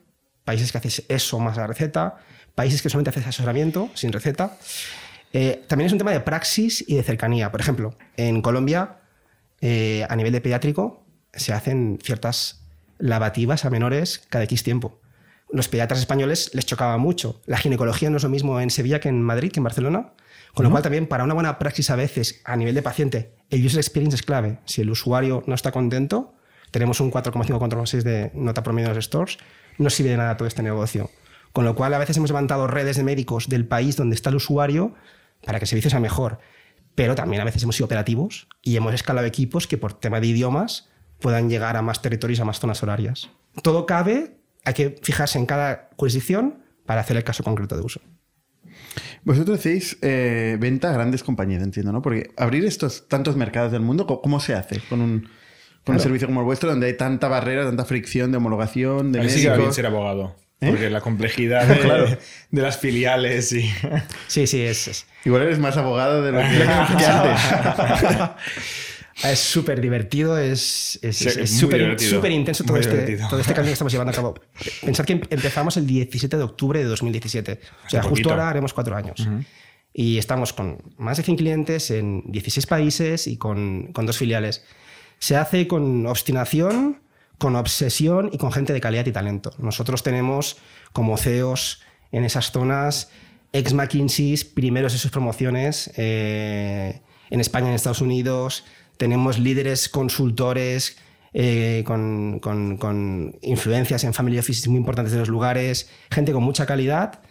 países 0.44 0.72
que 0.72 0.78
haces 0.80 1.04
eso 1.08 1.40
más 1.40 1.56
la 1.58 1.66
receta, 1.68 2.18
países 2.56 2.82
que 2.82 2.90
solamente 2.90 3.12
haces 3.12 3.26
asesoramiento 3.28 3.90
sin 3.94 4.12
receta. 4.12 4.58
Eh, 5.34 5.64
también 5.68 5.86
es 5.88 5.92
un 5.92 5.98
tema 6.00 6.12
de 6.12 6.20
praxis 6.20 6.84
y 6.88 6.96
de 6.96 7.04
cercanía. 7.04 7.52
Por 7.52 7.62
ejemplo, 7.62 7.96
en 8.18 8.42
Colombia, 8.42 8.98
eh, 9.62 10.06
a 10.10 10.16
nivel 10.16 10.32
de 10.34 10.42
pediátrico, 10.42 11.06
se 11.34 11.54
hacen 11.54 12.00
ciertas 12.04 12.62
lavativas 12.98 13.66
a 13.66 13.70
menores 13.70 14.22
cada 14.30 14.44
X 14.46 14.64
tiempo. 14.64 15.00
Los 15.52 15.68
pediatras 15.68 16.00
españoles 16.00 16.52
les 16.54 16.66
chocaba 16.66 16.98
mucho. 16.98 17.42
La 17.46 17.58
ginecología 17.58 18.10
no 18.10 18.18
es 18.18 18.24
lo 18.24 18.30
mismo 18.30 18.60
en 18.60 18.70
Sevilla 18.70 19.00
que 19.00 19.10
en 19.10 19.22
Madrid, 19.22 19.52
que 19.52 19.60
en 19.60 19.64
Barcelona. 19.64 20.14
Con 20.54 20.64
lo 20.64 20.72
cual 20.72 20.84
también 20.84 21.08
para 21.08 21.24
una 21.24 21.34
buena 21.34 21.60
praxis 21.60 21.90
a 21.90 21.96
veces 21.96 22.42
a 22.44 22.56
nivel 22.56 22.76
de 22.76 22.82
paciente, 22.82 23.34
el 23.50 23.66
user 23.66 23.80
experience 23.80 24.16
es 24.16 24.24
clave. 24.24 24.60
Si 24.66 24.82
el 24.82 24.90
usuario 24.90 25.44
no 25.48 25.56
está 25.56 25.72
contento, 25.72 26.34
tenemos 26.72 27.00
un 27.00 27.12
4,5-4,6 27.12 28.02
de 28.02 28.32
nota 28.34 28.64
promedio 28.64 28.90
en 28.90 28.96
los 28.96 29.06
stores, 29.06 29.38
no 29.78 29.90
sirve 29.90 30.12
de 30.12 30.18
nada 30.18 30.38
todo 30.38 30.48
este 30.48 30.64
negocio. 30.64 31.10
Con 31.54 31.66
lo 31.66 31.76
cual 31.76 31.94
a 31.94 31.98
veces 31.98 32.18
hemos 32.18 32.30
levantado 32.30 32.68
redes 32.68 32.98
de 32.98 33.04
médicos 33.04 33.50
del 33.50 33.66
país 33.66 33.96
donde 33.96 34.16
está 34.16 34.30
el 34.30 34.36
usuario 34.36 34.94
para 35.46 35.60
que 35.60 35.66
el 35.66 35.70
servicio 35.70 35.90
sea 35.90 36.00
mejor. 36.00 36.40
Pero 36.96 37.16
también 37.16 37.42
a 37.42 37.46
veces 37.46 37.64
hemos 37.64 37.76
sido 37.76 37.86
operativos 37.86 38.48
y 38.62 38.76
hemos 38.76 38.94
escalado 38.94 39.26
equipos 39.26 39.68
que 39.68 39.78
por 39.78 39.94
tema 39.94 40.20
de 40.20 40.28
idiomas 40.28 40.90
puedan 41.20 41.50
llegar 41.50 41.78
a 41.78 41.82
más 41.82 42.02
territorios, 42.02 42.40
a 42.40 42.46
más 42.46 42.60
zonas 42.60 42.84
horarias. 42.84 43.30
Todo 43.64 43.86
cabe, 43.86 44.39
hay 44.66 44.74
que 44.74 44.96
fijarse 45.02 45.38
en 45.40 45.46
cada 45.46 45.90
jurisdicción 45.98 46.64
para 46.86 47.02
hacer 47.02 47.18
el 47.18 47.24
caso 47.24 47.44
concreto 47.44 47.76
de 47.76 47.84
uso. 47.84 48.02
Vosotros 49.24 49.60
hacéis 49.60 49.98
eh, 50.02 50.58
venta 50.60 50.90
a 50.90 50.94
grandes 50.94 51.24
compañías, 51.24 51.62
entiendo, 51.62 51.92
¿no? 51.92 52.02
Porque 52.02 52.32
abrir 52.38 52.66
estos 52.66 53.08
tantos 53.08 53.36
mercados 53.36 53.72
del 53.72 53.82
mundo, 53.82 54.08
¿cómo, 54.08 54.40
se 54.40 54.54
hace 54.56 54.80
con 54.90 55.02
un, 55.02 55.30
con 55.86 55.96
un 55.96 56.02
servicio 56.02 56.28
como 56.28 56.40
el 56.42 56.46
vuestro 56.46 56.70
donde 56.70 56.88
hay 56.88 56.94
tanta 56.98 57.28
barrera, 57.28 57.66
tanta 57.66 57.86
fricción 57.86 58.32
de 58.32 58.38
homologación, 58.38 59.12
de 59.12 59.22
Ahí 59.22 59.30
sí 59.30 59.42
que 59.42 59.48
va 59.50 59.54
bien 59.54 59.60
médicos? 59.60 59.76
ser 59.76 59.86
abogado. 59.86 60.36
¿Eh? 60.62 60.68
Porque 60.70 60.90
la 60.90 61.00
complejidad 61.02 61.68
de, 61.68 61.80
Claro. 61.80 62.18
de 62.52 62.62
las 62.62 62.78
filiales 62.78 63.52
y. 63.54 63.70
Sí, 64.28 64.48
sí, 64.48 64.62
es, 64.62 64.88
es, 64.88 65.06
Igual 65.26 65.44
eres 65.44 65.60
más 65.60 65.78
abogado 65.78 66.22
de 66.22 66.32
lo 66.32 66.40
que, 66.40 66.48
que 66.98 67.06
antes. 67.06 67.42
es 69.24 69.40
súper 69.40 69.82
divertido, 69.82 70.38
es 70.38 71.00
es- 71.02 71.18
Sí, 71.18 71.28
es- 71.28 71.38
es 71.38 71.52
es 71.52 71.60
súper 71.60 71.80
divertido. 71.80 72.12
súper 72.12 72.32
intenso 72.32 72.64
todo 72.64 72.74
Muy 72.74 72.82
este, 72.82 73.18
todo 73.30 73.40
este 73.40 73.54
camino 73.54 73.70
que 73.70 73.74
estamos 73.74 73.92
llevando 73.92 74.12
a 74.12 74.16
cabo. 74.16 74.36
Pensar 74.84 75.06
que 75.06 75.14
em- 75.14 75.22
empezamos 75.30 75.78
el 75.78 75.86
17 75.88 76.38
de 76.38 76.44
octubre 76.44 76.80
de 76.80 76.86
2017. 76.86 77.60
O 77.86 77.90
sea, 77.90 78.00
Hace 78.00 78.10
justo 78.10 78.10
poquito. 78.10 78.30
ahora 78.32 78.50
haremos 78.50 78.74
cuatro 78.74 78.96
años. 78.96 79.28
Y 79.94 80.18
estamos 80.20 80.54
con 80.54 80.78
más 80.98 81.18
de 81.18 81.24
100 81.24 81.38
clientes 81.38 81.90
en 81.92 82.24
16 82.32 82.68
países 82.68 83.28
y 83.28 83.38
con, 83.38 83.92
con 83.92 84.06
dos 84.06 84.18
filiales. 84.18 84.64
Se 85.18 85.36
hace 85.36 85.68
con 85.68 86.06
obstinación, 86.06 87.02
con 87.38 87.56
obsesión 87.56 88.30
y 88.32 88.38
con 88.38 88.52
gente 88.52 88.72
de 88.72 88.80
calidad 88.82 89.06
y 89.08 89.12
talento. 89.12 89.52
Nosotros 89.58 90.04
tenemos 90.04 90.58
como 90.94 91.18
CEOs 91.18 91.82
en 92.12 92.24
esas 92.24 92.52
zonas 92.52 93.10
ex 93.52 93.74
McKinsey, 93.74 94.36
primeros 94.54 94.94
de 94.94 95.00
sus 95.00 95.10
promociones 95.12 95.92
eh, 95.98 97.02
en 97.32 97.40
España 97.42 97.68
en 97.70 97.74
Estados 97.74 98.02
Unidos. 98.02 98.64
Tenemos 99.00 99.40
líderes 99.40 99.88
consultores 99.88 100.98
eh, 101.32 101.84
con, 101.88 102.40
con- 102.42 102.76
con 102.76 103.38
influencias 103.42 104.04
en 104.04 104.14
family 104.14 104.38
offices 104.38 104.68
muy 104.68 104.78
importantes 104.78 105.14
de 105.14 105.20
los 105.20 105.30
lugares, 105.30 105.90
gente 106.12 106.34
con 106.34 106.44
mucha 106.44 106.66
calidad 106.66 107.22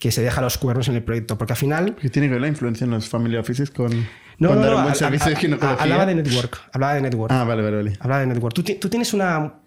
que 0.00 0.10
se 0.10 0.20
deja 0.20 0.40
los 0.40 0.58
cuernos 0.58 0.88
en 0.88 0.96
el 0.96 1.04
proyecto, 1.04 1.38
porque 1.38 1.52
al 1.52 1.56
final 1.56 1.94
¿Qué 1.94 2.10
tiene 2.10 2.26
que 2.26 2.32
ver 2.32 2.40
la 2.40 2.48
influencia 2.48 2.84
en 2.86 2.90
los 2.90 3.08
family 3.08 3.36
offices 3.36 3.70
con, 3.70 3.92
no, 4.38 4.48
con 4.48 4.56
no, 4.58 4.62
dar 4.66 4.70
no, 4.72 4.80
buen 4.82 4.92
a- 4.92 4.94
servicio 4.96 5.28
a- 5.28 5.30
de 5.30 5.36
ginecología? 5.36 5.80
Hablaba 5.80 6.06
de 6.06 6.14
network. 6.16 6.58
Hablaba 6.72 6.94
de 6.94 7.02
network. 7.02 7.30
Ah, 7.32 7.44
vale, 7.44 7.62
vale, 7.62 7.76
vale. 7.76 7.92
Hablaba 8.00 8.20
de 8.22 8.26
network. 8.26 8.52
Tú, 8.56 8.64
tú 8.64 8.88
tienes 8.88 9.14
una, 9.14 9.60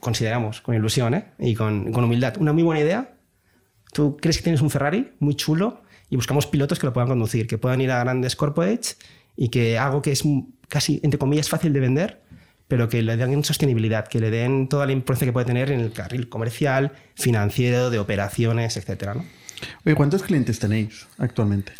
consideramos, 0.00 0.60
con 0.60 0.74
ilusión 0.74 1.14
¿eh? 1.14 1.26
y 1.38 1.54
con, 1.54 1.92
con 1.92 2.02
humildad, 2.02 2.34
una 2.40 2.52
muy 2.52 2.64
buena 2.64 2.80
idea. 2.80 3.14
Tú 3.92 4.16
crees 4.16 4.38
que 4.38 4.42
tienes 4.42 4.60
un 4.60 4.70
Ferrari 4.70 5.12
muy 5.20 5.36
chulo 5.36 5.82
y 6.10 6.16
buscamos 6.16 6.48
pilotos 6.48 6.80
que 6.80 6.86
lo 6.86 6.92
puedan 6.92 7.08
conducir, 7.08 7.46
que 7.46 7.58
puedan 7.58 7.80
ir 7.80 7.92
a 7.92 8.00
grandes 8.00 8.34
corporates 8.34 8.98
y 9.36 9.50
que 9.50 9.78
algo 9.78 10.02
que 10.02 10.10
es 10.12 10.24
casi, 10.74 10.98
entre 11.04 11.18
comillas, 11.20 11.48
fácil 11.48 11.72
de 11.72 11.78
vender, 11.78 12.20
pero 12.66 12.88
que 12.88 13.00
le 13.00 13.16
den 13.16 13.44
sostenibilidad, 13.44 14.08
que 14.08 14.18
le 14.18 14.30
den 14.30 14.68
toda 14.68 14.86
la 14.86 14.92
importancia 14.92 15.26
que 15.26 15.32
puede 15.32 15.46
tener 15.46 15.70
en 15.70 15.78
el 15.78 15.92
carril 15.92 16.28
comercial, 16.28 16.90
financiero, 17.14 17.90
de 17.90 18.00
operaciones, 18.00 18.76
etcétera, 18.76 19.14
¿no? 19.14 19.24
Oye, 19.86 19.94
¿cuántos 19.94 20.24
clientes 20.24 20.58
tenéis 20.58 21.06
actualmente? 21.18 21.72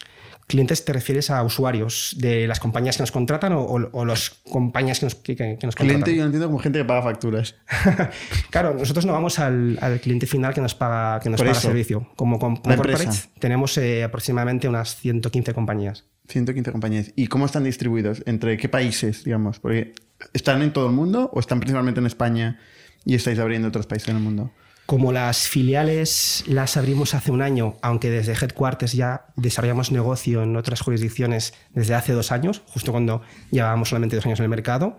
¿Clientes 0.47 0.85
te 0.85 0.93
refieres 0.93 1.29
a 1.31 1.43
usuarios 1.43 2.15
de 2.19 2.47
las 2.47 2.61
compañías 2.61 2.97
que 2.97 3.03
nos 3.03 3.11
contratan 3.11 3.53
o, 3.55 3.63
o, 3.63 3.91
o 3.91 4.05
las 4.05 4.31
compañías 4.31 5.01
que 5.01 5.07
nos, 5.07 5.17
que, 5.17 5.35
que 5.35 5.45
nos 5.45 5.75
contratan? 5.75 6.03
Cliente 6.03 6.15
yo 6.15 6.21
lo 6.21 6.27
entiendo 6.27 6.47
como 6.47 6.61
gente 6.61 6.79
que 6.79 6.85
paga 6.85 7.03
facturas. 7.03 7.57
claro, 8.51 8.75
nosotros 8.75 9.07
no 9.07 9.13
vamos 9.13 9.41
al, 9.41 9.77
al 9.81 9.99
cliente 10.01 10.27
final 10.27 10.55
que 10.55 10.61
nos 10.61 10.77
paga, 10.77 11.19
que 11.19 11.31
nos 11.31 11.39
Por 11.39 11.47
paga 11.47 11.59
eso. 11.59 11.67
servicio. 11.69 12.09
Como, 12.15 12.39
como 12.39 12.61
La 12.65 12.77
corporate 12.77 13.09
tenemos 13.41 13.77
eh, 13.79 14.05
aproximadamente 14.05 14.69
unas 14.69 14.95
115 14.97 15.53
compañías. 15.53 16.05
115 16.29 16.73
compañías. 16.73 17.13
¿Y 17.17 17.27
cómo 17.27 17.47
están 17.47 17.65
distribuidos? 17.65 18.23
¿Entre 18.27 18.57
qué 18.57 18.69
países, 18.69 19.25
digamos? 19.25 19.61
Porque 19.61 19.95
¿están 20.33 20.63
en 20.63 20.73
todo 20.73 20.87
el 20.87 20.93
mundo 20.93 21.31
o 21.33 21.41
están 21.41 21.61
principalmente 21.61 22.01
en 22.01 22.07
España 22.07 22.61
y 23.05 23.15
estáis 23.15 23.39
abriendo 23.39 23.69
otros 23.69 23.87
países 23.87 24.09
en 24.09 24.17
el 24.17 24.23
mundo? 24.23 24.51
Como 24.87 25.13
las 25.13 25.49
filiales 25.49 26.45
las 26.47 26.77
abrimos 26.77 27.15
hace 27.15 27.31
un 27.31 27.41
año, 27.41 27.77
aunque 27.81 28.11
desde 28.11 28.33
Headquarters 28.33 28.93
ya 28.93 29.27
desarrollamos 29.35 29.93
negocio 29.93 30.43
en 30.43 30.57
otras 30.57 30.83
jurisdicciones 30.83 31.55
desde 31.73 31.95
hace 31.95 32.13
dos 32.13 32.33
años, 32.33 32.63
justo 32.67 32.93
cuando 32.93 33.23
llevábamos 33.51 33.89
solamente 33.89 34.17
dos 34.17 34.27
años 34.27 34.41
en 34.41 34.45
el 34.45 34.51
mercado, 34.51 34.99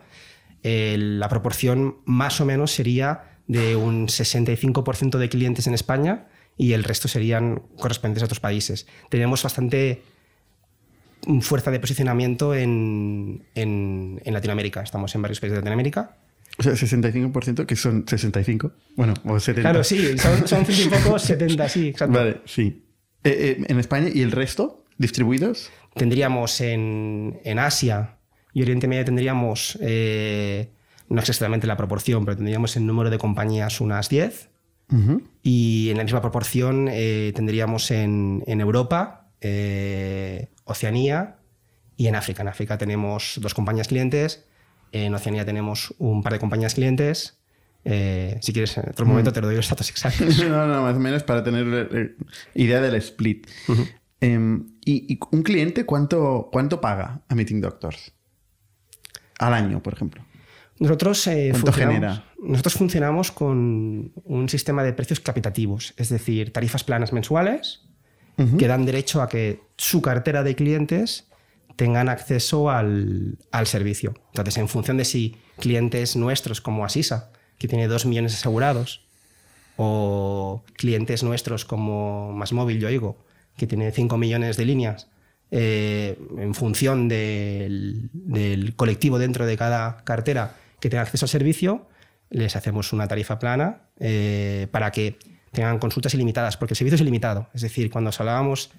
eh, 0.64 0.96
la 0.98 1.30
proporción 1.30 1.98
más 2.06 2.42
o 2.42 2.46
menos 2.46 2.72
sería 2.72 3.36
de 3.48 3.76
un 3.76 4.08
65% 4.08 5.20
de 5.20 5.30
clientes 5.30 5.68
en 5.68 5.76
España 5.76 6.28
y 6.58 6.74
el 6.74 6.84
resto 6.84 7.08
serían 7.08 7.62
correspondientes 7.78 8.24
a 8.24 8.26
otros 8.26 8.40
países. 8.40 8.88
Tenemos 9.10 9.44
bastante 9.44 10.02
fuerza 11.42 11.72
de 11.72 11.80
posicionamiento 11.80 12.54
en, 12.54 13.46
en, 13.56 14.22
en 14.24 14.34
Latinoamérica. 14.34 14.82
Estamos 14.82 15.14
en 15.16 15.22
varios 15.22 15.40
países 15.40 15.54
de 15.54 15.62
Latinoamérica. 15.62 16.18
O 16.58 16.64
sea, 16.64 16.74
65%, 16.74 17.66
que 17.66 17.76
son 17.76 18.06
65. 18.08 18.72
Bueno, 18.96 19.14
o 19.26 19.40
70. 19.40 19.70
Claro, 19.70 19.84
sí, 19.84 20.18
son, 20.18 20.48
son 20.48 20.66
100 20.66 20.88
y 20.88 20.90
poco, 20.90 21.20
70, 21.20 21.70
sí, 21.70 21.90
exacto. 21.90 22.18
Vale, 22.18 22.42
sí. 22.46 22.84
Eh, 23.24 23.58
eh, 23.60 23.66
¿En 23.68 23.80
España 23.80 24.10
y 24.14 24.22
el 24.22 24.32
resto 24.32 24.86
distribuidos? 24.98 25.72
Tendríamos 25.96 26.62
en, 26.62 27.40
en 27.44 27.60
Asia 27.60 28.18
y 28.54 28.62
Oriente 28.62 28.88
Medio 28.88 29.04
tendríamos, 29.04 29.78
eh, 29.82 30.70
no 31.10 31.20
exactamente 31.20 31.68
la 31.68 31.76
proporción, 31.76 32.24
pero 32.24 32.38
tendríamos 32.38 32.78
en 32.78 32.88
número 32.88 33.10
de 33.10 33.18
compañías 33.18 33.82
unas 33.82 34.08
10. 34.08 34.50
Ujú. 34.94 35.24
Y 35.42 35.90
en 35.90 35.98
la 35.98 36.04
misma 36.04 36.22
proporción 36.22 36.88
eh, 36.90 37.34
tendríamos 37.36 37.92
en, 37.92 38.44
en 38.48 38.62
Europa, 38.62 39.30
Oceanía 40.66 41.38
y 41.96 42.08
en 42.08 42.16
África. 42.16 42.42
En 42.42 42.50
África 42.50 42.78
tenemos 42.78 43.40
dos 43.42 43.54
compañías 43.54 43.88
clientes, 43.88 44.46
en 44.92 45.14
Oceanía 45.14 45.46
tenemos 45.46 45.94
un 45.98 46.22
par 46.22 46.34
de 46.34 46.40
compañías 46.40 46.74
clientes. 46.76 47.40
Eh, 47.84 48.38
si 48.42 48.52
quieres, 48.52 48.78
en 48.78 48.90
otro 48.90 49.06
momento 49.06 49.32
te 49.32 49.42
lo 49.42 49.48
doy 49.48 49.56
los 49.56 49.70
datos 49.70 49.90
exactos. 49.90 50.40
No, 50.50 50.68
no, 50.68 50.82
más 50.82 50.96
o 50.96 51.00
menos 51.00 51.24
para 51.24 51.44
tener 51.44 51.90
eh, 51.92 52.16
idea 52.56 52.82
del 52.82 52.96
split. 52.96 53.48
Em, 54.20 54.68
y, 54.84 55.14
y 55.14 55.20
un 55.32 55.44
cliente 55.44 55.86
cuánto, 55.86 56.50
cuánto 56.52 56.82
paga 56.82 57.22
a 57.28 57.36
Meeting 57.36 57.62
Doctors? 57.62 58.14
Al 59.38 59.54
año, 59.54 59.84
por 59.84 59.94
ejemplo. 59.94 60.26
Nosotros, 60.80 61.28
eh, 61.28 61.50
¿Cuánto 61.52 61.72
funcionamos, 61.72 61.96
genera? 61.96 62.26
nosotros 62.42 62.74
funcionamos 62.74 63.32
con 63.32 64.12
un 64.24 64.50
sistema 64.50 64.84
de 64.84 64.94
precios 64.94 65.20
capitativos, 65.20 65.94
es 65.98 66.10
decir, 66.10 66.52
tarifas 66.52 66.84
planas 66.84 67.14
mensuales 67.14 67.86
que 68.58 68.68
dan 68.68 68.86
derecho 68.86 69.22
a 69.22 69.30
que 69.30 69.62
su 69.78 70.02
cartera 70.02 70.44
de 70.44 70.56
clientes 70.56 71.26
tengan 71.76 72.10
acceso 72.10 72.70
al, 72.70 73.38
servicio. 73.66 74.14
Entonces, 74.28 74.58
en 74.58 74.68
función 74.68 74.98
de 74.98 75.06
si 75.06 75.38
clientes 75.60 76.16
nuestros 76.16 76.62
como 76.62 76.86
Asisa, 76.86 77.32
que 77.58 77.68
tiene 77.68 77.88
2 77.88 78.06
millones 78.06 78.34
asegurados, 78.34 79.06
o 79.78 80.64
clientes 80.74 81.24
nuestros 81.24 81.66
como 81.66 82.32
Masmóvil, 82.32 82.80
yo 82.80 82.88
digo, 82.88 83.18
que 83.58 83.68
tiene 83.68 83.92
5 83.92 84.18
millones 84.18 84.58
de 84.58 84.66
líneas, 84.66 85.10
eh, 85.52 86.18
en 86.38 86.54
función 86.54 87.08
del, 87.08 88.10
del 88.14 88.76
colectivo 88.76 89.20
dentro 89.20 89.46
de 89.46 89.58
cada 89.58 89.98
cartera 90.04 90.56
que 90.80 90.90
tenga 90.90 91.04
acceso 91.04 91.26
al 91.26 91.30
servicio, 91.30 91.88
les 92.30 92.56
hacemos 92.56 92.94
una 92.94 93.08
tarifa 93.08 93.40
plana 93.40 93.84
eh, 94.00 94.68
para 94.72 94.92
que 94.92 95.18
tengan 95.56 95.80
consultas 95.80 96.14
ilimitadas, 96.14 96.58
porque 96.58 96.74
el 96.74 96.78
servicio 96.78 96.96
es 96.96 97.02
ilimitado. 97.02 97.50
Es 97.54 97.62
decir, 97.62 97.90
cuando 97.90 98.10
os 98.10 98.20
hablábamos 98.20 98.70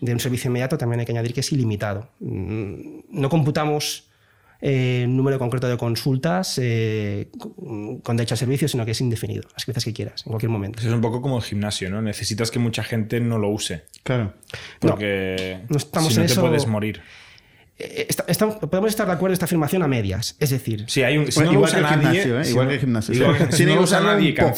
de 0.00 0.12
un 0.12 0.18
servicio 0.20 0.48
inmediato, 0.48 0.76
también 0.76 1.00
hay 1.00 1.06
que 1.06 1.12
añadir 1.12 1.32
que 1.32 1.40
es 1.40 1.52
ilimitado. 1.52 2.10
Mm, 2.20 3.00
No 3.10 3.28
computamos 3.28 4.08
eh, 4.60 5.04
un 5.06 5.16
número 5.16 5.38
concreto 5.38 5.68
de 5.68 5.76
consultas 5.76 6.58
eh, 6.62 7.28
con 8.02 8.16
derecho 8.16 8.34
al 8.34 8.38
servicio, 8.38 8.66
sino 8.66 8.84
que 8.86 8.92
es 8.92 9.00
indefinido, 9.00 9.42
las 9.52 9.66
veces 9.66 9.84
que 9.84 9.92
quieras, 9.92 10.22
en 10.26 10.30
cualquier 10.30 10.48
momento. 10.50 10.78
Eso 10.80 10.88
es 10.88 10.94
un 10.94 11.00
poco 11.02 11.20
como 11.20 11.36
el 11.36 11.42
gimnasio, 11.44 11.90
¿no? 11.90 12.00
Necesitas 12.00 12.50
que 12.50 12.58
mucha 12.58 12.82
gente 12.82 13.20
no 13.20 13.38
lo 13.38 13.50
use. 13.50 13.84
Claro. 14.02 14.32
Porque 14.80 15.60
no 15.68 15.76
estamos 15.76 16.08
si 16.12 16.16
no 16.16 16.22
en 16.22 16.26
te 16.28 16.32
eso. 16.32 16.40
puedes 16.40 16.66
morir. 16.66 17.02
Eh, 17.78 18.06
está- 18.08 18.24
está- 18.28 18.58
podemos 18.60 18.88
estar 18.90 19.06
de 19.06 19.12
acuerdo 19.12 19.32
en 19.32 19.34
esta 19.34 19.44
afirmación 19.46 19.82
a 19.82 19.88
medias. 19.88 20.36
Es 20.38 20.50
decir, 20.50 20.84
Sí, 20.88 21.02
hay 21.02 21.18
un, 21.18 21.26
si 21.30 21.34
Bueno, 21.40 21.52
no 21.52 21.52
lo 21.52 21.58
igual 21.58 21.70
usa 21.70 21.78
que 21.80 21.94
el 21.94 22.02
nadie, 22.02 22.20
gimnasio, 22.22 22.40
¿eh? 22.40 22.44
si 22.44 22.50
Igual 22.50 22.64
no- 22.66 22.68
que 22.70 22.74
el 22.74 22.80
gimnasio. 22.80 23.14
igual 23.14 23.36
si 23.52 23.64
no 23.66 23.74
lo 23.74 23.82
usa 23.82 24.00
nadie, 24.00 24.32
poco. 24.34 24.48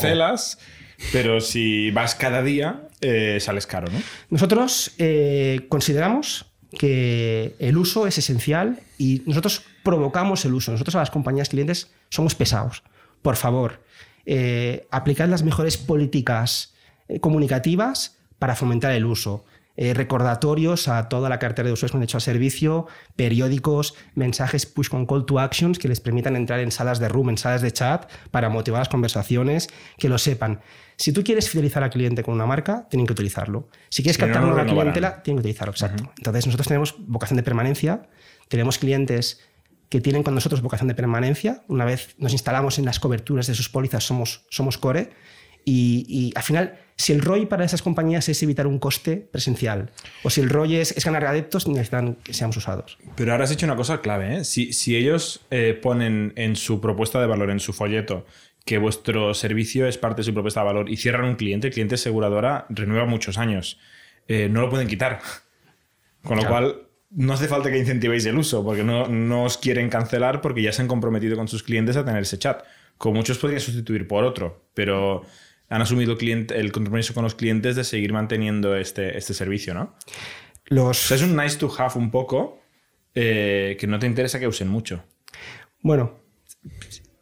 Pero 1.13 1.41
si 1.41 1.91
vas 1.91 2.15
cada 2.15 2.43
día, 2.43 2.89
eh, 3.01 3.39
sales 3.41 3.67
caro, 3.67 3.91
¿no? 3.93 4.01
Nosotros 4.31 4.93
eh, 4.99 5.67
consideramos 5.69 6.47
que 6.79 7.55
el 7.59 7.77
uso 7.77 8.07
es 8.07 8.19
esencial 8.19 8.81
y 8.99 9.23
nosotros 9.27 9.63
provocamos 9.83 10.45
el 10.45 10.55
uso. 10.55 10.73
Nosotros 10.73 10.95
a 10.97 11.01
las 11.01 11.11
compañías 11.11 11.49
clientes 11.49 11.91
somos 12.09 12.35
pesados. 12.35 12.83
Por 13.23 13.37
favor, 13.37 13.83
eh, 14.25 14.87
aplicad 14.91 15.29
las 15.29 15.43
mejores 15.43 15.77
políticas 15.77 16.75
comunicativas 17.21 18.19
para 18.39 18.57
fomentar 18.57 18.93
el 18.93 19.07
uso. 19.07 19.45
Eh, 19.79 19.93
recordatorios 19.95 20.89
a 20.89 21.09
toda 21.09 21.29
la 21.29 21.39
cartera 21.39 21.67
de 21.67 21.73
usuarios 21.75 21.93
con 21.93 22.01
derecho 22.01 22.17
al 22.17 22.23
servicio, 22.23 22.87
periódicos, 23.15 23.95
mensajes 24.15 24.65
push 24.65 24.89
con 24.89 25.05
call 25.07 25.27
to 25.27 25.39
actions 25.39 25.79
que 25.79 25.89
les 25.89 26.01
permitan 26.01 26.35
entrar 26.35 26.61
en 26.61 26.71
salas 26.73 26.99
de 26.99 27.09
room, 27.09 27.29
en 27.31 27.39
salas 27.39 27.61
de 27.61 27.71
chat 27.73 28.11
para 28.31 28.49
motivar 28.49 28.81
las 28.81 28.89
conversaciones, 28.89 29.69
que 29.99 30.09
lo 30.09 30.17
sepan. 30.19 30.61
Si 30.97 31.13
tú 31.13 31.23
quieres 31.23 31.51
fidelizar 31.51 31.83
al 31.83 31.91
cliente 31.91 32.23
con 32.23 32.33
una 32.35 32.47
marca, 32.47 32.87
tienen 32.89 33.07
que 33.07 33.13
utilizarlo. 33.13 33.69
Si 33.91 34.03
quieres 34.03 34.17
Si 34.17 34.23
no, 34.23 34.29
captar 34.29 34.41
no 34.43 34.49
nueva 34.49 34.63
renovarán. 34.63 34.93
clientela, 34.93 35.23
tienen 35.23 35.39
que 35.43 35.49
utilizarlo, 35.49 35.73
exacto. 35.73 36.11
Entonces, 36.17 36.47
nosotros 36.47 36.69
tenemos 36.69 36.95
vocación 36.99 37.37
de 37.37 37.43
permanencia, 37.43 38.09
tenemos 38.49 38.79
clientes 38.79 39.41
que 39.91 40.01
tienen 40.01 40.23
con 40.23 40.35
nosotros 40.35 40.63
vocación 40.63 40.89
de 40.89 40.95
permanencia. 40.95 41.63
Una 41.69 41.85
vez 41.85 42.15
nos 42.19 42.33
instalamos 42.33 42.79
en 42.79 42.87
las 42.87 42.99
coberturas 42.99 43.47
de 43.47 43.55
sus 43.55 43.69
pólizas, 43.69 44.05
somos, 44.05 44.47
somos 44.51 44.79
core. 44.79 45.11
Y, 45.65 46.07
y 46.09 46.33
al 46.35 46.43
final, 46.43 46.79
si 46.97 47.13
el 47.13 47.21
ROI 47.21 47.47
para 47.47 47.65
esas 47.65 47.83
compañías 47.83 48.29
es 48.29 48.43
evitar 48.43 48.67
un 48.67 48.79
coste 48.79 49.17
presencial, 49.31 49.91
o 50.23 50.31
si 50.31 50.41
el 50.41 50.49
ROI 50.49 50.77
es, 50.77 50.97
es 50.97 51.05
ganar 51.05 51.25
adeptos, 51.27 51.69
necesitan 51.69 52.15
que 52.25 52.33
seamos 52.33 52.57
usados. 52.57 52.99
Pero 53.17 53.33
ahora 53.33 53.45
has 53.45 53.51
hecho 53.51 53.67
una 53.67 53.77
cosa 53.77 54.01
clave, 54.01 54.39
¿eh? 54.39 54.45
Si, 54.45 54.73
si 54.73 54.97
ellos 54.97 55.43
eh, 55.51 55.79
ponen 55.81 56.33
en 56.37 56.57
su 56.57 56.81
propuesta 56.81 57.21
de 57.21 57.27
valor, 57.27 57.51
en 57.51 57.61
su 57.61 57.73
folleto, 57.73 58.25
que 58.65 58.79
vuestro 58.79 59.35
servicio 59.35 59.87
es 59.87 59.99
parte 59.99 60.21
de 60.21 60.25
su 60.25 60.33
propuesta 60.35 60.61
de 60.61 60.67
valor 60.67 60.91
y 60.91 60.97
cierran 60.97 61.25
un 61.27 61.37
cliente, 61.37 61.69
el 61.69 61.73
cliente 61.73 61.95
aseguradora 61.97 62.67
renueva 62.71 63.05
muchos 63.05 63.39
años. 63.39 63.79
Eh, 64.27 64.49
no 64.51 64.63
lo 64.63 64.71
pueden 64.71 64.89
quitar. 64.89 65.21
Con 66.23 66.37
lo 66.37 66.43
Claro. 66.43 66.49
cual, 66.49 66.83
no 67.11 67.33
hace 67.35 67.47
falta 67.47 67.71
que 67.71 67.79
incentivéis 67.79 68.27
el 68.27 68.37
uso, 68.37 68.65
porque 68.65 68.83
no, 68.83 69.07
no 69.07 69.45
os 69.45 69.59
quieren 69.59 69.89
cancelar 69.89 70.41
porque 70.41 70.63
ya 70.63 70.73
se 70.73 70.83
han 70.83 70.89
comprometido 70.89 71.37
con 71.37 71.47
sus 71.47 71.63
clientes 71.63 71.97
a 71.97 72.05
tener 72.05 72.23
ese 72.23 72.39
chat. 72.39 72.65
Como 72.99 73.17
muchos 73.17 73.39
podrían 73.39 73.61
sustituir 73.61 74.09
por 74.09 74.25
otro, 74.25 74.65
pero 74.75 75.23
han 75.69 75.83
asumido 75.83 76.13
el, 76.13 76.19
cliente, 76.19 76.59
el 76.59 76.73
compromiso 76.73 77.15
con 77.15 77.25
los 77.25 77.35
clientes 77.35 77.77
de 77.77 77.85
seguir 77.85 78.13
manteniendo 78.13 78.77
este, 78.77 79.17
este 79.19 79.35
servicio, 79.35 79.75
¿no? 79.75 79.95
Los, 80.67 81.05
O 81.05 81.09
sea, 81.09 81.17
es 81.17 81.23
un 81.23 81.37
nice 81.37 81.59
to 81.59 81.73
have 81.79 81.99
un 81.99 82.11
poco 82.11 82.61
eh, 83.15 83.77
que 83.79 83.87
no 83.87 83.99
te 83.99 84.07
interesa 84.07 84.39
que 84.39 84.49
usen 84.49 84.69
mucho. 84.69 85.05
Bueno, 85.81 86.19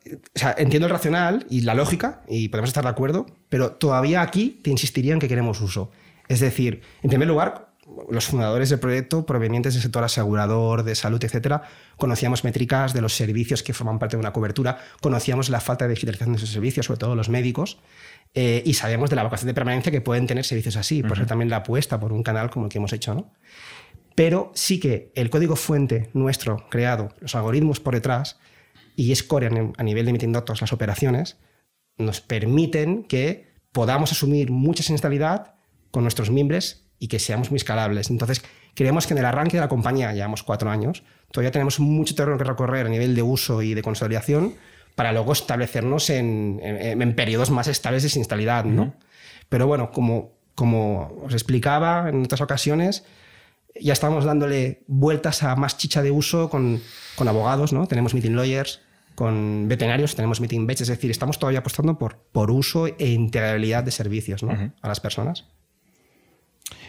o 0.07 0.39
sea, 0.39 0.55
entiendo 0.59 0.87
el 0.87 0.93
racional 0.93 1.47
y 1.49 1.63
la 1.63 1.75
lógica, 1.75 2.23
y 2.29 2.49
podemos 2.49 2.71
estar 2.71 2.85
de 2.85 2.91
acuerdo, 2.91 3.27
pero 3.49 3.73
todavía 3.73 4.23
aquí 4.23 4.61
te 4.63 4.71
insistiría 4.71 5.13
en 5.13 5.19
que 5.19 5.29
queremos 5.29 5.61
uso. 5.61 5.91
Es 6.29 6.41
decir, 6.41 6.83
en 7.03 7.11
primer 7.11 7.29
lugar, 7.29 7.75
los 8.11 8.27
fundadores 8.27 8.71
del 8.71 8.79
proyecto, 8.79 9.27
provenientes 9.27 9.75
del 9.75 9.83
sector 9.83 10.05
asegurador, 10.05 10.83
de 10.85 10.95
salud, 10.95 11.23
etcétera, 11.23 11.63
conocíamos 11.97 12.45
métricas 12.45 12.95
de 12.95 13.01
los 13.01 13.15
servicios 13.15 13.63
que 13.63 13.75
forman 13.75 13.99
parte 13.99 14.17
de 14.17 14.21
una 14.21 14.33
cobertura, 14.33 14.79
conocíamos 15.01 15.51
la 15.51 15.61
falta 15.61 15.87
de 15.87 15.95
digitalización 15.95 16.33
de 16.33 16.39
esos 16.39 16.51
servicios, 16.51 16.87
sobre 16.87 16.99
todo 16.99 17.15
los 17.15 17.29
médicos, 17.29 17.79
eh, 18.35 18.63
y 18.67 18.75
sabíamos 18.75 19.11
de 19.11 19.17
la 19.17 19.23
vocación 19.23 19.47
de 19.47 19.55
permanencia 19.55 19.93
que 19.93 20.01
pueden 20.01 20.27
tener 20.27 20.45
servicios 20.45 20.77
así, 20.77 21.03
por 21.03 21.17
eso 21.17 21.27
también 21.27 21.49
la 21.51 21.57
apuesta 21.59 21.99
por 22.01 22.13
un 22.13 22.23
canal 22.23 22.51
como 22.51 22.67
el 22.67 22.71
que 22.73 22.79
hemos 22.79 22.93
hecho, 22.93 23.15
¿no? 23.15 23.33
Pero 24.15 24.53
sí 24.55 24.79
que 24.79 25.11
el 25.15 25.31
código 25.31 25.57
fuente 25.57 26.11
nuestro 26.15 26.69
creado, 26.71 27.09
los 27.21 27.35
algoritmos 27.35 27.81
por 27.81 27.95
detrás, 27.95 28.39
y 28.97 29.11
es 29.13 29.23
core 29.25 29.47
a 29.47 29.51
ni- 29.51 29.73
a 29.77 29.83
nivel 29.83 30.07
de 30.07 30.13
Meeting 30.13 30.33
Doctors 30.33 30.61
las 30.61 30.73
operaciones, 30.73 31.37
nos 31.97 32.21
permiten 32.21 33.05
que 33.05 33.53
podamos 33.73 34.13
asumir 34.13 34.51
mucha 34.51 34.83
siniestralidad 34.85 35.55
con 35.91 36.03
nuestros 36.05 36.31
miembros 36.31 36.87
y 37.01 37.09
que 37.09 37.19
seamos 37.19 37.51
muy 37.51 37.57
escalables. 37.57 38.09
Entonces, 38.11 38.43
creemos 38.75 39.07
que 39.07 39.15
en 39.15 39.19
el 39.19 39.25
arranque 39.27 39.57
de 39.57 39.61
la 39.63 39.69
compañía, 39.69 40.13
llevamos 40.13 40.43
cuatro 40.45 40.71
años, 40.71 41.03
todavía 41.33 41.51
tenemos 41.51 41.81
mucho 41.81 42.15
terreno 42.15 42.39
que 42.39 42.45
recorrer 42.45 42.87
a 42.87 42.89
nivel 42.89 43.15
de 43.17 43.23
uso 43.23 43.63
y 43.63 43.75
de 43.75 43.83
consolidación 43.83 44.55
para 44.95 45.13
luego 45.13 45.33
establecernos 45.33 46.11
en, 46.11 46.61
en- 46.63 47.03
en 47.03 47.15
periodos 47.17 47.51
más 47.51 47.67
estables 47.69 48.03
de 48.03 48.09
siniestralidad. 48.09 48.65
¿no? 48.65 48.95
Pero 49.49 49.67
bueno, 49.67 49.91
como, 49.91 50.33
como 50.55 51.17
os 51.25 51.33
explicaba 51.33 52.09
en 52.09 52.23
otras 52.25 52.41
ocasiones, 52.41 53.05
ya 53.81 53.93
estamos 53.93 54.25
dándole 54.25 54.83
vueltas 54.87 55.43
a 55.43 55.57
más 55.57 55.77
chicha 55.77 56.01
de 56.03 56.11
uso 56.13 56.49
con, 56.49 56.81
con 57.17 57.27
abogados, 57.29 57.73
¿no? 57.73 57.87
Tenemos 57.89 58.15
meeting 58.15 58.33
lawyers, 58.37 58.81
con 59.17 59.67
veterinarios, 59.69 60.15
tenemos 60.15 60.41
meeting 60.41 60.67
vets, 60.67 60.83
es 60.83 60.89
decir, 60.89 61.11
estamos 61.11 61.39
todavía 61.41 61.59
apostando 61.61 61.99
por, 61.99 62.19
por 62.33 62.51
uso 62.53 62.87
e 62.87 63.09
integrabilidad 63.11 63.83
de 63.85 63.91
servicios 63.91 64.43
¿no? 64.45 64.73
a 64.81 64.89
las 64.89 65.01
personas. 65.01 65.47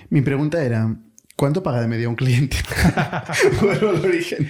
Mi 0.10 0.22
pregunta 0.22 0.64
era, 0.64 0.96
¿cuánto 1.36 1.64
paga 1.64 1.82
de 1.82 1.88
media 1.88 2.08
un 2.10 2.16
cliente? 2.16 2.58
Vuelvo 3.62 3.90
al 3.90 4.06
origen. 4.06 4.50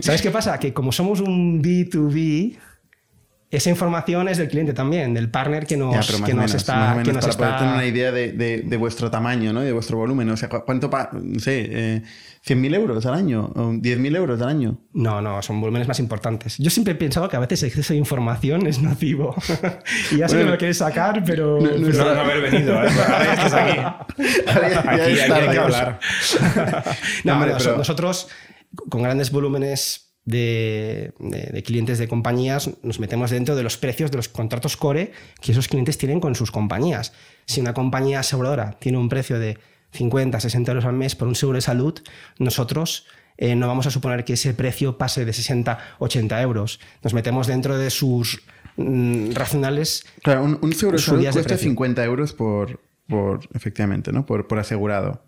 ¿Sabes 0.00 0.22
qué 0.22 0.30
pasa? 0.30 0.58
Que 0.58 0.72
como 0.72 0.92
somos 0.92 1.20
un 1.20 1.62
B2B, 1.62 2.56
esa 3.50 3.70
información 3.70 4.28
es 4.28 4.36
del 4.38 4.48
cliente 4.48 4.74
también, 4.74 5.14
del 5.14 5.30
partner 5.30 5.66
que 5.66 5.76
nos, 5.76 5.94
Ya, 5.94 6.00
pero 6.06 6.18
más 6.18 6.26
que 6.28 6.34
nos 6.34 6.42
menos, 6.46 6.54
está. 6.54 6.74
más 6.76 6.92
o 6.92 6.96
menos 6.98 7.08
que 7.08 7.12
nos 7.14 7.24
para 7.24 7.36
poder 7.36 7.50
está- 7.50 7.58
tener 7.60 7.74
una 7.74 7.86
idea 7.86 8.12
de, 8.12 8.32
de- 8.32 8.62
de 8.62 8.76
vuestro 8.76 9.10
tamaño, 9.10 9.52
¿no? 9.54 9.62
Y 9.62 9.66
de 9.66 9.72
vuestro 9.72 9.96
volumen. 9.96 10.28
O 10.30 10.36
sea, 10.36 10.48
¿cu- 10.50 10.62
¿cuánto 10.66 10.90
pa 10.90 11.10
no 11.12 11.40
sé, 11.40 11.66
eh, 11.70 12.02
100.000 12.46 12.74
euros 12.74 13.06
al 13.06 13.14
año? 13.14 13.50
¿O 13.56 13.72
10.000 13.72 14.14
euros 14.16 14.40
al 14.42 14.48
año? 14.50 14.78
No, 14.92 15.22
no, 15.22 15.40
son 15.42 15.60
volúmenes 15.60 15.88
más 15.88 15.98
importantes. 15.98 16.56
Yo 16.58 16.68
siempre 16.70 16.92
he 16.92 16.96
pensado 16.96 17.28
que 17.28 17.36
a 17.36 17.40
veces 17.40 17.62
el 17.62 17.68
exceso 17.70 17.94
de 17.94 17.98
información 17.98 18.66
es 18.66 18.80
nocivo. 18.82 19.34
y 20.12 20.18
ya 20.18 20.28
sé 20.28 20.36
que 20.38 20.44
me 20.44 20.50
lo 20.50 20.58
quieres 20.58 20.76
sacar, 20.78 21.22
pero. 21.24 21.58
no- 21.60 21.70
no 21.70 21.86
pero- 21.86 22.04
No, 22.04 22.14
no 22.14 22.20
haber 22.20 22.50
venido, 22.50 22.74
¿eh? 22.84 22.88
Ahora 22.88 23.24
ya 23.24 23.32
estás 23.32 23.54
aquí. 23.54 23.78
Aquí, 24.88 25.20
hay 25.20 25.48
que 25.50 25.58
hablar. 25.58 25.98
No, 27.24 27.32
Hombre, 27.34 27.52
nos- 27.52 27.62
pero- 27.64 27.76
nosotros 27.78 28.28
con 28.90 29.02
grandes 29.02 29.30
volúmenes 29.30 30.07
de, 30.28 31.12
de- 31.18 31.50
de 31.52 31.62
clientes 31.62 31.98
de 31.98 32.06
compañías 32.08 32.70
nos 32.82 33.00
metemos 33.00 33.30
dentro 33.30 33.56
de 33.56 33.62
los 33.62 33.76
precios 33.78 34.10
de 34.10 34.16
los 34.18 34.28
contratos 34.28 34.76
core 34.76 35.12
que 35.40 35.52
esos 35.52 35.68
clientes 35.68 35.96
tienen 35.98 36.20
con 36.20 36.34
sus 36.34 36.50
compañías. 36.50 37.12
Si 37.46 37.60
una 37.60 37.72
compañía 37.74 38.20
aseguradora 38.20 38.76
tiene 38.78 38.98
un 38.98 39.08
precio 39.08 39.38
de 39.38 39.58
50, 39.92 40.38
60 40.40 40.70
euros 40.72 40.84
al 40.84 40.92
mes 40.92 41.14
por 41.16 41.28
un 41.28 41.34
seguro 41.34 41.56
de 41.56 41.62
salud, 41.62 41.94
nosotros 42.38 43.06
eh, 43.38 43.54
no 43.54 43.68
vamos 43.68 43.86
a 43.86 43.90
suponer 43.90 44.24
que 44.24 44.34
ese 44.34 44.52
precio 44.52 44.98
pase 44.98 45.24
de 45.24 45.32
60, 45.32 45.78
80 45.98 46.42
euros. 46.42 46.80
Nos 47.02 47.14
metemos 47.14 47.46
dentro 47.46 47.78
de 47.78 47.88
sus 47.90 48.42
mm, 48.76 49.30
racionales 49.32 50.04
Claro, 50.22 50.44
un, 50.44 50.58
un 50.60 50.72
seguro 50.74 50.98
de 50.98 51.02
salud 51.02 51.20
de 51.20 51.30
cuesta 51.30 51.42
precio. 51.48 51.68
50 51.70 52.04
euros 52.04 52.32
por, 52.34 52.80
por 53.06 53.40
efectivamente, 53.54 54.12
¿no? 54.12 54.26
Por, 54.26 54.46
por 54.46 54.58
asegurado. 54.58 55.22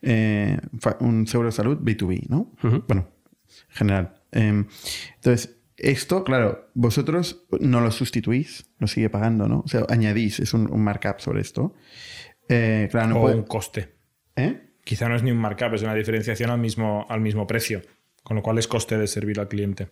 Eh, 0.00 0.56
un 1.00 1.26
seguro 1.26 1.48
de 1.48 1.52
salud 1.52 1.78
B2B, 1.78 2.26
¿no? 2.28 2.52
Bueno, 2.86 3.08
en 3.70 3.76
general. 3.76 4.15
Eh, 4.32 4.64
entonces, 5.14 5.56
esto, 5.76 6.24
claro, 6.24 6.70
vosotros 6.74 7.44
no 7.60 7.80
lo 7.80 7.90
sustituís, 7.90 8.70
lo 8.78 8.86
sigue 8.86 9.10
pagando, 9.10 9.46
¿no? 9.48 9.60
O 9.60 9.68
sea, 9.68 9.84
añadís, 9.88 10.40
es 10.40 10.54
un, 10.54 10.70
un 10.70 10.82
markup 10.82 11.20
sobre 11.20 11.40
esto. 11.42 11.74
Eh, 12.48 12.88
claro, 12.90 13.08
no 13.08 13.18
o 13.18 13.20
puede- 13.22 13.34
un 13.36 13.42
coste. 13.44 13.94
¿Eh? 14.36 14.62
Quizá 14.84 15.08
no 15.08 15.16
es 15.16 15.22
ni 15.22 15.30
un 15.32 15.38
markup, 15.38 15.74
es 15.74 15.82
una 15.82 15.94
diferenciación 15.94 16.50
al 16.50 16.58
mismo, 16.60 17.06
al 17.08 17.20
mismo 17.20 17.46
precio, 17.46 17.82
con 18.22 18.36
lo 18.36 18.42
cual 18.42 18.58
es 18.58 18.68
coste 18.68 18.96
de 18.98 19.06
servir 19.06 19.40
al 19.40 19.48
cliente. 19.48 19.88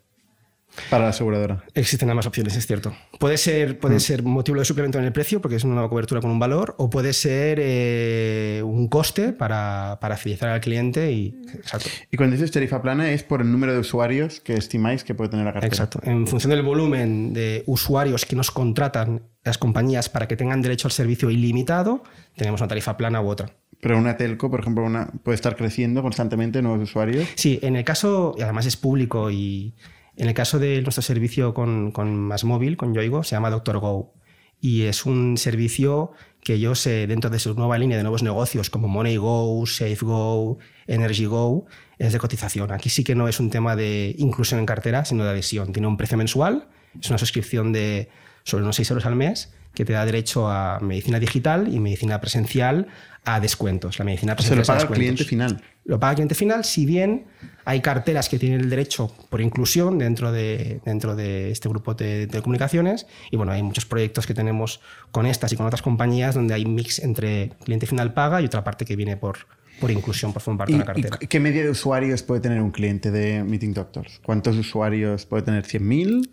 Para 0.91 1.05
la 1.05 1.11
aseguradora. 1.11 1.65
Existen 1.75 2.11
ambas 2.11 2.27
opciones, 2.27 2.57
es 2.57 2.67
cierto. 2.67 2.95
Puede 3.19 3.37
ser, 3.39 3.75
Mm. 3.75 3.79
puede 3.79 4.01
ser 4.01 4.23
motivo 4.23 4.59
de 4.59 4.65
suplemento 4.65 4.99
en 4.99 5.05
el 5.05 5.13
precio, 5.13 5.41
porque 5.41 5.57
es 5.57 5.65
una 5.65 5.75
nueva 5.75 5.89
cobertura 5.89 6.21
con 6.21 6.31
un 6.31 6.39
valor, 6.39 6.75
o 6.79 6.91
puede 6.91 7.13
ser 7.13 7.59
eh, 7.61 8.61
un 8.65 8.89
coste 8.89 9.33
para, 9.33 9.99
para 10.01 10.17
fidelizar 10.17 10.49
al 10.51 10.61
cliente 10.61 11.13
y. 11.13 11.41
Exacto. 11.55 11.89
Y 12.11 12.17
cuando 12.17 12.35
dices 12.37 12.51
tarifa 12.51 12.83
plana 12.83 13.11
es 13.13 13.23
por 13.23 13.41
el 13.41 13.51
número 13.51 13.73
de 13.73 13.79
usuarios 13.79 14.41
que 14.41 14.55
estimáis 14.55 15.05
que 15.05 15.15
puede 15.15 15.31
tener 15.31 15.45
la 15.47 15.53
cartera. 15.53 15.73
Exacto. 15.73 16.01
En 16.03 16.27
función 16.27 16.51
del 16.51 16.63
volumen 16.63 17.33
de 17.33 17.63
usuarios 17.67 18.27
que 18.27 18.35
nos 18.37 18.51
contratan 18.51 19.23
las 19.45 19.59
compañías 19.59 20.09
para 20.09 20.27
que 20.27 20.37
tengan 20.37 20.63
derecho 20.63 20.89
al 20.89 20.93
servicio 20.93 21.31
ilimitado, 21.31 22.03
tenemos 22.37 22.61
una 22.61 22.69
tarifa 22.69 22.97
plana 22.97 23.21
u 23.21 23.29
otra. 23.29 23.51
Pero 23.81 23.99
una 23.99 24.17
telco, 24.17 24.51
por 24.51 24.61
ejemplo, 24.61 24.83
una, 24.85 25.09
puede 25.23 25.35
estar 25.35 25.57
creciendo 25.57 26.01
constantemente 26.03 26.63
nuevos 26.63 26.83
usuarios. 26.83 27.29
Sí, 27.35 27.59
en 27.63 27.77
el 27.77 27.85
caso, 27.85 28.35
y 28.39 28.43
además 28.43 28.65
es 28.67 28.77
público, 28.79 29.31
y 29.31 29.75
en 30.17 30.29
el 30.29 30.35
caso 30.35 30.59
de 30.59 30.81
nuestro 30.83 31.03
servicio 31.03 31.55
con, 31.55 31.91
con 31.91 32.17
Más 32.17 32.45
Móvil, 32.45 32.77
con 32.77 32.95
Yoigo, 32.95 33.23
se 33.23 33.37
llama 33.37 33.51
Doctor 33.51 33.79
Go. 33.79 34.15
Y 34.61 34.83
es 34.83 35.05
un 35.05 35.37
servicio 35.37 36.13
que 36.41 36.55
ellos, 36.55 36.87
eh, 36.87 37.07
dentro 37.07 37.31
de 37.31 37.39
su 37.39 37.55
nueva 37.55 37.77
línea 37.77 37.97
de 37.97 38.03
nuevos 38.03 38.23
negocios 38.23 38.71
como 38.71 38.89
Money 38.89 39.17
Go, 39.17 39.65
Safe 39.67 39.99
Go, 40.01 40.59
Energy 40.87 41.27
Go, 41.27 41.67
es 41.99 42.13
de 42.13 42.19
cotización. 42.19 42.73
Aquí 42.73 42.89
sí 42.89 43.05
que 43.05 43.15
no 43.15 43.29
es 43.29 43.41
un 43.41 43.51
tema 43.51 43.77
de 43.77 44.15
inclusión 44.19 44.61
en 44.61 44.67
cartera, 44.67 45.05
sino 45.05 45.25
de 45.25 45.31
adhesión. 45.31 45.73
Tiene 45.73 45.89
un 45.89 45.97
precio 45.97 46.17
mensual, 46.17 46.69
es 47.01 47.09
una 47.09 47.19
suscripción 47.19 47.73
de 47.73 48.09
sobre 48.45 48.63
unos 48.63 48.77
6 48.77 48.91
euros 48.91 49.07
al 49.07 49.17
mes 49.17 49.53
que 49.75 49.85
te 49.85 49.93
da 49.93 50.05
derecho 50.05 50.49
a 50.49 50.79
medicina 50.81 51.19
digital 51.19 51.73
y 51.75 51.81
medicina 51.81 52.21
presencial 52.21 52.87
a 53.25 53.41
descuentos. 53.41 53.99
La 53.99 54.05
medicina 54.05 54.35
Se 54.35 54.37
presencial 54.37 54.59
lo 54.61 54.67
paga 54.67 54.83
el 54.83 54.95
cliente 54.95 55.25
final. 55.25 55.63
lo 55.85 55.99
paga 55.99 56.11
el 56.13 56.17
cliente 56.17 56.35
final, 56.37 56.65
si 56.65 56.87
bien 56.87 57.25
hay 57.65 57.81
carteras 57.81 58.29
que 58.29 58.39
tienen 58.39 58.61
el 58.61 58.71
derecho 58.71 59.11
por 59.31 59.41
inclusión 59.41 59.99
dentro 59.99 60.31
de, 60.31 60.81
dentro 60.85 61.17
de 61.17 61.51
este 61.51 61.69
grupo 61.69 61.95
de 61.95 62.29
telecomunicaciones. 62.29 63.07
Y 63.33 63.37
bueno, 63.37 63.51
hay 63.51 63.63
muchos 63.65 63.87
proyectos 63.87 64.27
que 64.27 64.35
tenemos 64.35 64.81
con 65.11 65.27
estas 65.27 65.53
y 65.53 65.57
con 65.57 65.67
otras 65.67 65.83
compañías 65.83 66.35
donde 66.37 66.55
hay 66.55 66.67
mix 66.67 67.01
entre 67.01 67.51
cliente 67.65 67.87
final 67.87 68.13
paga 68.13 68.41
y 68.43 68.45
otra 68.45 68.63
parte 68.63 68.85
que 68.85 68.95
viene 68.95 69.17
por, 69.17 69.39
por 69.81 69.91
inclusión, 69.91 70.33
por 70.33 70.43
formar 70.43 70.69
parte 70.69 70.73
¿Y, 70.73 70.75
de 70.75 70.83
una 70.83 70.87
cartera. 70.87 71.19
y 71.21 71.27
qué 71.27 71.41
media 71.41 71.65
de 71.65 71.71
usuarios 71.71 72.23
puede 72.23 72.43
tener 72.43 72.61
un 72.61 72.71
cliente 72.71 73.11
de 73.11 73.43
Meeting 73.43 73.73
Doctors? 73.75 74.21
¿Cuántos 74.23 74.57
usuarios 74.57 75.25
puede 75.27 75.43
tener? 75.43 75.65
¿100.000? 75.65 76.29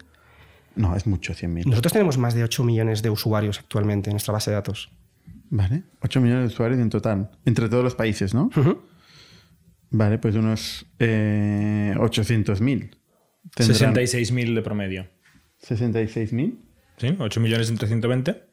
No, 0.75 0.95
es 0.95 1.05
mucho, 1.07 1.33
100.000. 1.33 1.65
Nosotros 1.65 1.91
tenemos 1.93 2.17
más 2.17 2.33
de 2.33 2.43
8 2.43 2.63
millones 2.63 3.01
de 3.01 3.09
usuarios 3.09 3.59
actualmente 3.59 4.09
en 4.09 4.13
nuestra 4.13 4.31
base 4.33 4.51
de 4.51 4.55
datos. 4.55 4.89
Vale, 5.49 5.83
8 6.01 6.21
millones 6.21 6.43
de 6.49 6.53
usuarios 6.53 6.79
en 6.79 6.89
total, 6.89 7.29
entre 7.45 7.67
todos 7.69 7.83
los 7.83 7.95
países, 7.95 8.33
¿no? 8.33 8.49
Vale, 9.89 10.17
pues 10.17 10.35
unos 10.35 10.85
eh, 10.99 11.93
800.000. 11.97 12.95
Tendrán 13.53 13.95
66.000 13.95 14.55
de 14.55 14.61
promedio. 14.61 15.07
66.000. 15.67 16.55
¿Sí? 16.97 17.15
8 17.19 17.39
millones 17.41 17.69
entre 17.69 17.87
120. 17.87 18.43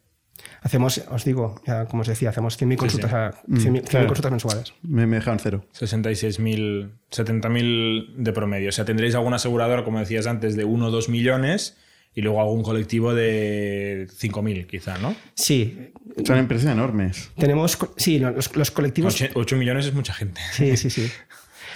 Hacemos, 0.62 0.98
os 1.10 1.24
digo, 1.24 1.60
ya 1.66 1.86
como 1.86 2.02
os 2.02 2.08
decía, 2.08 2.30
hacemos 2.30 2.60
100.000 2.60 2.76
consultas, 2.76 3.10
sí. 3.10 3.16
a- 3.16 3.32
100.000 3.48 3.82
100.000 3.82 3.88
claro. 3.88 4.06
consultas 4.08 4.30
mensuales. 4.32 4.74
Me, 4.82 5.06
me 5.06 5.16
dejaron 5.16 5.38
cero. 5.38 5.64
66.000, 5.74 6.90
70.000 7.10 8.14
de 8.16 8.32
promedio. 8.32 8.68
O 8.68 8.72
sea, 8.72 8.84
tendréis 8.84 9.14
alguna 9.14 9.36
aseguradora, 9.36 9.84
como 9.84 9.98
decías 10.00 10.26
antes, 10.26 10.56
de 10.56 10.64
1 10.64 10.86
o 10.86 10.90
2 10.90 11.08
millones 11.08 11.76
y 12.18 12.20
luego 12.20 12.40
algún 12.40 12.64
colectivo 12.64 13.14
de 13.14 14.08
5.000, 14.10 14.66
quizá, 14.66 14.98
¿no? 14.98 15.14
Sí, 15.34 15.92
Son 16.26 16.36
empresas 16.36 16.72
enormes. 16.72 17.30
tenemos, 17.38 17.78
sí, 17.96 18.18
los, 18.18 18.56
los 18.56 18.72
colectivos 18.72 19.16
8, 19.34 19.54
millones 19.56 19.86
es 19.86 19.94
mucha 19.94 20.12
gente. 20.12 20.40
Sí, 20.50 20.76
sí, 20.76 20.90
sí. 20.90 21.08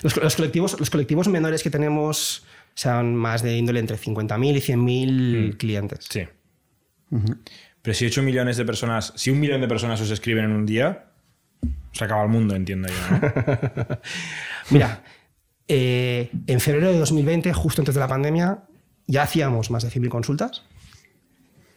Los, 0.03 0.17
los 0.17 0.35
colectivos, 0.35 0.81
los 0.81 0.91
colectivos 0.91 1.29
menores 1.29 1.63
que 1.63 1.71
tenemos 1.71 2.45
son 2.75 3.15
más 3.15 3.45
de 3.45 3.57
índole 3.57 3.79
entre 3.79 3.97
50.000 3.97 4.57
y 4.57 4.61
100.000 5.53 5.57
clientes. 5.59 6.07
Sí. 6.11 6.23
Pero 7.81 7.95
si 7.95 8.07
8 8.07 8.23
millones 8.25 8.57
de 8.57 8.65
personas, 8.65 9.13
si 9.15 9.31
un 9.31 9.39
millón 9.39 9.61
de 9.61 9.69
personas 9.69 10.01
os 10.01 10.11
escriben 10.11 10.47
en 10.47 10.51
un 10.51 10.67
día, 10.67 11.05
se 11.93 12.03
acaba 12.05 12.25
el 12.25 12.31
mundo, 12.31 12.57
entiendo 12.57 12.89
yo. 12.89 12.95
¿no? 13.17 13.99
Mira, 14.71 15.05
eh, 15.69 16.33
en 16.49 16.59
febrero 16.59 16.91
de 16.91 16.99
2020, 16.99 17.53
justo 17.53 17.81
antes 17.81 17.95
de 17.95 18.01
la 18.01 18.09
pandemia, 18.09 18.65
ya 19.07 19.23
hacíamos 19.23 19.71
más 19.71 19.83
de 19.83 19.91
100.000 19.91 20.09
consultas. 20.09 20.63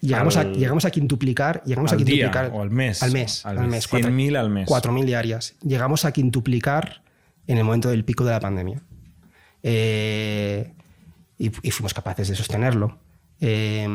Llegamos, 0.02 0.38
a, 0.38 0.44
llegamos 0.44 0.86
a 0.86 0.92
quintuplicar. 0.92 1.64
Llegamos 1.66 1.92
a 1.92 1.96
al 1.96 2.04
día 2.06 2.30
quintuplicar. 2.32 2.52
o 2.54 2.62
al 2.62 2.70
mes. 2.70 3.02
Al 3.02 3.12
mes. 3.12 3.46
Al 3.46 3.58
Al, 3.58 3.68
mes. 3.68 3.92
mes. 3.92 4.04
100.000 4.06 4.38
al 4.38 4.50
mes. 4.50 4.70
4.000 4.70 5.06
diarias. 5.06 5.56
Llegamos 5.62 6.06
a 6.06 6.12
quintuplicar 6.12 7.02
en 7.48 7.58
el 7.58 7.64
momento 7.64 7.90
del 7.90 8.06
pico 8.06 8.24
de 8.24 8.32
la 8.32 8.40
pandemia. 8.40 8.82
Eh, 9.64 10.74
y, 11.38 11.48
y 11.68 11.72
fuimos 11.72 11.94
capaces 11.94 12.28
de 12.28 12.36
sostenerlo. 12.36 13.00
Eh, 13.40 13.88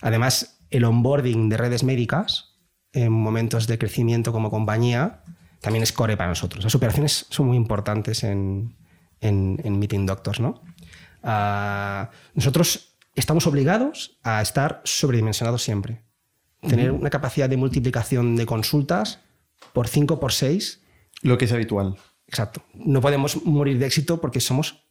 además, 0.00 0.58
el 0.70 0.84
onboarding 0.84 1.48
de 1.48 1.56
redes 1.56 1.84
médicas 1.84 2.56
en 2.92 3.12
momentos 3.12 3.66
de 3.68 3.78
crecimiento 3.78 4.32
como 4.32 4.50
compañía 4.50 5.22
también 5.60 5.82
es 5.82 5.92
core 5.92 6.16
para 6.16 6.30
nosotros. 6.30 6.64
Las 6.64 6.74
operaciones 6.74 7.26
son 7.30 7.46
muy 7.46 7.56
importantes 7.56 8.24
en, 8.24 8.74
en- 9.20 9.60
en 9.62 9.78
Meeting 9.78 10.06
Doctors. 10.06 10.40
¿no? 10.40 10.62
Nosotros 11.22 12.96
estamos 13.14 13.46
obligados 13.46 14.18
a 14.22 14.42
estar 14.42 14.80
sobredimensionados 14.84 15.62
siempre. 15.62 16.02
Tener 16.66 16.90
una 16.90 17.10
capacidad 17.10 17.48
de 17.48 17.56
multiplicación 17.56 18.36
de 18.36 18.44
consultas 18.44 19.20
por 19.72 19.88
5, 19.88 20.20
por 20.20 20.32
6 20.32 20.82
Lo 21.22 21.38
que 21.38 21.46
es 21.46 21.52
habitual. 21.52 21.96
Exacto. 22.26 22.62
No 22.74 23.00
podemos 23.00 23.44
morir 23.44 23.78
de 23.78 23.86
éxito 23.86 24.20
porque 24.20 24.40
somos, 24.40 24.84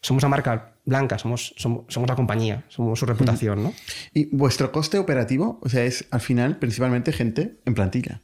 somos 0.00 0.22
la 0.22 0.28
marca 0.28 0.76
blanca, 0.84 1.18
somos, 1.18 1.54
somos, 1.56 1.84
somos 1.88 2.08
la 2.08 2.16
compañía, 2.16 2.64
somos 2.68 2.98
su 2.98 3.06
reputación, 3.06 3.62
¿no? 3.62 3.74
¿Y 4.12 4.34
vuestro 4.34 4.72
coste 4.72 4.98
operativo? 4.98 5.60
O 5.62 5.68
sea, 5.68 5.84
es 5.84 6.06
al 6.10 6.20
final 6.20 6.58
principalmente 6.58 7.12
gente 7.12 7.60
en 7.64 7.74
plantilla. 7.74 8.22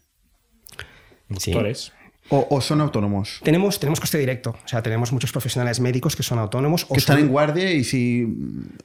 Sí. 1.39 1.53
Doctores. 1.53 1.93
¿O, 2.31 2.47
o 2.51 2.61
son 2.61 2.81
autónomos? 2.81 3.41
Tenemos, 3.45 3.79
tenemos 3.79 4.01
coste 4.01 4.17
directo, 4.19 4.51
o 4.65 4.69
sea, 4.69 4.83
tenemos 4.83 5.13
muchos 5.13 5.31
profesionales 5.31 5.79
médicos 5.81 6.17
que 6.17 6.23
son 6.23 6.39
autónomos 6.39 6.85
o 6.89 6.95
Que 6.95 7.01
están 7.01 7.17
son- 7.19 7.27
en 7.27 7.31
guardia 7.33 7.71
y 7.73 7.85
si 7.85 8.27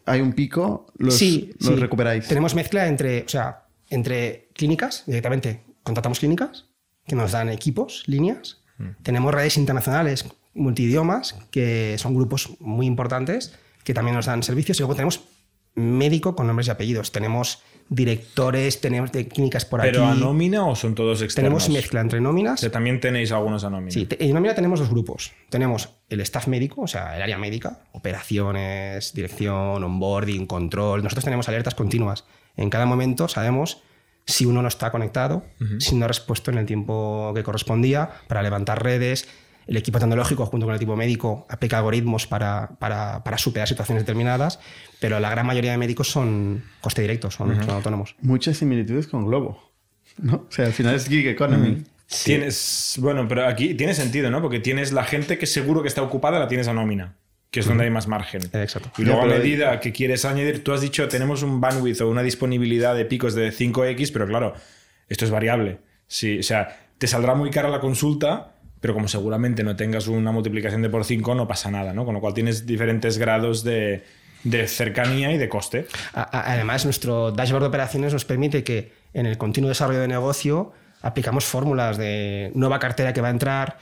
hay 0.06 0.20
un 0.22 0.34
pico, 0.34 0.88
los, 0.98 1.16
sí, 1.16 1.52
los 1.60 1.74
sí. 1.74 1.80
recuperáis. 1.80 2.28
Tenemos 2.28 2.54
mezcla 2.54 2.88
entre, 2.88 3.22
o 3.24 3.30
sea, 3.30 3.64
entre 3.90 4.50
clínicas, 4.54 5.04
directamente 5.08 5.64
contratamos 5.84 6.20
clínicas 6.20 6.66
que 7.08 7.16
nos 7.16 7.32
dan 7.32 7.50
equipos, 7.50 8.04
líneas. 8.08 8.62
Tenemos 9.04 9.34
redes 9.34 9.58
internacionales 9.58 10.26
multidiomas, 10.54 11.36
que 11.52 11.96
son 11.98 12.14
grupos 12.14 12.50
muy 12.60 12.86
importantes, 12.86 13.54
que 13.84 13.94
también 13.94 14.16
nos 14.16 14.26
dan 14.28 14.44
servicios. 14.44 14.78
Y 14.78 14.82
luego 14.82 14.96
tenemos 14.96 15.22
médico 15.76 16.36
con 16.36 16.48
nombres 16.48 16.68
y 16.68 16.72
apellidos. 16.72 17.12
Tenemos 17.12 17.62
directores, 17.90 18.82
tenemos 18.82 19.12
de 19.12 19.28
clínicas 19.28 19.66
por 19.66 19.82
¿Pero 19.82 20.06
a 20.06 20.12
aquí. 20.12 20.20
nómina 20.22 20.66
o 20.66 20.76
son 20.76 20.96
todos 20.96 21.22
externos? 21.22 21.64
Tenemos 21.66 21.70
mezcla 21.70 22.02
entre 22.02 22.20
O 22.20 22.22
nóminas. 22.22 22.60
sea, 22.60 22.72
también 22.72 23.00
tenéis 23.00 23.32
algunos 23.32 23.64
a 23.64 23.70
nómina. 23.70 23.92
Sí, 23.92 24.08
en 24.10 24.34
nómina 24.34 24.54
tenemos 24.56 24.80
dos 24.80 24.90
grupos. 24.90 25.32
Tenemos 25.50 25.90
el 26.10 26.22
staff 26.22 26.48
médico, 26.48 26.82
o 26.82 26.88
sea, 26.88 27.16
el 27.16 27.22
área 27.22 27.38
médica, 27.38 27.82
operaciones, 27.92 29.14
dirección, 29.14 29.84
onboarding, 29.84 30.46
control. 30.46 31.04
Nosotros 31.04 31.26
tenemos 31.26 31.48
alertas 31.50 31.76
continuas. 31.76 32.26
En 32.56 32.70
cada 32.70 32.86
momento 32.86 33.28
sabemos 33.28 33.82
si 34.26 34.46
uno 34.46 34.62
no 34.62 34.68
está 34.68 34.92
conectado, 34.92 35.44
si 35.80 35.96
no 35.96 36.06
ha 36.06 36.08
respuesto 36.08 36.52
en 36.52 36.60
el 36.60 36.66
tiempo 36.68 37.32
que 37.34 37.42
correspondía, 37.44 38.10
para 38.28 38.44
levantar 38.44 38.84
redes. 38.84 39.28
El 39.70 39.78
equipo 39.78 40.00
tecnológico, 40.00 40.46
junto 40.48 40.66
con 40.66 40.74
el 40.74 40.78
equipo 40.78 40.96
médico, 40.96 41.46
aplica 41.48 41.78
algoritmos 41.78 42.26
para, 42.26 42.70
para- 42.80 43.24
para 43.24 43.38
superar 43.38 43.68
situaciones 43.68 44.04
determinadas, 44.04 44.60
pero 45.00 45.20
la 45.20 45.30
gran 45.30 45.46
mayoría 45.46 45.72
de 45.72 45.78
médicos 45.78 46.10
son 46.10 46.64
coste 46.82 47.02
directo, 47.04 47.30
son, 47.30 47.56
son 47.64 47.70
autónomos. 47.76 48.16
Muchas 48.22 48.58
similitudes 48.58 49.08
con 49.08 49.26
Globo. 49.28 49.72
¿no? 50.18 50.46
O 50.50 50.52
sea, 50.52 50.66
al 50.66 50.74
final 50.74 50.96
es 50.96 51.08
gig 51.08 51.28
economy. 51.28 51.84
Tienes, 52.26 52.96
bueno, 53.00 53.28
pero 53.28 53.46
aquí 53.48 53.76
tiene 53.76 53.94
sentido, 53.94 54.32
¿no? 54.32 54.42
Porque 54.42 54.60
tienes 54.60 54.92
la 54.92 55.04
gente 55.04 55.38
que 55.38 55.46
seguro 55.46 55.84
que 55.84 55.88
está 55.88 56.02
ocupada, 56.02 56.40
la 56.40 56.48
tienes 56.48 56.68
a 56.68 56.74
nómina, 56.74 57.14
que 57.52 57.60
es 57.60 57.68
donde 57.68 57.84
hay 57.84 57.92
más 57.92 58.08
margen. 58.08 58.42
Exacto. 58.54 58.92
Y 58.98 59.04
luego 59.06 59.22
Ya, 59.28 59.36
a 59.36 59.38
medida 59.38 59.80
que 59.80 59.92
quieres 59.92 60.26
añadir, 60.26 60.64
tú 60.64 60.74
has 60.74 60.82
dicho, 60.82 61.08
tenemos 61.08 61.44
un 61.44 61.62
bandwidth 61.62 62.02
o 62.02 62.10
una 62.10 62.24
disponibilidad 62.24 62.96
de 62.96 63.06
picos 63.06 63.36
de 63.36 63.52
5x, 63.54 64.12
pero 64.12 64.26
claro, 64.28 64.56
esto 65.08 65.26
es 65.26 65.32
variable. 65.32 65.78
Sí, 66.08 66.40
o 66.40 66.44
sea, 66.44 66.76
te 66.98 67.06
saldrá 67.06 67.36
muy 67.36 67.52
cara 67.52 67.70
la 67.70 67.80
consulta, 67.80 68.56
pero 68.82 68.94
como 68.94 69.08
seguramente 69.08 69.64
no 69.64 69.76
tengas 69.76 70.08
una 70.08 70.32
multiplicación 70.32 70.82
de 70.82 70.90
por 70.90 71.06
5, 71.06 71.36
no 71.36 71.48
pasa 71.48 71.70
nada, 71.72 71.94
¿no? 71.94 72.06
Con 72.06 72.14
lo 72.14 72.22
cual 72.22 72.34
tienes 72.34 72.66
diferentes 72.66 73.18
grados 73.18 73.64
de, 73.64 74.04
de 74.44 74.68
cercanía 74.68 75.32
y 75.32 75.38
de 75.38 75.50
coste. 75.50 75.88
Además, 76.14 76.86
nuestro 76.86 77.32
dashboard 77.32 77.64
de 77.64 77.68
operaciones 77.68 78.14
nos 78.14 78.26
permite 78.26 78.64
que 78.64 78.92
en 79.14 79.26
el 79.26 79.38
continuo 79.38 79.70
desarrollo 79.70 80.00
de 80.00 80.08
negocio 80.08 80.72
aplicamos 81.02 81.46
fórmulas 81.46 81.98
de 81.98 82.52
nueva 82.56 82.80
cartera 82.80 83.14
que 83.14 83.22
va 83.22 83.30
a 83.30 83.32
entrar, 83.32 83.78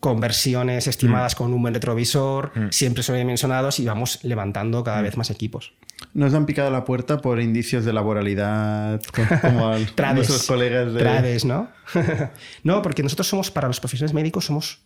conversiones 0.00 0.86
estimadas 0.86 1.34
con 1.34 1.52
un 1.52 1.62
buen 1.62 1.74
retrovisor, 1.74 2.52
siempre 2.70 3.02
sobredimensionados 3.02 3.78
y 3.78 3.84
vamos 3.86 4.18
levantando 4.24 4.82
cada 4.82 5.02
vez 5.02 5.16
más 5.16 5.30
equipos. 5.30 5.74
Nos 6.14 6.32
han 6.32 6.46
picado 6.46 6.70
la 6.70 6.84
puerta 6.84 7.18
por 7.20 7.40
indicios 7.40 7.84
de 7.84 7.92
laboralidad, 7.92 9.02
co- 9.14 9.22
como 9.42 9.68
a 9.68 9.76
Trades, 9.94 10.16
nuestros 10.16 10.46
colegas 10.46 10.92
de... 10.94 10.98
Trades, 11.00 11.44
¿no? 11.44 11.68
no, 12.64 12.80
porque 12.80 13.02
nosotros 13.02 13.28
somos, 13.28 13.50
para 13.50 13.68
los 13.68 13.80
profesionales 13.80 14.14
médicos, 14.14 14.46
somos, 14.46 14.80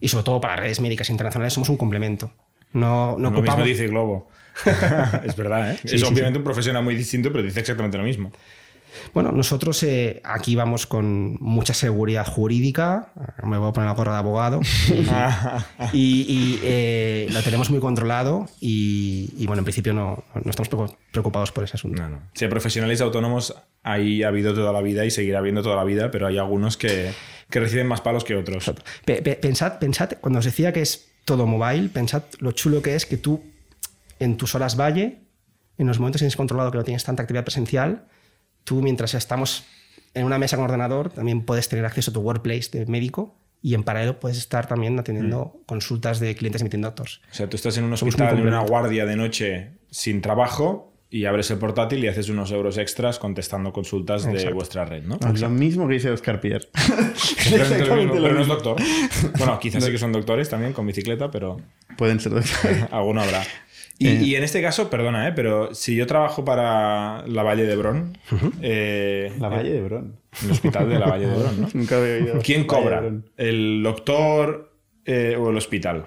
y 0.00 0.08
sobre 0.08 0.24
todo 0.24 0.40
para 0.40 0.56
redes 0.56 0.80
médicas 0.80 1.08
internacionales, 1.08 1.54
somos 1.54 1.70
un 1.70 1.78
complemento. 1.78 2.30
No, 2.72 3.12
no 3.12 3.30
Lo 3.30 3.30
mismo 3.30 3.38
ocupamos... 3.40 3.66
dice 3.66 3.86
Globo. 3.88 4.28
es 5.24 5.34
verdad, 5.36 5.72
¿eh? 5.72 5.78
Sí, 5.84 5.94
es 5.96 6.00
sí, 6.02 6.06
obviamente 6.06 6.38
un 6.38 6.44
profesional 6.44 6.84
muy 6.84 6.94
distinto, 6.94 7.30
pero 7.32 7.42
dice 7.42 7.60
exactamente 7.60 7.96
lo 7.96 8.04
mismo. 8.04 8.30
Bueno, 9.14 9.32
nosotros 9.32 9.82
eh, 9.82 10.20
aquí 10.24 10.54
vamos 10.56 10.86
con 10.86 11.36
mucha 11.40 11.74
seguridad 11.74 12.26
jurídica. 12.26 13.12
Me 13.42 13.58
voy 13.58 13.68
a 13.68 13.72
poner 13.72 13.88
la 13.88 13.94
gorra 13.94 14.12
de 14.12 14.18
abogado. 14.18 14.60
y 15.92 16.20
y, 16.28 16.60
eh, 16.62 17.26
lo 17.30 17.42
tenemos 17.42 17.70
muy 17.70 17.80
controlado. 17.80 18.48
Y, 18.60 19.30
y, 19.36 19.46
bueno, 19.46 19.60
en 19.60 19.64
principio 19.64 19.92
no, 19.92 20.24
no 20.34 20.50
estamos 20.50 20.70
preocu- 20.70 20.96
preocupados 21.12 21.52
por 21.52 21.64
ese 21.64 21.76
asunto. 21.76 22.02
No, 22.02 22.08
no. 22.08 22.20
Si 22.34 22.44
hay 22.44 22.50
profesionales 22.50 23.00
autónomos, 23.00 23.54
ahí 23.82 24.22
ha 24.22 24.28
habido 24.28 24.54
toda 24.54 24.72
la 24.72 24.80
vida 24.80 25.04
y 25.04 25.10
seguirá 25.10 25.38
habiendo 25.38 25.62
toda 25.62 25.76
la 25.76 25.84
vida, 25.84 26.10
pero 26.10 26.26
hay 26.26 26.38
algunos 26.38 26.76
que, 26.76 27.12
que 27.50 27.60
reciben 27.60 27.86
más 27.86 28.00
palos 28.00 28.24
que 28.24 28.36
otros. 28.36 28.72
Pe- 29.04 29.22
pe- 29.22 29.36
pensad, 29.36 29.78
pensad, 29.78 30.10
cuando 30.20 30.38
os 30.40 30.44
decía 30.44 30.72
que 30.72 30.82
es 30.82 31.08
todo 31.24 31.46
mobile, 31.46 31.88
pensad 31.88 32.22
lo 32.38 32.52
chulo 32.52 32.82
que 32.82 32.94
es 32.94 33.06
que 33.06 33.16
tú, 33.16 33.42
en 34.18 34.36
tus 34.36 34.54
horas 34.54 34.78
valle, 34.78 35.20
en 35.78 35.86
los 35.86 35.98
momentos 35.98 36.18
que 36.20 36.24
tienes 36.24 36.36
controlado 36.36 36.70
que 36.70 36.78
no 36.78 36.84
tienes 36.84 37.04
tanta 37.04 37.22
actividad 37.22 37.44
presencial, 37.44 38.06
tú 38.64 38.82
mientras 38.82 39.14
estamos 39.14 39.64
en 40.14 40.24
una 40.24 40.38
mesa 40.38 40.56
con 40.56 40.64
ordenador, 40.64 41.10
también 41.10 41.42
puedes 41.42 41.68
tener 41.68 41.84
acceso 41.84 42.10
a 42.10 42.14
tu 42.14 42.20
workplace 42.20 42.70
de 42.72 42.86
médico 42.86 43.36
y 43.62 43.74
en 43.74 43.82
paralelo 43.84 44.18
puedes 44.18 44.38
estar 44.38 44.66
también 44.66 44.98
atendiendo 44.98 45.60
consultas 45.66 46.18
de 46.18 46.34
clientes 46.34 46.62
meeting 46.62 46.80
doctors. 46.80 47.20
O 47.30 47.34
sea, 47.34 47.48
tú 47.48 47.56
estás 47.56 47.76
en 47.76 47.84
un 47.84 47.92
hospital, 47.92 48.38
en 48.38 48.46
una 48.46 48.60
guardia 48.60 49.04
de 49.06 49.16
noche 49.16 49.70
sin 49.90 50.20
trabajo 50.22 50.86
y 51.12 51.24
abres 51.24 51.50
el 51.50 51.58
portátil 51.58 52.02
y 52.04 52.08
haces 52.08 52.28
unos 52.28 52.52
euros 52.52 52.78
extras 52.78 53.18
contestando 53.18 53.72
consultas 53.72 54.24
de 54.24 54.32
Exacto. 54.32 54.54
vuestra 54.54 54.84
red, 54.84 55.02
¿no? 55.02 55.18
Ah, 55.24 55.32
Lo 55.36 55.50
mismo 55.50 55.88
que 55.88 55.94
dice 55.94 56.10
Oscar 56.10 56.40
Pierre. 56.40 56.68
Exactamente 56.74 57.84
lo 57.86 57.96
mismo, 57.96 58.14
lo 58.14 58.22
pero 58.22 58.34
no 58.34 58.40
es 58.42 58.46
doctor. 58.46 58.76
Bueno, 59.36 59.58
quizás 59.58 59.84
sí 59.84 59.90
que 59.90 59.98
son 59.98 60.12
doctores 60.12 60.48
también 60.48 60.72
con 60.72 60.86
bicicleta, 60.86 61.30
pero 61.30 61.60
Pueden 61.96 62.20
ser 62.20 62.32
doctores. 62.32 62.86
alguno 62.92 63.22
habrá. 63.22 63.42
Y, 64.02 64.08
Eh. 64.08 64.22
y 64.22 64.34
en 64.34 64.42
este 64.44 64.62
caso, 64.62 64.88
perdona, 64.88 65.28
¿eh? 65.28 65.32
pero 65.36 65.74
si 65.74 65.94
yo 65.94 66.06
trabajo 66.06 66.42
para 66.42 67.22
la 67.28 67.42
Valle 67.42 67.64
de 67.66 67.76
Brón, 67.76 68.16
eh, 68.62 69.30
La 69.38 69.48
Valle 69.50 69.70
de 69.72 69.80
Brón. 69.82 70.16
el 70.42 70.50
hospital 70.52 70.88
de 70.88 70.98
la 70.98 71.06
Valle 71.06 71.26
de 71.26 71.36
Brón, 71.36 71.60
¿no? 71.60 71.68
Nunca 71.74 71.98
había 71.98 72.14
oído. 72.14 72.38
¿Quién 72.42 72.64
cobra? 72.64 73.02
¿El 73.36 73.82
doctor 73.82 74.72
eh, 75.04 75.36
o 75.38 75.50
el 75.50 75.56
hospital? 75.58 76.04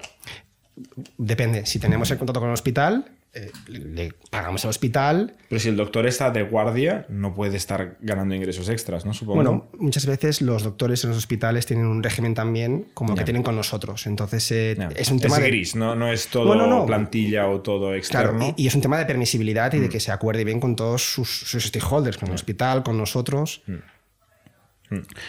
Depende, 1.18 1.66
si 1.66 1.78
tenemos 1.78 2.10
el 2.10 2.18
contrato 2.18 2.40
con 2.40 2.48
el 2.48 2.54
hospital, 2.54 3.04
eh, 3.34 3.50
le 3.68 4.12
pagamos 4.30 4.64
al 4.64 4.70
hospital. 4.70 5.34
Pero 5.48 5.60
si 5.60 5.68
el 5.68 5.76
doctor 5.76 6.06
está 6.06 6.30
de 6.30 6.42
guardia, 6.42 7.06
no 7.08 7.34
puede 7.34 7.56
estar 7.56 7.96
ganando 8.00 8.34
ingresos 8.34 8.68
extras, 8.68 9.04
¿no? 9.04 9.12
Supongo. 9.14 9.36
Bueno, 9.36 9.68
muchas 9.78 10.06
veces 10.06 10.40
los 10.42 10.62
doctores 10.62 11.02
en 11.04 11.10
los 11.10 11.18
hospitales 11.18 11.66
tienen 11.66 11.86
un 11.86 12.02
régimen 12.02 12.34
también 12.34 12.86
como 12.94 13.10
el 13.12 13.16
Ya. 13.16 13.20
que 13.20 13.24
tienen 13.24 13.42
con 13.42 13.56
nosotros. 13.56 14.06
Entonces 14.06 14.50
eh, 14.52 14.76
Ya. 14.78 14.88
es 14.96 15.10
un 15.10 15.20
tema 15.20 15.38
de... 15.38 15.48
gris, 15.48 15.74
no, 15.74 15.94
no 15.94 16.10
es 16.12 16.28
todo 16.28 16.54
No, 16.54 16.66
no, 16.66 16.86
plantilla 16.86 17.48
o 17.48 17.60
todo 17.60 17.94
externo. 17.94 18.38
Claro, 18.38 18.54
y, 18.56 18.64
y 18.64 18.66
es 18.66 18.74
un 18.74 18.80
tema 18.80 18.98
de 18.98 19.06
permisibilidad 19.06 19.72
Mm. 19.72 19.76
y 19.76 19.80
de 19.80 19.88
que 19.88 20.00
se 20.00 20.12
acuerde 20.12 20.44
bien 20.44 20.60
con 20.60 20.76
todos 20.76 21.02
sus, 21.02 21.28
sus 21.28 21.64
stakeholders, 21.64 22.16
con 22.18 22.28
el 22.28 22.34
hospital, 22.34 22.82
con 22.82 22.96
nosotros. 22.98 23.62
Mm, 23.66 23.72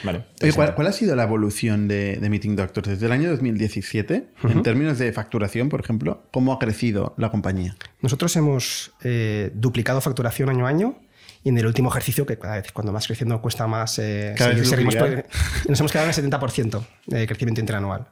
Vale. 0.04 0.26
Oye, 0.44 0.54
¿cuál, 0.54 0.76
cuál 0.76 0.88
ha 0.88 0.92
sido 0.92 1.16
la 1.16 1.24
evolución 1.24 1.88
de, 1.88 2.18
de 2.18 2.30
Meeting 2.30 2.56
Doctors 2.56 2.88
desde 2.90 3.06
el 3.08 3.12
año 3.12 3.30
2017? 3.32 4.28
En 4.44 4.62
términos 4.64 4.98
de 5.00 5.12
facturación, 5.14 5.70
por 5.70 5.80
ejemplo, 5.80 6.24
¿cómo 6.32 6.54
ha 6.54 6.60
crecido 6.60 7.16
la 7.18 7.32
compañía? 7.32 7.76
Nosotros 8.02 8.36
hemos 8.36 8.92
eh, 9.04 9.52
duplicado 9.56 10.02
facturación 10.02 10.50
año 10.50 10.66
a 10.68 10.70
año 10.70 11.00
y 11.44 11.50
en 11.50 11.58
el 11.58 11.66
último 11.68 11.90
ejercicio, 11.90 12.26
que 12.26 12.38
cada 12.38 12.56
vez 12.56 12.72
cuando 12.72 12.92
más 12.92 13.08
creciendo 13.08 13.42
cuesta 13.42 13.66
más, 13.68 13.98
eh, 14.00 14.36
Cada 14.38 14.52
vez 14.54 14.68
seguimos 14.68 14.94
duplicar. 14.96 15.24
por- 15.24 15.32
nos 15.70 15.80
hemos 15.80 15.92
quedado 15.92 16.10
en 16.10 16.16
el 16.26 16.32
70% 16.32 16.86
de 17.08 17.28
crecimiento 17.28 17.62
interanual. 17.62 18.08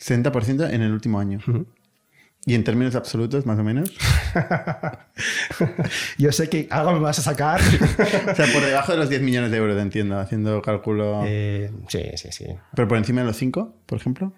60% 0.00 0.70
en 0.72 0.82
el 0.82 0.92
último 0.92 1.20
año. 1.20 1.38
¿Y 2.44 2.54
en 2.54 2.64
términos 2.64 2.96
absolutos, 2.96 3.46
más 3.46 3.58
o 3.58 3.62
menos? 3.62 3.92
Yo 6.18 6.32
sé 6.32 6.48
que 6.48 6.66
algo 6.70 6.92
me 6.92 6.98
vas 6.98 7.18
a 7.20 7.22
sacar. 7.22 7.60
O 8.32 8.34
sea, 8.34 8.46
por 8.52 8.64
debajo 8.64 8.92
de 8.92 8.98
los 8.98 9.08
10 9.08 9.22
millones 9.22 9.50
de 9.50 9.58
euros, 9.58 9.80
entiendo, 9.80 10.18
haciendo 10.18 10.60
cálculo. 10.60 11.22
Eh, 11.24 11.70
sí, 11.88 12.02
sí, 12.16 12.32
sí. 12.32 12.46
Pero 12.74 12.88
por 12.88 12.98
encima 12.98 13.20
de 13.20 13.28
los 13.28 13.36
5, 13.36 13.82
por 13.86 13.98
ejemplo. 13.98 14.32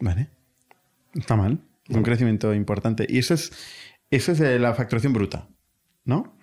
Vale. 0.00 0.28
Está 1.14 1.36
mal. 1.36 1.60
Un 1.90 2.02
crecimiento 2.02 2.54
importante. 2.54 3.06
Y 3.08 3.18
eso 3.18 3.34
es, 3.34 3.52
eso 4.10 4.32
es 4.32 4.38
de 4.38 4.58
la 4.58 4.74
facturación 4.74 5.12
bruta, 5.12 5.48
¿no? 6.04 6.38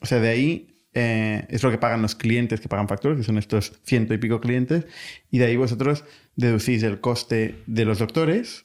O 0.00 0.06
sea, 0.06 0.20
de 0.20 0.28
ahí 0.28 0.74
eh, 0.94 1.44
es 1.50 1.62
lo 1.62 1.70
que 1.70 1.78
pagan 1.78 2.00
los 2.00 2.14
clientes 2.14 2.60
que 2.60 2.68
pagan 2.68 2.88
facturas, 2.88 3.18
que 3.18 3.24
son 3.24 3.36
estos 3.36 3.80
ciento 3.84 4.14
y 4.14 4.18
pico 4.18 4.40
clientes. 4.40 4.86
Y 5.30 5.38
de 5.38 5.46
ahí 5.46 5.56
vosotros 5.56 6.04
deducís 6.36 6.82
el 6.82 7.00
coste 7.00 7.62
de 7.66 7.84
los 7.84 7.98
doctores, 7.98 8.64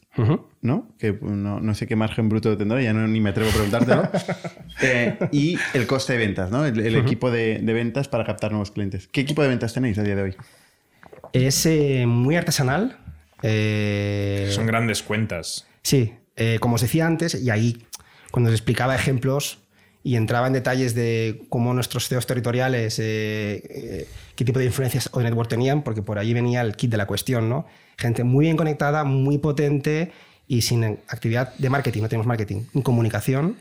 ¿no? 0.62 0.90
Que 0.98 1.18
no, 1.22 1.60
no 1.60 1.76
sé 1.76 1.88
qué 1.88 1.96
margen 1.96 2.30
bruto 2.30 2.58
tendrá, 2.58 2.82
ya 2.82 2.94
no, 2.94 3.08
ni 3.08 3.20
me 3.20 3.30
atrevo 3.30 3.50
a 3.50 3.54
preguntártelo. 3.54 4.10
Eh, 4.82 5.18
y 5.34 5.58
el 5.74 5.86
coste 5.88 6.14
de 6.14 6.20
ventas, 6.20 6.52
¿no? 6.52 6.66
El, 6.66 6.80
el 6.80 6.96
equipo 6.96 7.30
de, 7.32 7.60
de 7.60 7.74
ventas 7.74 8.08
para 8.08 8.24
captar 8.24 8.52
nuevos 8.52 8.72
clientes. 8.72 9.10
¿Qué 9.12 9.20
equipo 9.20 9.42
de 9.42 9.50
ventas 9.50 9.74
tenéis 9.74 9.98
a 9.98 10.04
día 10.04 10.16
de 10.16 10.22
hoy? 10.22 10.36
Es 11.34 11.66
eh, 11.66 12.06
muy 12.08 12.38
artesanal. 12.38 12.98
Eh, 13.42 14.50
Son 14.52 14.66
grandes 14.66 15.04
cuentas. 15.04 15.68
Sí, 15.82 16.14
eh, 16.38 16.58
como 16.62 16.76
os 16.76 16.82
decía 16.82 17.06
antes, 17.06 17.36
y 17.36 17.50
ahí 17.50 17.86
cuando 18.32 18.50
os 18.50 18.56
explicaba 18.56 18.96
ejemplos 18.96 19.60
y 20.02 20.16
entraba 20.16 20.48
en 20.48 20.54
detalles 20.54 20.96
de 20.96 21.42
cómo 21.50 21.74
nuestros 21.74 22.08
CEOs 22.08 22.26
territoriales, 22.26 23.00
eh, 23.00 23.62
eh, 23.70 24.08
qué 24.36 24.46
tipo 24.46 24.60
de 24.60 24.66
influencias 24.66 25.10
o 25.12 25.20
de 25.20 25.26
network 25.26 25.50
tenían, 25.50 25.84
porque 25.84 26.02
por 26.02 26.20
ahí 26.20 26.34
venía 26.34 26.62
el 26.62 26.78
kit 26.78 26.90
de 26.92 26.98
la 26.98 27.06
cuestión, 27.06 27.50
¿no? 27.50 27.66
Gente 27.98 28.24
muy 28.24 28.46
bien 28.46 28.56
conectada, 28.56 29.04
muy 29.04 29.40
potente 29.40 30.14
y 30.50 30.64
sin 30.64 30.84
actividad 30.84 31.54
de 31.58 31.70
marketing, 31.70 32.02
no 32.02 32.10
tenemos 32.10 32.28
marketing, 32.28 32.64
ni 32.74 32.82
comunicación. 32.84 33.56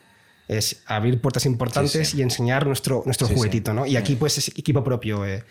Es 0.49 0.83
abrir 0.87 1.21
puertas 1.21 1.45
importantes 1.45 1.93
Sí, 1.93 2.05
sí. 2.13 2.19
y 2.19 2.23
enseñar 2.23 2.67
nuestro, 2.67 3.03
nuestro 3.05 3.27
Sí, 3.29 3.35
sí. 3.35 3.37
juguetito, 3.39 3.75
¿no? 3.75 3.85
Y 3.87 3.97
aquí, 3.97 4.17
pues, 4.17 4.39
es 4.39 4.49
equipo 4.49 4.83
propio. 4.83 5.25
eh. 5.27 5.45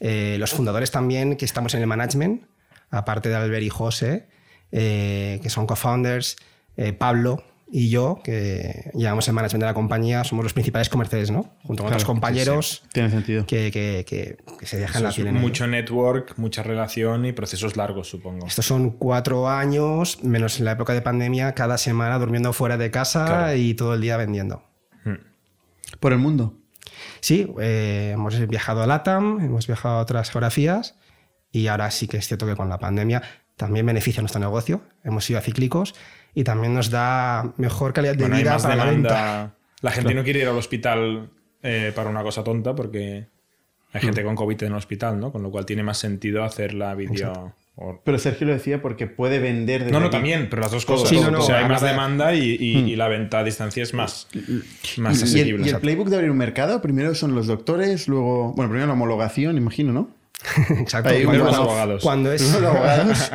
Eh, 0.00 0.36
los 0.40 0.50
fundadores 0.50 0.90
también, 0.90 1.36
que 1.36 1.44
estamos 1.44 1.74
en 1.74 1.82
el 1.82 1.86
management, 1.86 2.42
aparte 2.90 3.28
de 3.28 3.36
Albert 3.36 3.62
y 3.62 3.68
José, 3.68 4.26
eh, 4.72 5.38
que 5.42 5.50
son 5.50 5.66
co-founders, 5.66 6.36
eh, 6.76 6.92
Pablo 6.92 7.44
y 7.72 7.88
yo, 7.90 8.20
que 8.24 8.90
llevamos 8.94 9.28
el 9.28 9.34
management 9.34 9.62
de 9.62 9.66
la 9.66 9.74
compañía, 9.74 10.24
somos 10.24 10.44
los 10.44 10.52
principales 10.52 10.88
comerciales, 10.88 11.30
¿no? 11.30 11.42
Junto 11.62 11.66
con 11.66 11.76
Claro, 11.76 11.86
otros 11.88 12.04
compañeros 12.04 12.82
Tiene 12.92 13.10
sentido. 13.10 13.46
Que, 13.46 13.70
que- 13.70 14.04
que- 14.06 14.38
que 14.58 14.66
se 14.66 14.76
dejan 14.78 14.96
Eso 15.02 15.08
la 15.08 15.12
piel 15.14 15.26
en 15.28 15.36
ello. 15.36 15.46
mucho 15.46 15.66
network, 15.66 16.34
mucha 16.36 16.62
relación 16.62 17.24
y 17.26 17.32
procesos 17.32 17.76
largos, 17.76 18.08
supongo. 18.08 18.46
Estos 18.46 18.66
son 18.66 18.90
cuatro 18.90 19.48
años, 19.48 20.22
menos 20.24 20.58
en 20.58 20.64
la 20.64 20.72
época 20.72 20.92
de 20.94 21.02
pandemia, 21.02 21.54
cada 21.54 21.78
semana 21.78 22.18
durmiendo 22.18 22.52
fuera 22.52 22.76
de 22.76 22.90
casa 22.90 23.24
Claro. 23.26 23.56
y 23.56 23.74
todo 23.74 23.94
el 23.94 24.00
día 24.00 24.16
vendiendo. 24.16 24.64
Por 25.98 26.12
el 26.12 26.18
mundo. 26.18 26.54
Sí, 27.20 27.52
eh, 27.60 28.12
hemos 28.14 28.38
viajado 28.48 28.82
a 28.82 28.86
LATAM, 28.86 29.40
hemos 29.40 29.66
viajado 29.66 29.96
a 29.98 30.00
otras 30.02 30.30
geografías 30.30 30.96
y 31.52 31.66
ahora 31.66 31.90
sí 31.90 32.06
que 32.08 32.16
es 32.16 32.26
cierto 32.26 32.46
que 32.46 32.56
con 32.56 32.68
la 32.68 32.78
pandemia 32.78 33.22
también 33.56 33.84
beneficia 33.86 34.22
nuestro 34.22 34.40
negocio. 34.40 34.82
Hemos 35.04 35.24
sido 35.24 35.38
acíclicos 35.38 35.94
y 36.34 36.44
también 36.44 36.74
nos 36.74 36.90
da 36.90 37.52
mejor 37.56 37.92
calidad 37.92 38.14
de 38.14 38.24
Bueno, 38.24 38.36
vida 38.36 38.58
para 38.58 38.76
la 38.76 38.84
venta. 38.84 39.54
La 39.82 39.90
gente 39.90 40.14
no 40.14 40.22
quiere 40.24 40.40
ir 40.40 40.48
al 40.48 40.56
hospital 40.56 41.30
eh, 41.62 41.92
para 41.94 42.08
una 42.10 42.22
cosa 42.22 42.42
tonta 42.44 42.74
porque 42.74 43.26
hay 43.92 44.00
Mm. 44.00 44.04
gente 44.04 44.24
con 44.24 44.36
COVID 44.36 44.62
en 44.62 44.68
el 44.72 44.74
hospital, 44.78 45.18
¿no? 45.20 45.32
Con 45.32 45.42
lo 45.42 45.50
cual 45.50 45.66
tiene 45.66 45.82
más 45.82 45.98
sentido 45.98 46.44
hacer 46.44 46.74
la 46.74 46.94
video. 46.94 47.54
o- 47.76 47.98
Pero 48.04 48.18
Sergio 48.18 48.46
lo 48.46 48.52
decía 48.52 48.82
porque 48.82 49.06
puede 49.06 49.38
vender 49.38 49.80
desde 49.80 49.92
No, 49.92 50.00
no, 50.00 50.06
aquí. 50.06 50.16
también, 50.16 50.48
pero 50.50 50.60
las 50.62 50.70
dos 50.70 50.84
cosas. 50.84 51.08
Sí, 51.08 51.18
no, 51.18 51.30
no, 51.30 51.38
o 51.38 51.42
sea, 51.42 51.58
hay 51.60 51.68
más 51.68 51.80
demanda 51.80 52.34
y, 52.34 52.40
y- 52.60 52.78
y 52.92 52.96
la 52.96 53.08
venta 53.08 53.38
a 53.38 53.44
distancia 53.44 53.82
es 53.82 53.94
más, 53.94 54.28
más 54.98 55.16
Y 55.18 55.22
el, 55.22 55.28
asequible. 55.28 55.66
y 55.66 55.70
el 55.70 55.78
playbook 55.80 56.08
de 56.08 56.16
abrir 56.16 56.30
un 56.30 56.36
mercado, 56.36 56.82
primero 56.82 57.14
son 57.14 57.34
los 57.34 57.46
doctores, 57.46 58.06
luego, 58.06 58.52
bueno, 58.52 58.68
primero 58.70 58.86
la 58.86 58.92
homologación, 58.92 59.56
imagino, 59.56 59.92
¿no? 59.92 60.10
Exacto. 60.78 61.10
Ahí 61.10 61.22
los 61.24 61.38
cuando, 61.38 61.56
abogados. 61.56 62.02
cuando 62.02 62.32
es, 62.32 62.42
los 62.52 62.62
abogados. 62.62 63.30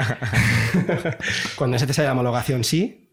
cuando 1.55 1.75
es 1.77 1.81
necesaria 1.81 2.09
la 2.09 2.13
homologación, 2.13 2.63
sí. 2.63 3.09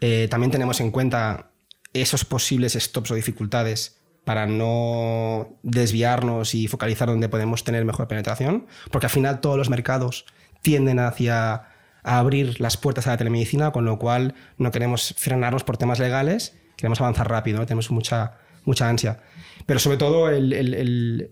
Eh, 0.00 0.28
también 0.30 0.50
tenemos 0.50 0.80
en 0.80 0.90
cuenta 0.90 1.50
esos 1.92 2.24
posibles 2.24 2.74
stops 2.74 3.10
o 3.10 3.14
dificultades 3.14 3.98
para 4.24 4.46
no 4.46 5.58
desviarnos 5.62 6.54
y 6.54 6.68
focalizar 6.68 7.08
donde 7.08 7.28
podemos 7.28 7.64
tener 7.64 7.84
mejor 7.84 8.08
penetración, 8.08 8.66
porque 8.90 9.06
al 9.06 9.10
final 9.10 9.40
todos 9.40 9.56
los 9.56 9.70
mercados 9.70 10.26
tienden 10.62 10.98
hacia 10.98 11.68
a 12.02 12.18
abrir 12.18 12.60
las 12.60 12.76
puertas 12.76 13.06
a 13.06 13.10
la 13.10 13.16
telemedicina, 13.16 13.70
con 13.70 13.84
lo 13.84 13.98
cual 13.98 14.34
no 14.56 14.70
queremos 14.70 15.14
frenarnos 15.18 15.64
por 15.64 15.76
temas 15.76 15.98
legales, 15.98 16.56
queremos 16.76 17.00
avanzar 17.00 17.28
rápido, 17.28 17.58
¿no? 17.58 17.66
tenemos 17.66 17.90
mucha, 17.90 18.38
mucha 18.68 18.88
ansia. 18.88 19.20
Pero 19.66 19.80
sobre 19.80 19.96
todo 19.98 20.28
el- 20.30 20.52
el- 20.52 20.74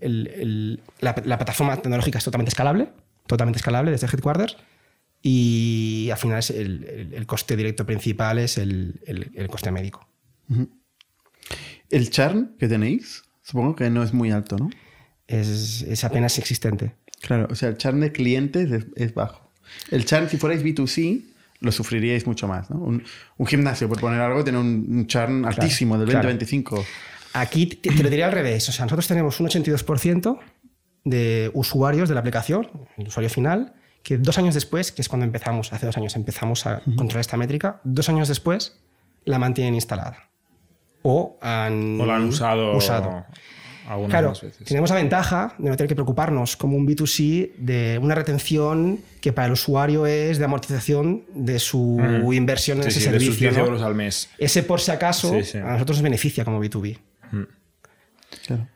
el- 0.01 0.79
la, 0.99 1.15
la 1.25 1.37
plataforma 1.37 1.77
tecnológica 1.77 2.17
es 2.19 2.23
totalmente 2.25 2.49
escalable, 2.49 2.89
totalmente 3.25 3.57
escalable 3.57 3.91
desde 3.91 4.07
Headquarters, 4.07 4.57
y 5.21 6.09
al 6.11 6.17
final 6.17 6.39
es 6.39 6.49
el, 6.51 7.23
coste 7.25 7.55
directo 7.55 7.85
principal 7.85 8.37
es 8.39 8.57
el, 8.57 8.99
coste 9.49 9.71
médico. 9.71 10.07
El 11.89 12.09
charm 12.09 12.55
que 12.59 12.67
tenéis, 12.67 13.23
supongo 13.43 13.75
que 13.75 13.89
no 13.89 14.03
es 14.03 14.13
muy 14.13 14.31
alto, 14.31 14.57
¿no? 14.57 14.69
Es, 15.27 15.81
es 15.83 16.03
apenas 16.03 16.37
existente. 16.37 16.95
Claro, 17.21 17.47
o 17.49 17.55
sea, 17.55 17.69
el 17.69 17.77
charm 17.77 17.99
de 17.99 18.11
clientes 18.11 18.71
es, 18.71 18.85
es 18.95 19.13
bajo. 19.13 19.49
El 19.91 20.05
charm, 20.05 20.29
si 20.29 20.37
fuerais 20.37 20.63
B2C, 20.63 21.23
lo 21.59 21.71
sufriríais 21.71 22.27
mucho 22.27 22.47
más, 22.47 22.69
¿no? 22.69 22.77
Un, 22.77 23.03
un 23.37 23.47
gimnasio, 23.47 23.89
por 23.89 23.99
poner 23.99 24.21
algo, 24.21 24.43
tiene 24.43 24.59
un, 24.59 24.85
un 24.89 25.07
charm 25.07 25.43
altísimo, 25.45 25.97
del 25.97 26.07
claro. 26.11 26.29
20-25. 27.37 27.41
Aquí 27.41 27.65
te, 27.67 27.89
te 27.91 28.03
lo 28.03 28.09
diría 28.09 28.25
al 28.25 28.31
revés. 28.31 28.67
O 28.69 28.71
sea, 28.71 28.85
nosotros 28.85 29.07
tenemos 29.07 29.39
un 29.39 29.47
82% 29.47 30.39
de 31.03 31.51
usuarios 31.53 32.09
de 32.09 32.15
la 32.15 32.19
aplicación, 32.21 32.69
el 32.97 33.07
usuario 33.07 33.29
final, 33.29 33.73
que 34.03 34.17
dos 34.17 34.37
años 34.37 34.53
después, 34.55 34.91
que 34.91 35.01
es 35.01 35.09
cuando 35.09 35.25
empezamos, 35.25 35.71
hace 35.73 35.85
dos 35.85 35.97
años 35.97 36.15
empezamos 36.15 36.65
a 36.65 36.81
controlar 36.97 37.21
esta 37.21 37.37
métrica, 37.37 37.79
dos 37.83 38.09
años 38.09 38.27
después 38.27 38.79
la 39.25 39.39
mantienen 39.39 39.75
instalada. 39.75 40.29
O 41.03 41.37
han 41.41 41.99
O 42.01 42.05
la 42.05 42.15
han 42.17 42.23
usado, 42.25 42.75
usado. 42.75 43.25
algunas 43.87 44.09
Claro, 44.11 44.29
veces. 44.31 44.57
tenemos 44.65 44.89
la 44.89 44.95
ventaja 44.97 45.55
de 45.57 45.69
no 45.69 45.77
tener 45.77 45.87
que 45.87 45.95
preocuparnos 45.95 46.57
como 46.57 46.75
un 46.75 46.85
B2C 46.87 47.53
de 47.57 47.99
una 48.01 48.15
retención 48.15 48.99
que 49.21 49.31
para 49.31 49.47
el 49.47 49.53
usuario 49.53 50.05
es 50.05 50.37
de 50.39 50.45
amortización 50.45 51.23
de 51.33 51.59
su 51.59 51.97
inversión 52.33 52.77
en 52.79 52.83
Sí, 52.83 52.89
ese 52.89 52.99
sí, 52.99 53.05
de 53.09 53.19
sus 53.19 53.23
servicio. 53.25 53.49
10 53.49 53.57
¿no? 53.59 53.65
euros 53.65 53.81
al 53.81 53.95
mes. 53.95 54.29
Ese 54.37 54.63
por 54.63 54.81
si 54.81 54.91
acaso 54.91 55.33
sí. 55.43 55.57
a 55.57 55.71
nosotros 55.73 55.97
nos 55.97 56.03
beneficia 56.03 56.43
como 56.43 56.61
B2B. 56.61 56.97
Claro. 58.47 58.67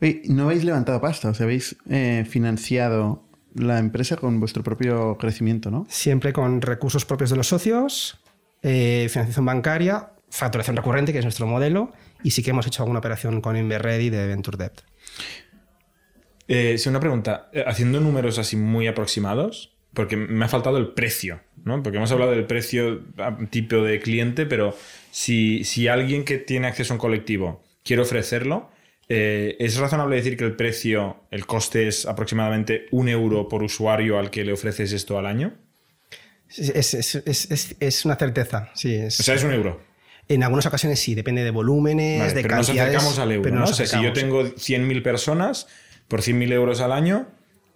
Oye, 0.00 0.22
no 0.26 0.44
habéis 0.44 0.64
levantado 0.64 1.00
pasta, 1.00 1.30
o 1.30 1.34
sea, 1.34 1.44
habéis 1.44 1.76
eh, 1.88 2.26
financiado 2.28 3.24
la 3.54 3.78
empresa 3.78 4.16
con 4.16 4.40
vuestro 4.40 4.62
propio 4.62 5.16
crecimiento, 5.16 5.70
¿no? 5.70 5.86
Siempre 5.88 6.32
con 6.32 6.60
recursos 6.60 7.04
propios 7.04 7.30
de 7.30 7.36
los 7.36 7.48
socios, 7.48 8.20
eh, 8.62 9.06
financiación 9.10 9.44
bancaria, 9.44 10.10
facturación 10.28 10.76
recurrente, 10.76 11.12
que 11.12 11.18
es 11.18 11.24
nuestro 11.24 11.46
modelo, 11.46 11.92
y 12.22 12.30
sí 12.32 12.42
que 12.42 12.50
hemos 12.50 12.66
hecho 12.66 12.82
alguna 12.82 12.98
operación 12.98 13.40
con 13.40 13.56
Inverready 13.56 14.10
de 14.10 14.26
Venture 14.26 14.58
Debt. 14.58 14.80
Eh, 16.48 16.78
sí, 16.78 16.88
una 16.88 17.00
pregunta. 17.00 17.48
Eh, 17.52 17.64
Haciendo 17.66 18.00
números 18.00 18.38
así 18.38 18.56
muy 18.56 18.86
aproximados, 18.86 19.76
porque 19.94 20.16
me 20.16 20.44
ha 20.44 20.48
faltado 20.48 20.78
el 20.78 20.92
precio, 20.92 21.40
¿no? 21.64 21.82
Porque 21.82 21.98
hemos 21.98 22.12
hablado 22.12 22.30
del 22.32 22.44
precio 22.44 23.02
a 23.18 23.36
tipo 23.50 23.76
de 23.76 24.00
cliente, 24.00 24.46
pero 24.46 24.74
si, 25.10 25.64
si 25.64 25.88
alguien 25.88 26.24
que 26.24 26.38
tiene 26.38 26.68
acceso 26.68 26.92
a 26.92 26.96
un 26.96 27.00
colectivo 27.00 27.62
quiere 27.84 28.02
ofrecerlo, 28.02 28.70
eh, 29.12 29.56
¿es 29.58 29.76
razonable 29.76 30.14
decir 30.16 30.36
que 30.36 30.44
el 30.44 30.54
precio, 30.56 31.24
el 31.32 31.44
coste 31.44 31.88
es 31.88 32.06
aproximadamente 32.06 32.86
un 32.92 33.08
euro 33.08 33.48
por 33.48 33.62
usuario 33.64 34.18
al 34.18 34.30
que 34.30 34.44
le 34.44 34.52
ofreces 34.52 34.92
esto 34.92 35.18
al 35.18 35.26
año? 35.26 35.52
Es, 36.48 36.94
es- 36.94 37.14
es- 37.16 37.50
es- 37.50 37.76
es 37.80 38.04
una 38.04 38.16
certeza, 38.16 38.70
sí. 38.74 38.94
es- 38.94 39.18
O 39.20 39.22
sea, 39.22 39.34
es 39.34 39.44
un 39.44 39.52
euro. 39.52 39.80
en 40.28 40.42
algunas 40.44 40.64
ocasiones 40.66 41.00
sí, 41.00 41.14
depende 41.16 41.42
de 41.44 41.50
volúmenes, 41.50 42.20
Vale, 42.20 42.34
de 42.34 42.42
pero 42.42 42.56
nos 42.56 42.70
acercamos 42.70 43.18
al 43.18 43.32
euro, 43.32 43.42
pero 43.42 43.54
¿no? 43.56 43.60
nos 43.62 43.72
O 43.72 43.74
sea, 43.74 43.86
si 43.86 44.00
yo 44.02 44.12
tengo 44.12 44.44
100.000 44.44 45.02
personas, 45.02 45.66
por 46.06 46.22
100.000 46.22 46.52
euros 46.52 46.80
al 46.80 46.92
año, 46.92 47.28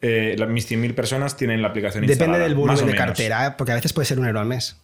eh, 0.02 0.36
mis 0.48 0.66
100.000 0.68 0.94
personas 0.94 1.36
tienen 1.36 1.62
la 1.62 1.68
aplicación 1.68 2.02
Depende 2.02 2.12
instalada. 2.24 2.44
del 2.44 2.52
más 2.54 2.58
volumen 2.60 2.86
de 2.86 2.92
menos. 2.92 3.06
cartera, 3.06 3.56
porque 3.56 3.72
a 3.72 3.74
veces 3.76 3.92
puede 3.92 4.06
ser 4.06 4.18
un 4.20 4.26
euro 4.26 4.38
al 4.40 4.46
mes. 4.46 4.76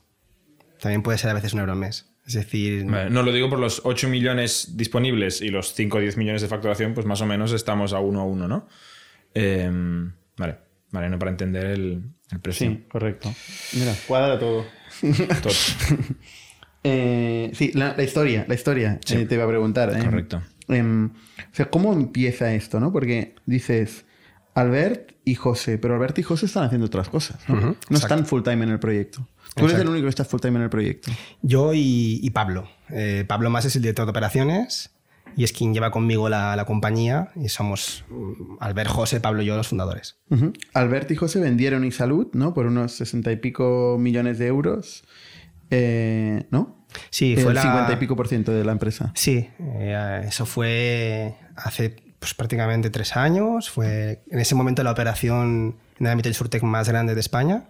También 0.80 1.02
puede 1.02 1.18
ser 1.18 1.30
a 1.30 1.34
veces 1.34 1.52
un 1.52 1.60
euro 1.60 1.72
al 1.72 1.78
mes. 1.78 2.06
Es 2.30 2.34
decir, 2.34 2.84
Vale, 2.84 3.10
No 3.10 3.24
lo 3.24 3.32
digo 3.32 3.50
por 3.50 3.58
los 3.58 3.80
8 3.84 4.08
millones 4.08 4.76
disponibles 4.76 5.40
y 5.42 5.48
los 5.48 5.74
5 5.74 5.96
o 5.98 6.00
10 6.00 6.16
millones 6.16 6.42
de 6.42 6.46
facturación, 6.48 6.94
pues 6.94 7.04
más 7.04 7.20
o 7.22 7.26
menos 7.26 7.50
estamos 7.52 7.92
a 7.92 7.98
uno 7.98 8.20
a 8.20 8.24
uno, 8.24 8.46
¿no? 8.46 8.68
Eh, 9.34 9.68
vale, 10.36 10.56
vale, 10.92 11.08
no 11.10 11.18
para 11.18 11.32
entender 11.32 11.66
el, 11.66 12.02
el 12.30 12.38
precio. 12.38 12.70
Sí, 12.70 12.84
correcto. 12.88 13.34
Mira, 13.72 13.92
cuadra 14.06 14.38
todo. 14.38 14.64
Todo. 15.42 15.52
Eh, 16.82 17.50
sí, 17.54 17.72
la, 17.74 17.94
la 17.96 18.02
historia, 18.02 18.44
la 18.48 18.54
historia, 18.54 18.98
Sí. 19.04 19.16
eh, 19.16 19.26
te 19.26 19.34
iba 19.34 19.44
a 19.44 19.48
preguntar. 19.48 19.90
eh. 19.96 20.02
Correcto. 20.04 20.42
Em, 20.68 21.06
o 21.06 21.54
sea, 21.54 21.68
¿cómo 21.68 21.92
empieza 21.92 22.54
esto, 22.54 22.78
no? 22.80 22.92
Porque 22.92 23.34
dices 23.44 24.04
Albert 24.54 25.12
y 25.24 25.34
José, 25.34 25.78
pero 25.78 25.94
Albert 25.94 26.18
y 26.18 26.22
José 26.22 26.46
están 26.46 26.64
haciendo 26.64 26.86
otras 26.86 27.08
cosas, 27.08 27.38
¿no? 27.48 27.76
Están 27.90 28.26
full 28.26 28.42
time 28.42 28.64
en 28.64 28.70
el 28.70 28.78
proyecto. 28.80 29.26
Tú 29.54 29.66
eres 29.66 29.78
el 29.78 29.88
único 29.88 30.04
que 30.04 30.10
está 30.10 30.24
full 30.24 30.40
time 30.40 30.56
en 30.58 30.62
el 30.62 30.70
proyecto. 30.70 31.10
yo 31.42 31.74
y, 31.74 32.20
y 32.22 32.30
Pablo. 32.30 32.68
Eh, 32.88 33.24
Pablo 33.26 33.50
más 33.50 33.64
es 33.64 33.76
el 33.76 33.82
director 33.82 34.06
de 34.06 34.10
operaciones 34.10 34.90
y 35.36 35.44
es 35.44 35.52
quien 35.52 35.72
lleva 35.72 35.90
conmigo 35.90 36.28
la, 36.28 36.56
la 36.56 36.64
compañía 36.64 37.30
y 37.36 37.48
somos 37.48 38.04
mm, 38.08 38.56
Albert, 38.60 38.90
José, 38.90 39.20
Pablo 39.20 39.42
y 39.42 39.46
yo 39.46 39.56
los 39.56 39.68
fundadores. 39.68 40.18
Albert 40.74 41.10
y 41.10 41.16
José 41.16 41.40
vendieron 41.40 41.84
iSalud, 41.84 42.28
¿no? 42.32 42.54
Por 42.54 42.66
unos 42.66 42.92
sesenta 42.92 43.30
y 43.32 43.36
pico 43.36 43.96
millones 43.98 44.38
de 44.38 44.46
euros, 44.46 45.04
eh, 45.70 46.46
¿no? 46.50 46.86
Sí, 47.10 47.34
el 47.34 47.40
fue 47.40 47.54
la... 47.54 47.62
50 47.62 47.92
y 47.92 47.96
pico 47.96 48.16
por 48.16 48.26
ciento 48.28 48.52
de 48.52 48.64
la 48.64 48.72
empresa. 48.72 49.12
Sí, 49.14 49.48
eh, 49.60 50.24
eso 50.26 50.46
fue 50.46 51.36
hace 51.56 51.96
pues, 52.20 52.34
prácticamente 52.34 52.88
tres 52.90 53.16
años. 53.16 53.68
Fue 53.70 54.20
en 54.30 54.38
ese 54.38 54.54
momento 54.54 54.84
la 54.84 54.92
operación 54.92 55.74
en 55.98 56.06
el 56.06 56.12
ámbito 56.12 56.28
del 56.28 56.34
Surtec 56.36 56.62
más 56.62 56.88
grande 56.88 57.14
de 57.16 57.20
España. 57.20 57.64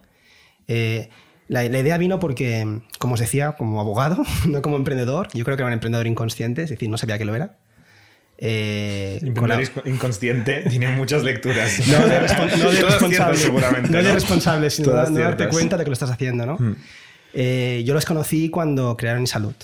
Eh, 0.69 1.09
la, 1.49 1.65
la 1.65 1.79
idea 1.81 1.97
vino 1.99 2.21
porque, 2.21 2.81
como 2.99 3.15
os 3.15 3.21
decía, 3.21 3.53
como 3.53 3.81
abogado, 3.81 4.23
no 4.47 4.61
como 4.63 4.77
emprendedor, 4.77 5.29
yo 5.33 5.45
creo 5.45 5.57
que 5.57 5.63
era 5.63 5.69
un 5.69 5.73
emprendedor 5.73 6.07
inconsciente, 6.07 6.63
es 6.65 6.71
decir, 6.71 6.89
no 6.91 6.99
sabía 6.99 7.17
que 7.17 7.25
lo 7.25 7.35
era. 7.35 7.57
Eh, 8.43 9.19
con 9.37 9.49
la- 9.49 9.57
Emprendedor 9.57 9.89
inconsciente 9.89 10.63
tiene 10.71 10.89
muchas 10.89 11.23
lecturas. 11.25 11.79
no 11.89 12.07
de, 12.09 12.21
respon- 12.21 12.57
no 12.57 12.71
de 12.73 12.83
responsable, 12.83 13.37
seguramente. 13.39 13.91
no 13.91 13.99
de 13.99 14.05
¿no? 14.05 14.15
responsable, 14.15 14.71
sino 14.71 14.91
Todas 14.91 15.11
no 15.11 15.19
darte 15.21 15.49
cuenta 15.49 15.77
de 15.77 15.85
que 15.85 15.91
lo 15.91 15.95
estás 15.95 16.11
haciendo, 16.11 16.47
¿no? 16.47 16.57
Hmm. 16.57 16.77
Eh, 17.35 17.83
yo 17.87 17.95
los 17.95 18.05
conocí 18.07 18.49
cuando 18.49 18.97
crearon 18.97 19.27
Salud 19.27 19.55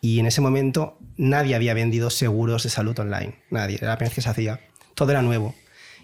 y 0.00 0.18
en 0.20 0.26
ese 0.26 0.40
momento 0.40 0.98
nadie 1.16 1.54
había 1.54 1.74
vendido 1.74 2.10
seguros 2.10 2.62
de 2.62 2.70
salud 2.70 2.98
online, 2.98 3.36
nadie, 3.50 3.76
era 3.76 3.88
la 3.88 3.96
primera 3.98 4.10
vez 4.10 4.14
que 4.14 4.22
se 4.22 4.28
hacía, 4.28 4.60
todo 4.94 5.10
era 5.10 5.22
nuevo. 5.22 5.54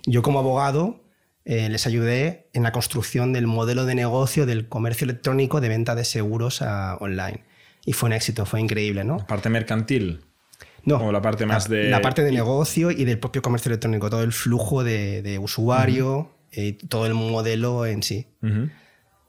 Yo 0.07 0.23
como 0.23 0.39
abogado 0.39 1.01
eh, 1.45 1.69
les 1.69 1.87
ayudé 1.87 2.49
en 2.53 2.63
la 2.63 2.73
construcción 2.73 3.33
del 3.33 3.47
modelo 3.47 3.85
de 3.87 3.95
negocio 3.95 4.47
del 4.47 4.69
comercio 4.69 5.05
electrónico 5.05 5.61
de 5.61 5.69
venta 5.69 5.95
de 5.95 6.05
seguros 6.05 6.63
ah, 6.63 6.97
online 7.01 7.43
y 7.85 7.93
fue 7.93 8.09
un 8.09 8.13
éxito, 8.15 8.47
fue 8.47 8.61
increíble, 8.61 9.05
¿no? 9.05 9.19
Parte 9.27 9.49
mercantil. 9.51 10.23
No, 10.87 10.97
O 10.97 11.13
la 11.13 11.23
parte 11.23 11.47
más 11.47 11.69
la, 11.71 11.77
de- 11.77 11.91
La 11.91 12.03
parte 12.03 12.23
de 12.23 12.31
negocio 12.33 12.91
y 12.91 13.05
del 13.05 13.19
propio 13.19 13.41
comercio 13.43 13.71
electrónico, 13.71 14.11
todo 14.11 14.23
el 14.23 14.33
flujo 14.33 14.85
de, 14.85 15.23
de 15.23 15.39
usuario, 15.39 16.31
eh, 16.53 16.77
todo 16.89 17.07
el 17.07 17.15
modelo 17.15 17.87
en 17.87 18.03
sí. 18.03 18.27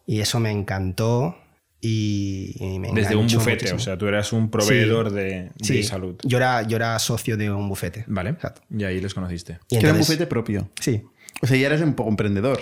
Y 0.06 0.20
eso 0.20 0.40
me 0.40 0.52
encantó 0.52 1.38
y, 1.86 2.56
y 2.60 2.80
me 2.80 2.92
Desde 2.94 3.16
un 3.16 3.28
bufete, 3.28 3.52
muchísimo. 3.52 3.78
o 3.78 3.80
sea, 3.80 3.98
tú 3.98 4.08
eras 4.08 4.34
un 4.34 4.50
proveedor 4.50 5.10
Sí. 5.10 5.16
de, 5.16 5.24
de 5.24 5.52
Sí, 5.62 5.84
salud. 5.84 6.16
Yo 6.24 6.38
era, 6.38 6.62
yo 6.64 6.76
era 6.78 6.98
socio 7.00 7.38
de 7.38 7.52
un 7.52 7.68
bufete. 7.70 8.04
Vale. 8.08 8.32
Exacto. 8.32 8.62
Y 8.76 8.84
ahí 8.84 9.00
les 9.02 9.14
conociste. 9.14 9.60
Y 9.70 9.76
que 9.76 9.76
era 9.78 9.90
un 9.90 9.96
entonces- 9.96 10.08
bufete 10.08 10.28
propio. 10.28 10.70
Sí. 10.80 11.02
O 11.42 11.48
sea, 11.48 11.58
ya 11.58 11.68
eres 11.68 11.82
un 11.82 11.94
poco 11.94 12.10
emprendedor. 12.10 12.60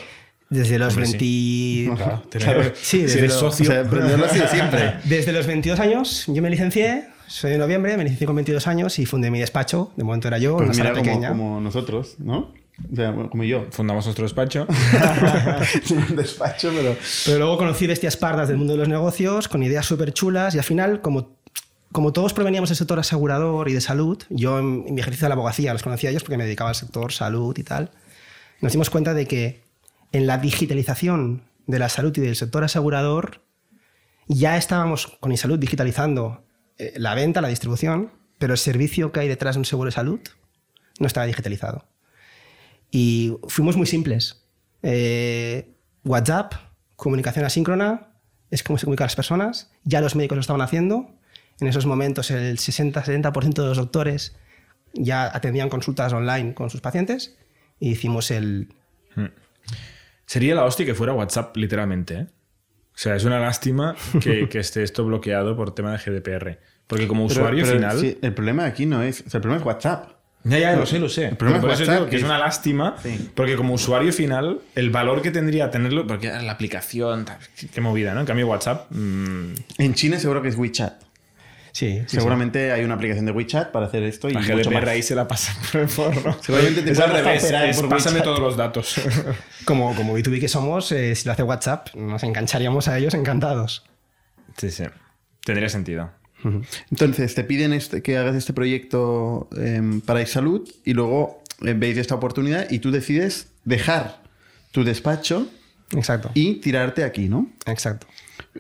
Desde 0.50 0.78
los 0.78 0.94
Hombre, 0.96 1.10
20... 1.18 2.30
Tener- 2.30 2.74
Sí, 2.76 2.98
si 2.98 3.02
desde 3.04 3.20
eres 3.20 3.34
lo- 3.34 3.40
socio. 3.40 3.64
O 3.64 3.72
sea, 3.72 3.80
emprendedor 3.82 4.20
lo 4.20 4.26
ha 4.26 4.30
sido 4.30 4.48
siempre. 4.48 4.94
Desde 5.06 5.32
los 5.32 5.48
22 5.48 5.80
años 5.80 6.26
yo 6.28 6.42
me 6.44 6.50
licencié, 6.50 7.06
soy 7.28 7.52
de 7.52 7.58
noviembre, 7.58 7.96
me 7.98 8.04
inicié 8.04 8.28
con 8.28 8.36
22 8.36 8.68
años 8.68 9.00
y 9.00 9.06
fundé 9.06 9.32
mi 9.32 9.40
despacho. 9.40 9.92
De 9.96 10.04
momento 10.04 10.28
era 10.28 10.38
yo, 10.38 10.58
Pues 10.58 10.70
una 10.70 10.74
mira, 10.76 10.84
sala 10.90 11.00
como, 11.00 11.06
pequeña. 11.06 11.30
como 11.30 11.62
nosotros, 11.62 12.16
¿no? 12.20 12.54
O 12.92 12.96
sea, 12.96 13.14
como 13.14 13.44
yo. 13.44 13.68
Fundamos 13.72 14.06
nuestro 14.06 14.24
despacho. 14.24 14.68
un 15.92 16.16
despacho, 16.16 16.72
pero... 16.76 16.96
Pero 17.26 17.38
luego 17.38 17.58
conocí 17.58 17.88
bestias 17.88 18.18
pardas 18.18 18.48
del 18.48 18.58
mundo 18.58 18.74
de 18.74 18.80
los 18.80 18.88
negocios 18.88 19.48
con 19.48 19.64
ideas 19.64 19.86
súper 19.86 20.14
chulas 20.14 20.56
y 20.56 20.58
al 20.58 20.64
final, 20.64 21.02
como, 21.02 21.38
como 21.92 22.14
todos 22.14 22.34
proveníamos 22.34 22.70
del 22.70 22.78
sector 22.78 23.00
asegurador 23.00 23.70
y 23.70 23.74
de 23.74 23.82
salud, 23.82 24.22
yo 24.30 24.60
en, 24.60 24.86
en 24.88 24.96
mi 24.96 25.02
ejercicio 25.02 25.26
de 25.26 25.30
la 25.30 25.36
abogacía 25.36 25.74
los 25.74 25.84
conocía 25.84 26.10
a 26.10 26.12
ellos 26.12 26.24
porque 26.24 26.38
me 26.38 26.46
dedicaba 26.46 26.72
al 26.72 26.76
sector 26.76 27.12
salud 27.12 27.58
y 27.58 27.64
tal, 27.64 27.92
nos 28.62 28.72
dimos 28.72 28.90
cuenta 28.90 29.14
de 29.14 29.28
que 29.28 29.64
en 30.12 30.28
la 30.28 30.38
digitalización 30.38 31.44
de 31.68 31.80
la 31.80 31.90
salud 31.90 32.16
y 32.18 32.22
del 32.22 32.36
sector 32.36 32.64
asegurador 32.64 33.42
ya 34.28 34.58
estábamos 34.58 35.08
con 35.20 35.32
iSalud 35.32 35.60
digitalizando 35.60 36.44
eh, 36.78 36.94
la 36.98 37.14
venta, 37.14 37.42
la 37.42 37.50
distribución, 37.50 38.12
pero 38.40 38.54
el 38.54 38.60
servicio 38.60 39.12
que 39.12 39.22
hay 39.22 39.28
detrás 39.28 39.56
de 39.56 39.60
un 39.60 39.66
seguro 39.66 39.88
de 39.88 39.94
salud 39.94 40.20
no 41.00 41.08
estaba 41.08 41.26
digitalizado. 41.26 41.86
Y 42.96 43.36
fuimos 43.48 43.76
muy 43.76 43.88
simples. 43.88 44.46
Eh, 44.84 45.68
WhatsApp, 46.06 46.54
comunicación 46.96 47.44
asíncrona, 47.44 48.10
es 48.52 48.62
como 48.62 48.78
se 48.78 48.86
comunican 48.86 49.06
las 49.06 49.16
personas. 49.16 49.72
Ya 49.84 50.00
los 50.00 50.16
médicos 50.16 50.36
lo 50.36 50.42
estaban 50.42 50.62
haciendo. 50.62 51.10
En 51.60 51.68
esos 51.68 51.88
momentos 51.88 52.30
el 52.30 52.58
60-70% 52.60 53.54
de 53.64 53.68
los 53.68 53.78
doctores 53.78 54.36
ya 54.94 55.26
atendían 55.36 55.70
consultas 55.70 56.14
online 56.14 56.54
con 56.54 56.70
sus 56.70 56.82
pacientes 56.82 57.36
y 57.80 57.90
hicimos 57.94 58.30
el... 58.30 58.70
Sería 60.28 60.54
la 60.54 60.64
hostia 60.66 60.86
que 60.86 60.94
fuera 60.94 61.14
WhatsApp, 61.14 61.58
literalmente. 61.58 62.14
¿eh? 62.16 62.28
O 62.94 62.98
sea, 62.98 63.16
es 63.16 63.24
una 63.26 63.40
lástima 63.40 63.96
que, 64.22 64.48
que 64.52 64.60
esté 64.60 64.84
esto 64.84 65.04
bloqueado 65.04 65.56
por 65.56 65.74
tema 65.74 65.92
de 65.92 65.98
GDPR. 65.98 66.60
Porque 66.86 67.08
como 67.08 67.28
Pero- 67.28 67.40
usuario 67.42 67.64
pero 67.66 67.78
final. 67.78 68.00
sí, 68.00 68.20
el 68.22 68.34
problema 68.36 68.66
aquí 68.66 68.86
no 68.86 69.02
es... 69.02 69.22
o 69.26 69.30
sea, 69.32 69.40
el 69.40 69.42
problema 69.42 69.62
es 69.62 69.66
WhatsApp. 69.66 70.12
Ya, 70.46 70.60
ya, 70.60 70.76
lo 70.76 70.86
sé, 70.86 71.00
lo 71.00 71.08
sé. 71.08 71.34
Pero 71.40 71.62
por 71.62 71.72
es 71.72 71.80
eso 71.80 71.92
digo 71.92 72.06
que 72.08 72.18
es 72.18 72.24
una 72.24 72.38
lástima, 72.38 72.96
Sí. 73.02 73.30
porque 73.34 73.56
como 73.56 73.74
usuario 73.76 74.12
final, 74.12 74.60
el 74.76 74.90
valor 74.90 75.22
que 75.22 75.32
tendría 75.32 75.72
tenerlo, 75.72 76.06
porque 76.06 76.28
la 76.28 76.52
aplicación, 76.52 77.26
qué 77.74 77.80
movida, 77.82 78.14
¿no? 78.14 78.20
En 78.22 78.26
cambio, 78.26 78.48
WhatsApp, 78.48 78.88
mm, 78.92 79.54
En 79.78 79.94
China 79.94 80.20
seguro 80.20 80.42
que 80.42 80.50
es 80.50 80.58
WeChat. 80.58 81.02
Sí, 81.72 81.94
sí, 81.94 82.04
sí. 82.08 82.18
Seguramente 82.18 82.72
hay 82.72 82.84
una 82.84 82.94
aplicación 82.96 83.26
de 83.26 83.32
WeChat 83.32 83.72
para 83.72 83.88
hacer 83.88 84.04
esto 84.04 84.30
y 84.30 84.34
la 84.34 84.42
mucho 84.42 84.54
GDPR 84.58 84.74
más. 84.82 84.88
ahí 84.90 85.02
se 85.02 85.16
la 85.16 85.28
pasa 85.28 85.56
por 85.72 85.82
el 85.82 85.88
forro. 85.90 86.38
Seguramente 86.42 86.82
te 86.84 86.92
es 86.92 87.00
al 87.00 87.10
revés, 87.12 87.44
es 87.46 87.78
por 87.80 87.90
pásame 87.90 88.16
WeChat. 88.18 88.24
todos 88.26 88.40
los 88.40 88.58
datos. 88.58 88.96
Como, 89.66 89.96
como 89.96 90.16
B2B 90.18 90.40
que 90.42 90.50
somos, 90.50 90.92
eh, 90.92 91.16
si 91.16 91.26
lo 91.26 91.32
hace 91.32 91.42
WhatsApp, 91.44 91.88
nos 91.96 92.22
engancharíamos 92.24 92.90
a 92.90 92.98
ellos 92.98 93.14
encantados. 93.14 93.84
sí, 94.58 94.70
sí. 94.70 94.84
Tendría 95.46 95.68
sentido. 95.70 96.12
Entonces, 96.92 97.36
te 97.36 97.44
piden 97.44 97.74
este- 97.74 98.02
que 98.02 98.18
hagas 98.18 98.36
este 98.36 98.54
proyecto 98.54 99.48
em, 99.58 100.02
para 100.02 100.22
iSalud 100.22 100.68
y 100.86 100.94
luego 100.94 101.42
eh, 101.66 101.74
veis 101.78 101.98
esta 101.98 102.16
oportunidad 102.16 102.70
y 102.70 102.80
tú 102.80 102.92
decides 102.92 103.48
dejar 103.66 104.22
tu 104.72 104.84
despacho 104.84 105.48
Exacto. 105.96 106.32
y 106.34 106.56
tirarte 106.56 107.04
aquí, 107.04 107.30
¿no? 107.30 107.48
Exacto. 107.66 108.08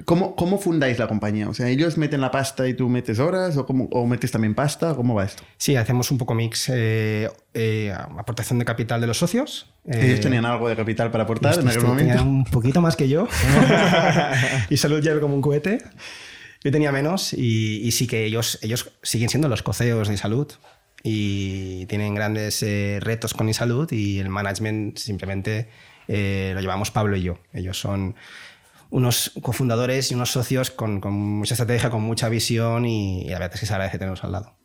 ¿Cómo, 0.05 0.35
¿Cómo 0.35 0.57
fundáis 0.59 0.97
la 0.97 1.07
compañía? 1.07 1.49
O 1.49 1.53
sea, 1.53 1.67
¿ellos 1.69 1.97
meten 1.97 2.19
la 2.21 2.31
pasta 2.31 2.67
y 2.67 2.73
tú 2.73 2.89
metes 2.89 3.19
horas? 3.19 3.57
¿O, 3.57 3.65
cómo- 3.65 3.85
o 3.91 4.07
metes 4.07 4.31
también 4.31 4.55
pasta? 4.55 4.95
¿Cómo 4.95 5.13
va 5.13 5.25
esto? 5.25 5.43
Sí, 5.57 5.75
hacemos 5.75 6.09
un 6.09 6.17
poco 6.17 6.33
mix. 6.33 6.69
eh, 6.69 7.29
eh, 7.53 7.93
aportación 8.17 8.57
de 8.59 8.65
capital 8.65 9.01
de 9.01 9.07
los 9.07 9.17
socios. 9.17 9.71
eh, 9.85 10.05
¿Ellos 10.07 10.19
tenían 10.21 10.45
algo 10.45 10.67
de 10.69 10.75
capital 10.75 11.11
para 11.11 11.25
aportar 11.25 11.59
en 11.59 11.67
aquel 11.67 11.81
momento? 11.83 12.11
tenían 12.13 12.27
un 12.27 12.43
poquito 12.45 12.81
más 12.81 12.95
que 12.95 13.07
yo. 13.09 13.27
y 14.69 14.77
salud 14.77 15.01
ya 15.01 15.19
como 15.19 15.35
un 15.35 15.41
cohete. 15.41 15.79
Yo 16.63 16.71
tenía 16.71 16.91
menos 16.91 17.33
y, 17.33 17.81
y 17.81 17.91
sí 17.91 18.07
que 18.07 18.25
ellos, 18.25 18.59
ellos 18.61 18.91
siguen 19.01 19.29
siendo 19.29 19.49
los 19.49 19.63
coceos 19.63 20.07
de 20.07 20.17
salud 20.17 20.51
y 21.03 21.85
tienen 21.87 22.15
grandes 22.15 22.63
eh, 22.63 22.99
retos 23.01 23.33
con 23.33 23.53
salud 23.53 23.91
y 23.91 24.19
el 24.19 24.29
management 24.29 24.97
simplemente 24.97 25.69
eh, 26.07 26.51
lo 26.55 26.61
llevamos 26.61 26.91
Pablo 26.91 27.17
y 27.17 27.23
yo. 27.23 27.37
Ellos 27.51 27.77
son 27.77 28.15
unos 28.89 29.33
cofundadores 29.41 30.11
y 30.11 30.15
unos 30.15 30.31
socios 30.31 30.71
con, 30.71 31.01
con 31.01 31.13
mucha 31.13 31.55
estrategia, 31.55 31.89
con 31.89 32.01
mucha 32.01 32.29
visión 32.29 32.85
y, 32.85 33.23
y 33.23 33.29
la 33.29 33.39
verdad 33.39 33.55
es 33.55 33.59
que 33.59 33.65
se 33.65 33.73
agradece 33.73 33.97
tenerlos 33.97 34.23
al 34.23 34.31
lado. 34.31 34.55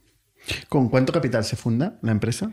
¿Con 0.68 0.88
cuánto 0.88 1.12
capital 1.12 1.44
se 1.44 1.56
funda 1.56 1.98
la 2.02 2.12
empresa? 2.12 2.52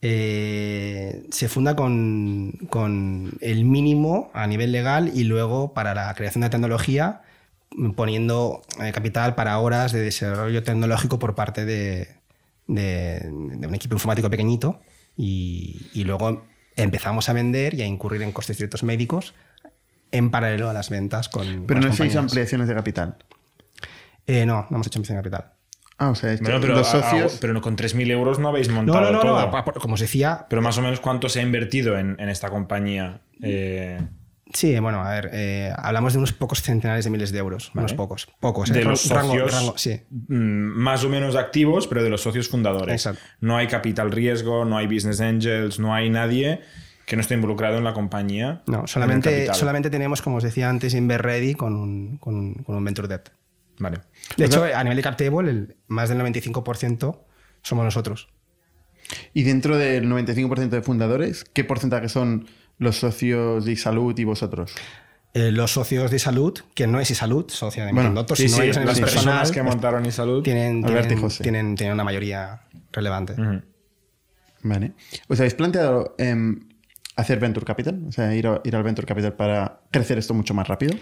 Eh, 0.00 1.22
se 1.30 1.48
funda 1.48 1.76
con, 1.76 2.52
con 2.68 3.34
el 3.40 3.64
mínimo 3.64 4.32
a 4.34 4.48
nivel 4.48 4.72
legal 4.72 5.12
y 5.14 5.22
luego 5.22 5.74
para 5.74 5.94
la 5.94 6.12
creación 6.14 6.42
de 6.42 6.50
tecnología 6.50 7.22
poniendo 7.96 8.62
eh, 8.82 8.92
capital 8.92 9.34
para 9.34 9.58
horas 9.58 9.92
de 9.92 10.00
desarrollo 10.00 10.62
tecnológico 10.62 11.18
por 11.18 11.34
parte 11.34 11.64
de, 11.64 12.08
de- 12.66 13.20
de 13.20 13.66
un 13.66 13.74
equipo 13.74 13.94
informático 13.94 14.28
pequeñito 14.30 14.80
y, 15.16 15.86
y 15.94 16.04
luego 16.04 16.44
empezamos 16.76 17.28
a 17.28 17.32
vender 17.32 17.74
y 17.74 17.82
a 17.82 17.86
incurrir 17.86 18.22
en 18.22 18.32
costes 18.32 18.56
directos 18.58 18.82
médicos 18.82 19.34
en 20.10 20.30
paralelo 20.30 20.68
a 20.68 20.72
las 20.72 20.90
ventas 20.90 21.28
con 21.28 21.64
Pero 21.66 21.80
con 21.80 21.88
no 21.88 21.94
hacéis 21.94 22.16
ampliaciones 22.16 22.68
de 22.68 22.74
capital. 22.74 23.16
Eh, 24.26 24.44
no, 24.46 24.66
no 24.70 24.76
hemos 24.76 24.86
hecho 24.86 24.98
ampliación 24.98 25.22
de 25.22 25.30
capital. 25.30 25.52
Ah, 25.98 26.10
o 26.10 26.14
sea, 26.14 26.36
Bueno, 26.40 26.58
pero, 26.60 26.74
los 26.74 26.92
a- 26.94 26.98
a- 26.98 27.02
socios... 27.10 27.38
pero 27.40 27.52
no, 27.52 27.60
con 27.60 27.76
3.000 27.76 28.10
euros 28.10 28.38
no 28.38 28.48
habéis 28.48 28.68
montado 28.68 29.00
no, 29.00 29.12
no, 29.12 29.20
todo. 29.20 29.50
no, 29.50 29.72
como 29.80 29.94
os 29.94 30.00
decía, 30.00 30.46
Pero 30.48 30.60
más 30.62 30.76
o 30.78 30.82
menos 30.82 31.00
cuánto 31.00 31.28
se 31.28 31.40
ha 31.40 31.42
invertido 31.42 31.98
en, 31.98 32.16
en 32.18 32.28
esta 32.28 32.50
compañía. 32.50 33.20
Eh, 33.42 34.00
Sí, 34.52 34.78
bueno, 34.80 35.00
a 35.02 35.10
ver, 35.10 35.30
eh, 35.32 35.72
hablamos 35.76 36.12
de 36.12 36.18
unos 36.18 36.32
pocos 36.32 36.60
centenares 36.62 37.04
de 37.04 37.10
miles 37.10 37.32
de 37.32 37.38
euros, 37.38 37.70
unos 37.74 37.94
pocos, 37.94 38.28
pocos. 38.40 38.70
de 38.72 38.80
eh, 38.80 38.84
los 38.84 39.08
rango- 39.10 39.32
socios 39.32 39.52
rango- 39.54 39.74
sí, 39.78 40.00
mm, 40.10 40.34
más 40.36 41.04
o 41.04 41.08
menos 41.08 41.36
activos, 41.36 41.86
pero 41.86 42.02
de 42.02 42.10
los 42.10 42.20
socios 42.22 42.48
fundadores. 42.48 42.94
Exacto. 42.94 43.20
No 43.40 43.56
hay 43.56 43.66
capital 43.66 44.10
riesgo, 44.12 44.64
no 44.64 44.76
hay 44.76 44.86
business 44.86 45.20
angels, 45.20 45.78
no 45.78 45.94
hay 45.94 46.10
nadie 46.10 46.60
que 47.06 47.16
no 47.16 47.22
esté 47.22 47.34
involucrado 47.34 47.78
en 47.78 47.84
la 47.84 47.94
compañía. 47.94 48.62
no, 48.66 48.86
solamente, 48.86 49.52
solamente 49.54 49.90
tenemos, 49.90 50.22
como 50.22 50.36
os 50.36 50.42
decía 50.44 50.68
antes, 50.68 50.94
Inver 50.94 51.22
Ready 51.22 51.54
con 51.54 51.74
un, 51.74 52.18
con 52.18 52.34
un, 52.34 52.54
con 52.54 52.76
un 52.76 52.84
Venture 52.84 53.08
Debt. 53.08 53.30
Vale. 53.78 54.00
De 54.36 54.44
hecho, 54.44 54.64
a 54.64 54.82
nivel 54.84 54.96
de 54.96 55.02
cap 55.02 55.16
table, 55.16 55.50
el, 55.50 55.76
más 55.88 56.08
del 56.10 56.18
95% 56.18 57.18
somos 57.62 57.84
nosotros. 57.84 58.28
Y 59.34 59.42
dentro 59.42 59.76
del 59.76 60.08
95% 60.08 60.68
de 60.68 60.82
fundadores, 60.82 61.44
¿qué 61.52 61.64
porcentaje 61.64 62.08
son 62.08 62.46
los 62.82 62.98
socios 62.98 63.64
de 63.64 63.76
salud 63.76 64.18
y 64.18 64.24
vosotros? 64.24 64.74
Eh, 65.34 65.50
los 65.50 65.70
socios 65.72 66.10
de 66.10 66.18
salud, 66.18 66.58
que 66.74 66.86
no 66.86 67.00
es 67.00 67.10
y 67.10 67.14
salud, 67.14 67.46
socio 67.48 67.86
de 67.86 67.92
Bueno, 67.92 68.26
Sí, 68.34 68.48
sino 68.48 68.56
sí, 68.58 68.62
ellos 68.64 68.76
a 68.76 68.80
las 68.80 68.96
nivel 68.96 69.00
personas 69.10 69.24
personal, 69.48 69.50
que 69.52 69.62
montaron 69.62 70.04
y 70.06 70.12
salud. 70.12 70.42
tienen, 70.42 70.84
Alberto 70.84 71.06
y 71.06 71.08
tienen, 71.08 71.22
José. 71.22 71.42
tienen, 71.42 71.74
tienen 71.76 71.94
una 71.94 72.04
mayoría 72.04 72.62
relevante. 72.92 73.34
Vale. 74.62 74.92
¿Os 75.28 75.40
habéis 75.40 75.54
planteado 75.54 76.14
em, 76.18 76.68
hacer 77.16 77.40
Venture 77.40 77.64
Capital? 77.66 78.02
O 78.08 78.12
sea, 78.12 78.34
ir, 78.34 78.46
a- 78.46 78.60
ir 78.64 78.76
al 78.76 78.82
Venture 78.82 79.06
Capital 79.06 79.32
para 79.34 79.80
crecer 79.90 80.18
esto 80.18 80.34
mucho 80.34 80.54
más 80.54 80.68
rápido. 80.68 80.94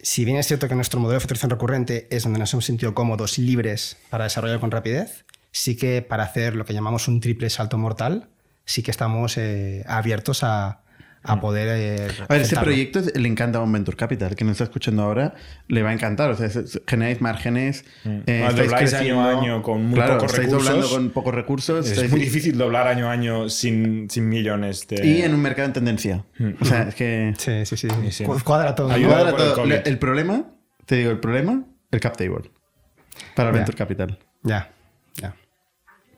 Si 0.00 0.24
bien 0.24 0.36
es 0.36 0.46
cierto 0.46 0.68
que 0.68 0.74
nuestro 0.76 1.00
modelo 1.00 1.14
de 1.14 1.20
facturación 1.20 1.50
recurrente 1.50 2.06
es 2.10 2.22
donde 2.22 2.38
nos 2.38 2.52
hemos 2.52 2.64
sentido 2.66 2.94
cómodos, 2.94 3.38
libres 3.38 3.96
para 4.10 4.24
desarrollar 4.24 4.60
con 4.60 4.70
rapidez, 4.70 5.24
sí 5.50 5.76
que 5.76 6.02
para 6.02 6.22
hacer 6.22 6.54
lo 6.54 6.64
que 6.64 6.72
llamamos 6.72 7.08
un 7.08 7.18
triple 7.20 7.50
salto 7.50 7.78
mortal, 7.78 8.28
sí 8.64 8.82
que 8.82 8.90
estamos 8.92 9.36
eh, 9.38 9.84
abiertos 9.88 10.44
a, 10.44 10.82
a 11.22 11.40
poder. 11.40 11.68
eh, 11.68 12.08
A 12.28 12.32
ver, 12.32 12.42
aceptarlo. 12.42 12.64
proyecto 12.64 13.00
le 13.14 13.28
encanta 13.28 13.58
a 13.58 13.62
un 13.62 13.72
Venture 13.72 13.96
Capital. 13.96 14.34
Que 14.36 14.44
nos 14.44 14.52
está 14.52 14.64
escuchando 14.64 15.02
ahora 15.02 15.34
le 15.66 15.82
va 15.82 15.90
a 15.90 15.92
encantar. 15.92 16.30
O 16.30 16.36
sea, 16.36 16.46
es- 16.46 16.56
es- 16.56 16.82
generáis 16.86 17.20
márgenes. 17.20 17.84
eh, 18.04 18.42
Ah, 18.44 18.48
estáis 18.50 18.70
dobláis 18.70 18.94
año 18.94 19.20
a 19.22 19.30
año 19.40 19.62
con 19.62 19.84
muy 19.84 19.94
claro, 19.94 20.14
pocos 20.14 20.32
estáis 20.32 20.48
recursos. 20.48 20.68
doblando 20.68 20.90
con 20.94 21.10
pocos 21.10 21.34
recursos. 21.34 21.86
Es 21.86 21.92
estáis- 21.98 22.10
muy 22.10 22.20
difícil 22.20 22.56
doblar 22.56 22.86
año 22.86 23.08
a 23.08 23.12
año 23.12 23.48
sin, 23.48 24.08
sin 24.10 24.28
millones 24.28 24.86
de. 24.88 25.06
Y 25.06 25.22
en 25.22 25.34
un 25.34 25.40
mercado 25.42 25.66
en 25.66 25.72
tendencia. 25.74 26.24
O 26.60 26.64
sea, 26.64 26.88
es 26.88 26.94
que. 26.94 27.34
Sí, 27.38 27.64
sí, 27.66 27.76
sí. 27.76 27.88
sí. 28.10 28.24
Cu- 28.24 28.38
Cuadra 28.44 28.74
todo. 28.74 28.90
Ayuda. 28.90 29.08
Cuadra 29.08 29.30
el 29.30 29.36
todo. 29.36 29.66
Le- 29.66 29.82
el 29.84 29.98
problema, 29.98 30.44
te 30.86 30.96
digo, 30.96 31.10
el 31.10 31.18
problema, 31.20 31.64
el 31.90 32.00
cap 32.00 32.16
table. 32.16 32.50
Para 33.34 33.48
el 33.50 33.54
Ya. 33.54 33.58
Venture 33.60 33.76
Capital. 33.76 34.18
Ya, 34.44 34.70
ya. 35.16 35.34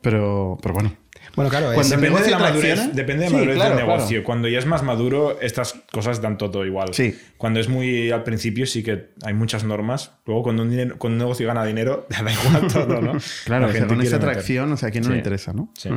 Pero, 0.03 0.59
pero 0.63 0.75
bueno. 0.75 0.95
Bueno, 1.37 1.49
claro, 1.51 1.71
es- 1.73 1.75
Cuando 1.77 1.97
Depende 1.97 2.23
de 2.25 2.31
la 2.31 2.39
madurez, 2.39 2.93
depende 2.95 3.23
de 3.25 3.29
Sí, 3.29 3.33
la 3.35 3.39
madurez 3.39 3.55
claro, 3.57 3.71
del 3.77 3.85
claro. 3.85 3.97
negocio. 3.99 4.25
Cuando 4.25 4.49
ya 4.49 4.59
es 4.59 4.67
más 4.67 4.83
maduro, 4.83 5.39
estas 5.41 5.75
cosas 5.93 6.21
dan 6.21 6.39
todo 6.39 6.67
igual. 6.67 6.93
Sí. 6.93 7.17
Cuando 7.37 7.61
es 7.61 7.69
muy 7.69 8.11
al 8.11 8.25
principio, 8.25 8.67
sí 8.67 8.83
que 8.83 9.11
hay 9.23 9.35
muchas 9.35 9.65
normas. 9.65 10.13
Luego, 10.27 10.43
cuando 10.43 10.63
un, 10.63 10.71
dinero- 10.71 10.97
cuando 10.99 11.15
un 11.15 11.19
negocio 11.19 11.47
gana 11.47 11.65
dinero, 11.65 12.07
da 12.25 12.33
igual 12.33 12.67
todo, 12.73 13.01
¿no? 13.01 13.13
Claro, 13.45 13.63
La 13.63 13.69
o 13.69 13.71
sea, 13.71 13.81
gente 13.81 13.87
con 13.89 13.99
meter. 13.99 14.15
atracción, 14.15 14.73
o 14.73 14.77
sea, 14.77 14.89
¿a 14.89 14.93
quién 14.93 15.05
no 15.05 15.11
le 15.11 15.17
interesa, 15.19 15.53
no? 15.53 15.73
Sí. 15.79 15.89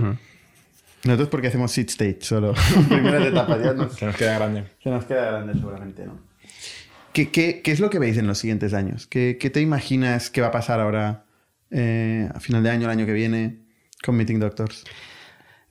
Nosotros 1.03 1.29
porque 1.29 1.47
hacemos 1.47 1.71
seed 1.71 1.89
stage 1.89 2.19
solo. 2.21 2.53
Primeras 2.88 3.25
etapas, 3.27 3.61
ya 3.61 3.73
nos, 3.73 3.93
Se 3.93 4.05
nos 4.05 4.15
queda 4.15 4.36
grande. 4.39 4.63
se 4.81 4.89
nos 4.89 5.03
queda 5.05 5.25
grande 5.31 5.53
seguramente, 5.53 6.05
¿no? 6.05 6.17
¿Qué, 7.11 7.29
qué, 7.29 7.61
qué 7.61 7.71
es 7.71 7.79
lo 7.79 7.89
que 7.89 7.99
veis 7.99 8.17
en 8.17 8.25
los 8.25 8.38
siguientes 8.39 8.73
años? 8.73 9.05
¿Qué, 9.07 9.38
qué 9.39 9.49
te 9.49 9.61
imaginas 9.61 10.29
que 10.29 10.41
va 10.41 10.47
a 10.47 10.51
pasar 10.51 10.79
ahora 10.79 11.25
eh, 11.71 12.29
a 12.34 12.39
final 12.39 12.63
de 12.63 12.69
año, 12.71 12.86
el 12.86 12.89
año 12.91 13.05
que 13.05 13.13
viene, 13.13 13.59
con 14.03 14.15
Meeting 14.15 14.39
Doctors? 14.39 14.84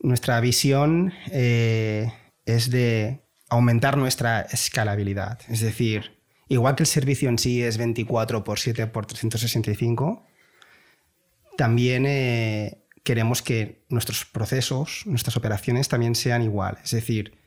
Nuestra 0.02 0.40
visión 0.40 1.12
eh, 1.30 2.12
es 2.44 2.70
de 2.70 3.20
aumentar 3.48 3.96
nuestra 3.96 4.42
escalabilidad. 4.42 5.40
Es 5.48 5.60
decir, 5.60 6.18
igual 6.48 6.74
que 6.74 6.82
el 6.82 6.88
servicio 6.88 7.28
en 7.28 7.38
sí 7.38 7.62
es 7.62 7.78
24 7.78 8.44
por 8.44 8.58
7 8.58 8.86
por 8.88 9.06
365, 9.06 10.24
también 11.56 12.04
eh, 12.06 12.84
queremos 13.04 13.42
que 13.42 13.84
nuestros 13.88 14.24
procesos, 14.24 15.02
nuestras 15.06 15.36
operaciones 15.36 15.88
también 15.88 16.14
sean 16.14 16.42
igual. 16.42 16.78
Es 16.82 16.90
decir, 16.90 17.38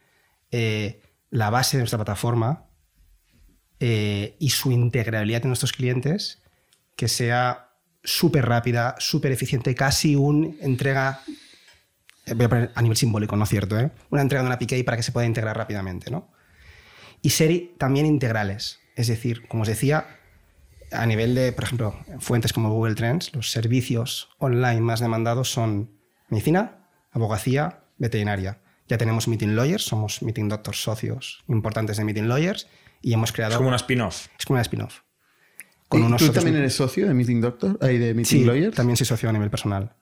eh, 0.51 1.01
la 1.29 1.49
base 1.49 1.77
de 1.77 1.81
nuestra 1.81 1.99
plataforma 1.99 2.63
y 3.77 4.49
su 4.49 4.71
integrabilidad 4.71 5.43
en 5.43 5.49
nuestros 5.49 5.71
clientes, 5.71 6.41
que 6.95 7.07
sea 7.07 7.65
súper 8.03 8.47
rápida, 8.47 8.95
súper 8.97 9.31
eficiente, 9.31 9.75
casi 9.75 10.15
un 10.15 10.57
entrega, 10.61 11.21
voy 12.33 12.45
a 12.45 12.49
poner 12.49 12.71
a 12.73 12.81
nivel 12.81 12.97
simbólico, 12.97 13.35
¿no 13.35 13.43
es 13.43 13.49
cierto? 13.49 13.79
eh? 13.79 13.91
Una 14.09 14.21
entrega 14.21 14.41
de 14.43 14.47
una 14.47 14.57
PKI 14.59 14.83
para 14.83 14.97
que 14.97 15.03
se 15.03 15.11
pueda 15.11 15.25
integrar 15.27 15.57
rápidamente. 15.57 16.09
¿no? 16.11 16.29
Y 17.21 17.29
ser 17.31 17.51
también 17.77 18.05
integrales. 18.05 18.79
Es 18.95 19.07
decir, 19.07 19.47
como 19.47 19.63
os 19.63 19.67
decía, 19.67 20.07
a 20.91 21.05
nivel 21.05 21.35
de, 21.35 21.51
por 21.51 21.65
ejemplo, 21.65 21.95
fuentes 22.19 22.53
como 22.53 22.71
Google 22.71 22.95
Trends, 22.95 23.33
los 23.33 23.51
servicios 23.51 24.29
online 24.39 24.81
más 24.81 24.99
demandados 25.01 25.51
son 25.51 25.91
medicina, 26.29 26.87
abogacía, 27.11 27.83
veterinaria. 27.97 28.59
Ya 28.87 28.97
tenemos 28.97 29.27
Meeting 29.27 29.55
Lawyers, 29.55 29.83
somos 29.83 30.21
Meeting 30.21 30.47
Doctors 30.47 30.81
socios 30.81 31.43
importantes 31.47 31.97
de 31.97 32.05
Meeting 32.05 32.27
Lawyers 32.27 32.67
y 33.01 33.13
hemos 33.13 33.31
creado... 33.31 33.53
Es 33.53 33.57
como 33.57 33.67
una 33.69 33.77
spin-off. 33.77 34.27
Es 34.39 34.45
como 34.45 34.55
una 34.55 34.61
spin-off. 34.61 35.01
¿Y 35.91 35.97
unos 35.97 36.21
¿Tú 36.21 36.31
también 36.31 36.55
eres 36.57 36.75
socio 36.75 37.07
de 37.07 37.13
Meeting 37.13 37.41
Doctor? 37.41 37.77
Ahí 37.81 37.97
de 37.97 38.13
Meeting 38.13 38.39
Sí, 38.39 38.45
Lawyers. 38.45 38.75
también 38.75 38.97
soy 38.97 39.05
socio 39.05 39.29
a 39.29 39.31
nivel 39.33 39.49
personal. 39.49 39.93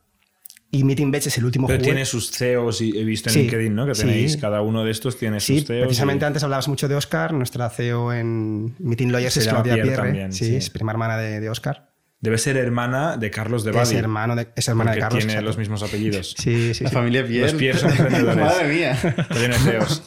Y 0.75 0.83
Meeting 0.83 1.11
Batch 1.11 1.27
es 1.27 1.37
el 1.37 1.45
último 1.45 1.67
Pero 1.67 1.77
juguete- 1.79 1.91
tiene 1.91 2.05
sus 2.05 2.31
CEOs 2.31 2.81
y 2.81 2.97
he 2.99 3.03
visto 3.03 3.29
en 3.29 3.33
Sí, 3.33 3.39
LinkedIn, 3.41 3.75
¿no? 3.75 3.85
Que 3.85 3.93
sí. 3.93 4.01
tenéis, 4.01 4.37
cada 4.37 4.61
uno 4.63 4.83
de 4.83 4.89
estos 4.89 5.17
tiene 5.19 5.39
Sí, 5.39 5.59
sus 5.59 5.67
CEOs. 5.67 5.85
precisamente 5.85 6.25
y- 6.25 6.27
antes 6.27 6.43
hablabas 6.43 6.67
mucho 6.67 6.87
de 6.87 6.95
Oscar, 6.95 7.31
nuestra 7.31 7.69
CEO 7.69 8.11
en 8.11 8.73
Meeting 8.79 9.11
Lawyers 9.11 9.35
Se 9.35 9.41
es 9.41 9.47
Claudia 9.47 9.75
Pierre 9.75 9.89
Pierre. 9.89 10.03
también, 10.03 10.33
sí, 10.33 10.45
sí. 10.45 10.55
es 10.55 10.69
prima 10.71 10.91
hermana 10.91 11.17
de, 11.17 11.39
de 11.39 11.49
Oscar. 11.49 11.91
Debe 12.21 12.37
ser 12.39 12.57
hermana 12.57 13.17
de 13.17 13.29
Carlos 13.29 13.63
de 13.63 13.69
Es, 13.71 13.75
Badi. 13.77 13.95
hermano 13.97 14.35
de, 14.35 14.47
es 14.55 14.67
hermana 14.67 14.93
de 14.93 14.99
Carlos. 14.99 15.19
tiene 15.19 15.33
exacto. 15.33 15.45
los 15.47 15.57
mismos 15.59 15.83
apellidos. 15.83 16.33
Sí, 16.39 16.73
sí, 16.73 16.83
La 16.85 16.89
sí. 16.89 16.95
familia 16.95 17.23
Pierre. 17.27 17.51
Los 17.51 17.59
Pierre 17.59 17.79
son 17.79 17.89
emprendedores. 17.97 18.37
Madre 18.37 18.73
mía. 18.73 18.97
Tiene 19.31 19.53
CEOs. 19.59 20.03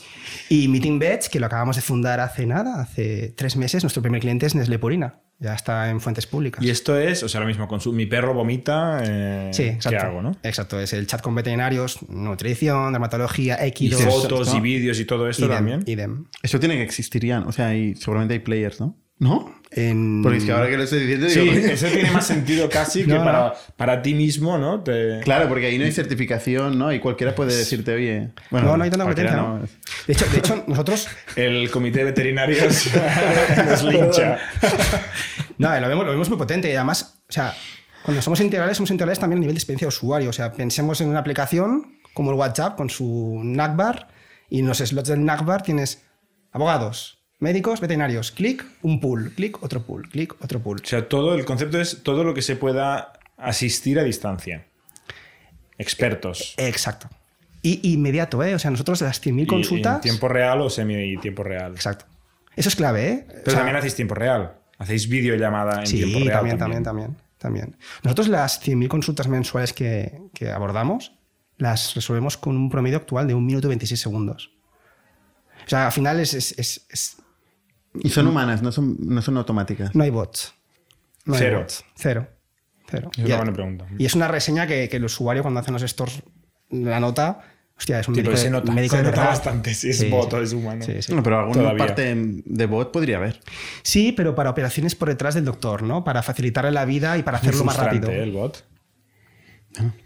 Y 0.49 0.69
Meeting 0.69 0.99
Batch, 0.99 1.29
que 1.29 1.41
lo 1.41 1.47
acabamos 1.47 1.77
de 1.77 1.83
fundar 1.83 2.21
hace 2.21 2.47
nada, 2.47 2.81
hace 2.81 3.35
tres 3.37 3.57
meses, 3.57 3.83
nuestro 3.83 4.03
primer 4.03 4.21
cliente 4.21 4.47
es 4.47 4.55
Nestlé 4.55 4.79
Purina. 4.79 5.21
Ya 5.39 5.55
está 5.55 5.91
en 5.91 6.01
fuentes 6.01 6.27
públicas. 6.27 6.65
Y 6.65 6.71
esto 6.71 6.99
es, 6.99 7.23
o 7.23 7.29
sea, 7.29 7.41
lo 7.41 7.47
mismo, 7.47 7.69
con 7.69 7.79
su, 7.81 7.93
mi 7.93 8.07
perro 8.07 8.33
vomita, 8.33 9.01
eh, 9.05 9.51
Sí, 9.53 9.65
exacto. 9.65 9.99
¿qué 9.99 10.07
hago, 10.07 10.23
no? 10.23 10.33
Exacto, 10.43 10.81
es 10.81 10.95
el 10.95 11.07
chat 11.07 11.21
con 11.21 11.35
veterinarios, 11.35 11.99
nutrición, 12.09 12.93
dermatología, 12.93 13.59
Y 13.63 13.69
equidos. 13.69 14.03
fotos 14.03 14.49
¿no? 14.53 14.57
y 14.59 14.61
vídeos 14.61 14.99
y 14.99 15.05
todo 15.05 15.29
esto 15.29 15.45
idem, 15.45 15.55
también. 15.57 15.83
idem. 15.87 16.25
Eso 16.43 16.59
tiene 16.59 16.77
que 16.77 16.83
existir 16.85 17.25
ya, 17.25 17.41
¿no? 17.41 17.49
o 17.49 17.53
sea, 17.53 17.69
hay, 17.69 17.95
seguramente 17.97 18.33
hay 18.35 18.41
players, 18.41 18.81
¿no? 18.81 18.97
¿No? 19.19 19.55
En- 19.71 20.23
Porque 20.23 20.39
es 20.39 20.45
que 20.45 20.53
ahora 20.53 20.69
que 20.69 20.77
lo 20.77 20.83
estoy 20.85 21.01
diciendo, 21.01 21.29
Sí, 21.29 21.41
digo, 21.41 21.53
eso 21.73 21.87
tiene 21.89 22.11
más 22.11 22.27
sentido 22.27 22.69
casi 22.71 23.01
que 23.03 23.09
No, 23.09 23.19
no. 23.19 23.25
para, 23.25 23.55
para 23.77 24.03
ti 24.03 24.15
mismo, 24.15 24.59
¿no? 24.59 24.83
Te- 24.83 25.21
Claro, 25.25 25.49
porque 25.49 25.67
ahí 25.67 25.79
no 25.79 25.85
hay 25.85 25.93
certificación, 25.93 26.79
¿no? 26.79 26.93
Y 26.93 27.01
cualquiera 27.01 27.35
puede 27.35 27.57
decirte, 27.57 27.95
oye. 27.95 28.31
Bueno, 28.51 28.69
no, 28.69 28.77
no 28.77 28.85
hay 28.85 28.91
tanta 28.91 29.05
competencia. 29.05 29.37
¿no? 29.37 29.59
De, 30.07 30.13
hecho, 30.13 30.27
de 30.27 30.39
hecho, 30.39 30.65
nosotros 30.67 31.09
El 31.37 31.71
comité 31.71 32.01
de 32.01 32.05
veterinarios 32.07 32.91
nos 33.67 33.83
lincha. 33.85 34.39
No, 35.59 35.81
lo 35.81 35.89
vemos, 35.89 36.05
lo 36.05 36.13
vemos 36.13 36.29
muy 36.29 36.39
potente 36.39 36.71
y 36.71 36.75
además, 36.75 37.21
o 37.29 37.33
sea, 37.33 37.55
cuando 38.03 38.21
somos 38.23 38.41
integrales, 38.41 38.77
somos 38.77 38.91
integrales 38.91 39.19
también 39.19 39.39
a 39.39 39.41
nivel 39.41 39.55
de 39.55 39.59
experiencia 39.59 39.87
de 39.87 39.89
usuario. 39.89 40.31
O 40.31 40.33
sea, 40.33 40.53
pensemos 40.53 41.01
en 41.01 41.09
una 41.09 41.21
aplicación 41.21 41.99
como 42.15 42.31
el 42.31 42.37
WhatsApp 42.37 42.77
con 42.77 42.89
su 42.91 43.41
NACBAR 43.43 44.09
y 44.49 44.61
en 44.61 44.67
los 44.69 44.79
slots 44.79 45.09
del 45.09 45.25
NACBAR 45.25 45.63
tienes 45.63 46.05
abogados, 46.53 47.16
médicos, 47.39 47.81
veterinarios, 47.81 48.33
clic, 48.33 48.65
un 48.83 49.01
pool, 49.01 49.33
clic, 49.35 49.63
otro 49.63 49.83
pool, 49.83 50.09
clic, 50.09 50.35
otro 50.43 50.61
pool. 50.61 50.81
O 50.83 50.87
sea, 50.87 51.09
todo 51.09 51.35
el 51.35 51.45
concepto 51.45 51.81
es 51.81 52.03
todo 52.03 52.25
lo 52.25 52.35
que 52.35 52.43
se 52.43 52.57
pueda 52.57 53.13
asistir 53.37 53.99
a 53.99 54.03
distancia. 54.05 54.67
Expertos. 55.79 56.55
Exacto. 56.57 57.09
Y 57.63 57.93
inmediato, 57.93 58.43
¿eh? 58.43 58.55
O 58.55 58.59
sea, 58.59 58.71
nosotros 58.71 59.01
las 59.03 59.21
100.000 59.21 59.39
Y- 59.41 59.43
y 59.43 59.47
consultas... 59.47 59.97
¿En 59.97 60.01
tiempo 60.03 60.29
real 60.29 60.61
o 60.61 60.71
semi 60.71 61.17
tiempo 61.19 61.43
real? 61.43 61.73
Exacto. 61.73 62.07
Eso 62.55 62.69
es 62.69 62.77
clave, 62.77 63.09
¿eh? 63.09 63.25
Pero 63.27 63.41
O 63.41 63.51
sea, 63.51 63.55
también 63.57 63.77
hacéis 63.77 63.95
tiempo 63.95 64.15
real. 64.15 64.55
Hacéis 64.79 65.09
videollamada 65.09 65.81
en 65.81 65.87
sí, 65.87 65.97
tiempo 65.97 66.19
real. 66.21 66.33
también, 66.33 66.59
también, 66.59 66.83
también, 66.83 67.17
también. 67.39 67.77
Nosotros 68.03 68.29
las 68.29 68.63
100.000 68.67 68.89
consultas 68.89 69.29
mensuales 69.29 69.73
que, 69.73 70.21
que 70.33 70.51
abordamos 70.51 71.13
las 71.59 71.95
resolvemos 71.95 72.37
con 72.37 72.57
un 72.57 72.71
promedio 72.71 72.99
actual 72.99 73.27
de 73.27 73.35
1 73.35 73.45
minuto 73.47 73.67
y 73.69 73.71
26 73.71 74.01
segundos. 74.01 74.53
O 75.67 75.69
sea, 75.69 75.87
al 75.87 75.93
final 75.93 76.21
es, 76.21 76.35
es- 76.35 76.53
es- 76.59 76.87
es- 76.91 77.17
Y 78.03 78.11
son 78.11 78.27
humanas, 78.27 78.63
no 78.63 78.73
son, 78.73 78.97
no 79.01 79.21
son 79.23 79.37
automáticas. 79.37 79.95
no 79.95 80.05
hay 80.05 80.11
bots. 80.11 80.55
No 81.25 81.35
hay 81.35 81.41
Cero. 81.41 81.59
bots. 81.61 81.85
Cero. 81.97 82.27
Cero. 82.89 83.11
Es 83.17 83.25
una 83.25 83.37
buena 83.37 83.53
pregunta. 83.53 83.87
y 83.99 84.07
es 84.07 84.15
una 84.15 84.29
reseña 84.29 84.67
que, 84.67 84.89
que 84.89 84.97
el 84.99 85.05
usuario 85.05 85.43
cuando 85.43 85.61
hace 85.61 85.73
los 85.73 85.83
stores 85.83 86.23
la 86.71 87.01
nota, 87.01 87.41
hostia, 87.77 88.01
es 88.01 88.09
un 88.09 88.15
Tipo, 88.15 88.31
médico, 88.31 88.43
se 88.43 88.51
nota, 88.51 88.73
médico 88.73 88.97
se 88.97 89.03
nota 89.03 89.25
bastante 89.27 89.75
si 89.75 89.91
es 89.91 89.99
Sí, 89.99 90.09
bot 90.09 90.31
sí. 90.31 90.37
o 90.37 90.41
es 90.43 90.53
humano. 90.53 90.85
Sí, 90.85 90.93
sí. 91.03 91.07
Bueno, 91.13 91.23
pero 91.23 91.39
alguna 91.41 91.55
Todavía. 91.63 91.87
parte 91.87 92.15
de 92.17 92.67
bot 92.67 92.93
podría 92.93 93.17
haber. 93.17 93.41
Sí, 93.83 94.13
pero 94.13 94.35
para 94.35 94.51
operaciones 94.51 94.95
por 94.95 95.09
detrás 95.09 95.35
del 95.35 95.45
doctor, 95.45 95.83
¿no? 95.83 96.05
Para 96.05 96.23
facilitarle 96.23 96.71
la 96.73 96.85
vida 96.85 97.19
y 97.19 97.23
para 97.23 97.39
hacerlo 97.39 97.65
más 97.65 97.77
rápido. 97.77 98.11
¿eh? 98.11 98.23
el 98.23 98.33
bot. 98.33 98.65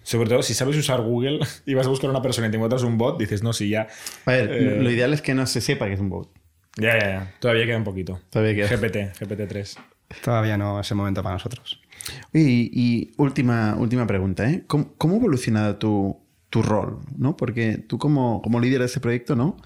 Sobre 0.03 0.29
todo 0.29 0.43
si 0.43 0.53
sabes 0.55 0.77
usar 0.77 1.01
Google 1.01 1.39
y 1.67 1.75
vas 1.75 1.87
a 1.87 1.91
buscar 1.91 2.09
a 2.09 2.11
una 2.13 2.23
persona 2.23 2.49
y 2.49 2.51
te 2.51 2.57
encuentras 2.57 2.83
un 2.83 2.99
bot, 2.99 3.19
dices, 3.19 3.43
no, 3.43 3.53
si 3.53 3.69
ya. 3.69 3.87
A 4.27 4.31
ver, 4.33 4.51
Eh, 4.51 4.83
lo 4.83 4.91
ideal 4.91 5.13
es 5.15 5.23
que 5.23 5.33
no 5.35 5.47
se 5.47 5.61
sepa 5.61 5.87
que 5.87 5.93
es 5.95 6.01
un 6.01 6.09
bot. 6.11 6.31
Ya, 6.77 6.99
ya, 6.99 7.07
ya. 7.07 7.35
Todavía 7.41 7.67
queda 7.67 7.77
un 7.77 7.85
poquito. 7.85 8.21
Todavía 8.31 8.55
queda. 8.55 8.77
GPT, 8.77 8.97
GPT-3. 9.19 9.79
Todavía 10.23 10.57
no 10.57 10.81
es 10.81 10.91
el 10.91 10.97
momento 10.97 11.23
para 11.23 11.35
nosotros. 11.35 11.81
Y, 12.33 12.71
y 12.73 13.13
última, 13.17 13.77
última 13.77 14.07
pregunta, 14.07 14.49
¿eh? 14.49 14.65
¿Cómo, 14.67 14.95
cómo 14.97 15.15
ha 15.15 15.19
evolucionado 15.19 15.77
tu, 15.77 16.21
tu 16.49 16.63
rol? 16.63 17.01
¿no? 17.17 17.37
Porque 17.37 17.79
tú 17.79 17.99
como, 17.99 18.43
como 18.43 18.61
líder 18.61 18.81
de 18.81 18.87
ese 18.87 19.01
proyecto, 19.01 19.37
¿no? 19.37 19.57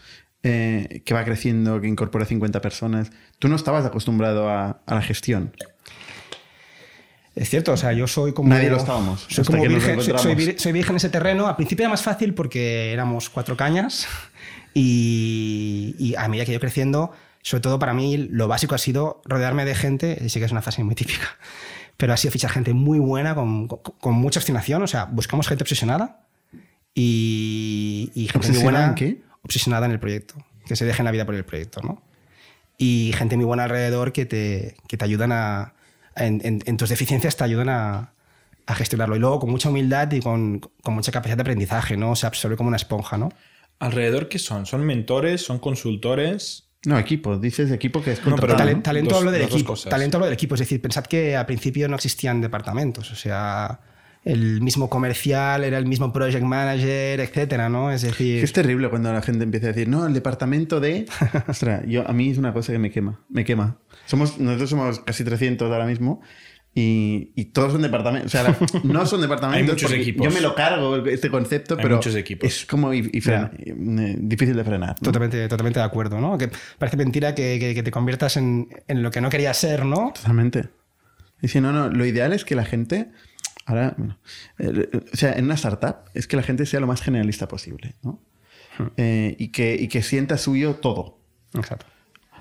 Eh, 0.43 1.03
que 1.07 1.15
va 1.15 1.25
creciendo, 1.25 1.81
que 1.81 1.89
incorpora 1.89 2.27
50 2.27 2.61
personas, 2.61 3.11
tú 3.39 3.49
no 3.49 3.57
estabas 3.57 3.87
acostumbrado 3.87 4.51
a, 4.51 4.83
a 4.85 4.95
la 4.95 5.01
gestión. 5.01 5.53
Es 7.35 7.49
cierto, 7.49 7.73
o 7.73 7.77
sea, 7.77 7.93
yo 7.93 8.07
soy 8.07 8.33
como. 8.33 8.51
Nadie 8.51 8.71
lo 8.71 8.77
estábamos, 8.77 9.27
Soy 9.29 9.45
como 9.45 9.67
virgen, 9.67 10.01
soy, 10.01 10.55
soy 10.57 10.73
virgen 10.73 10.93
en 10.93 10.97
ese 10.97 11.09
terreno. 11.09 11.49
Al 11.49 11.57
principio 11.57 11.85
era 11.85 11.91
más 11.91 12.03
fácil 12.03 12.33
porque 12.35 12.93
éramos 12.93 13.29
cuatro 13.29 13.57
cañas. 13.57 14.07
Y, 14.75 15.95
y 15.99 16.15
a 16.17 16.29
medida 16.29 16.45
que 16.45 16.53
yo 16.53 16.61
creciendo, 16.61 17.13
sobre 17.43 17.61
todo 17.63 17.79
para 17.79 17.95
mí, 17.95 18.17
lo 18.17 18.49
básico 18.49 18.75
ha 18.75 18.79
sido 18.79 19.23
rodearme 19.25 19.65
de 19.65 19.75
gente. 19.75 20.19
y 20.25 20.29
Sí 20.29 20.39
que 20.41 20.47
es 20.47 20.53
una 20.53 20.63
frase 20.63 20.83
muy 20.85 20.95
típica. 20.95 21.37
Pero 21.97 22.13
ha 22.13 22.17
sido 22.17 22.33
fichar 22.33 22.51
gente 22.51 22.75
muy 22.75 22.99
buena, 22.99 23.35
con, 23.37 23.69
con- 23.69 23.81
con 24.01 24.15
mucha 24.15 24.41
obstinación. 24.41 24.83
O 24.83 24.87
sea, 24.87 25.05
buscamos 25.05 25.47
gente 25.49 25.63
obsesionada 25.63 26.27
y, 26.95 28.11
y 28.15 28.27
gente 28.29 28.49
muy 28.49 28.57
¿Obsesionada 28.57 28.87
buena. 28.87 28.89
en 28.89 28.95
qué? 29.17 29.23
Obsesionada 29.43 29.87
en 29.87 29.93
el 29.93 30.01
proyecto. 30.01 30.35
Que 30.67 30.77
se 30.77 30.85
dejen 30.85 31.05
la 31.05 31.11
vida 31.11 31.25
por 31.27 31.35
el 31.35 31.45
proyecto, 31.45 31.81
¿no? 31.83 32.03
y 32.77 33.13
gente 33.17 33.37
muy 33.37 33.45
buena 33.45 33.63
alrededor 33.65 34.11
que 34.13 34.27
te, 34.27 34.75
que 34.89 34.97
te 34.97 35.05
ayudan 35.05 35.31
a, 35.31 35.75
en, 36.17 36.41
en- 36.45 36.61
en 36.67 36.77
tus 36.77 36.89
deficiencias 36.89 37.37
te 37.37 37.45
ayudan 37.45 37.69
a, 37.69 38.13
a 38.67 38.75
gestionarlo. 38.75 39.15
Y 39.15 39.21
luego 39.21 39.39
con 39.39 39.51
mucha 39.51 39.69
humildad 39.69 40.11
y 40.11 40.21
con, 40.21 40.59
con 40.83 40.93
mucha 40.95 41.13
capacidad 41.13 41.37
de 41.37 41.43
aprendizaje, 41.43 41.97
¿no? 41.97 42.17
Se 42.17 42.27
absorbe 42.27 42.57
como 42.57 42.67
una 42.67 42.77
esponja, 42.77 43.17
¿no? 43.17 43.29
¿Alrededor 43.79 44.29
qué 44.29 44.39
son? 44.39 44.67
¿Son 44.67 44.85
mentores? 44.85 45.43
¿Son 45.43 45.59
consultores? 45.59 46.69
No, 46.87 46.99
equipo. 46.99 47.39
Dices 47.39 47.71
equipo 47.71 48.03
que 48.03 48.13
es 48.13 48.19
No, 48.19 48.25
pero 48.25 48.37
contratado, 48.37 48.69
Talen- 48.71 48.77
¿no? 48.77 48.83
talento 48.83 49.11
Dos- 49.11 49.19
hablo 49.19 49.31
del 49.31 49.43
equipo. 49.43 49.71
cosas. 49.71 49.91
Talento 49.91 50.17
hablo 50.19 50.27
del 50.27 50.35
equipo. 50.35 50.55
Es 50.55 50.61
decir, 50.61 50.81
pensad 50.83 51.05
que 51.05 51.37
al 51.37 51.47
principio 51.47 51.89
no 51.89 51.97
existían 51.97 52.41
departamentos. 52.41 53.11
O 53.11 53.15
sea, 53.17 53.81
el 54.23 54.61
mismo 54.61 54.89
comercial 54.91 55.65
era 55.65 55.79
el 55.79 55.87
mismo 55.87 56.13
project 56.13 56.45
manager, 56.45 57.21
etcétera, 57.21 57.69
¿no? 57.69 57.91
Es 57.91 58.03
decir, 58.03 58.43
Es 58.45 58.53
terrible 58.53 58.89
cuando 58.91 59.13
la 59.13 59.23
gente 59.23 59.45
empieza 59.45 59.67
a 59.67 59.73
decir, 59.73 59.89
no, 59.89 60.07
el 60.07 60.13
departamento 60.15 60.81
de... 60.81 61.07
Ostras, 61.49 61.83
yo, 61.87 62.09
a 62.09 62.13
mí 62.13 62.31
es 62.31 62.39
una 62.39 62.53
cosa 62.53 62.73
que 62.73 62.79
me 62.79 62.91
quema, 62.91 63.21
me 63.29 63.45
quema. 63.45 63.79
Somos, 64.07 64.39
nosotros 64.39 64.71
somos 64.71 65.01
casi 65.01 65.25
300 65.25 65.71
ahora 65.71 65.87
mismo 65.87 66.21
y, 66.75 67.31
y 67.37 67.45
todos 67.47 67.73
son 67.73 67.83
departamentos. 67.83 68.35
O 68.35 68.39
sea, 68.39 68.57
no 68.85 69.07
son 69.07 69.21
departamentos. 69.21 69.63
Hay 69.63 69.69
muchos 69.75 69.93
equipos. 69.93 70.25
Yo 70.27 70.33
me 70.33 70.41
lo 70.41 70.55
cargo, 70.55 70.97
este 71.07 71.31
concepto, 71.31 71.75
Hay 71.77 71.83
pero 71.83 71.97
muchos 71.97 72.15
equipos. 72.17 72.49
es 72.49 72.67
como 72.67 72.93
y, 72.93 73.11
y 73.13 73.21
frena- 73.21 73.51
eh, 73.59 74.17
difícil 74.19 74.57
de 74.57 74.65
frenar. 74.65 74.91
¿no? 74.91 74.95
totalmente, 75.05 75.47
totalmente 75.49 75.79
de 75.81 75.85
acuerdo, 75.87 76.21
¿no? 76.21 76.37
Que 76.37 76.51
parece 76.79 76.97
mentira 76.97 77.35
que, 77.35 77.59
que- 77.61 77.75
que 77.75 77.83
te 77.83 77.91
conviertas 77.91 78.37
en, 78.37 78.69
en 78.89 79.03
lo 79.03 79.11
que 79.11 79.21
no 79.21 79.31
querías 79.31 79.57
ser, 79.57 79.85
¿no? 79.85 80.13
Totalmente. 80.15 80.69
Y 81.43 81.49
si 81.49 81.61
no, 81.61 81.73
no, 81.73 81.91
lo 81.91 82.05
ideal 82.07 82.33
es 82.33 82.45
que 82.45 82.55
la 82.55 82.65
gente, 82.65 83.11
ahora, 83.67 83.95
bueno, 83.97 84.19
eh, 84.59 84.89
o 85.13 85.17
sea, 85.17 85.33
en 85.35 85.45
una 85.45 85.55
startup 85.55 85.97
es 86.15 86.27
que 86.27 86.37
la 86.37 86.43
gente 86.43 86.67
sea 86.67 86.81
lo 86.81 86.87
más 86.87 87.03
generalista 87.03 87.47
posible, 87.49 87.95
¿no? 88.03 88.21
Eh, 88.97 89.37
y, 89.39 89.49
que, 89.53 89.77
y 89.79 89.87
que 89.89 90.03
sienta 90.03 90.37
suyo 90.39 90.75
todo. 90.77 91.19
Exacto. 91.55 91.87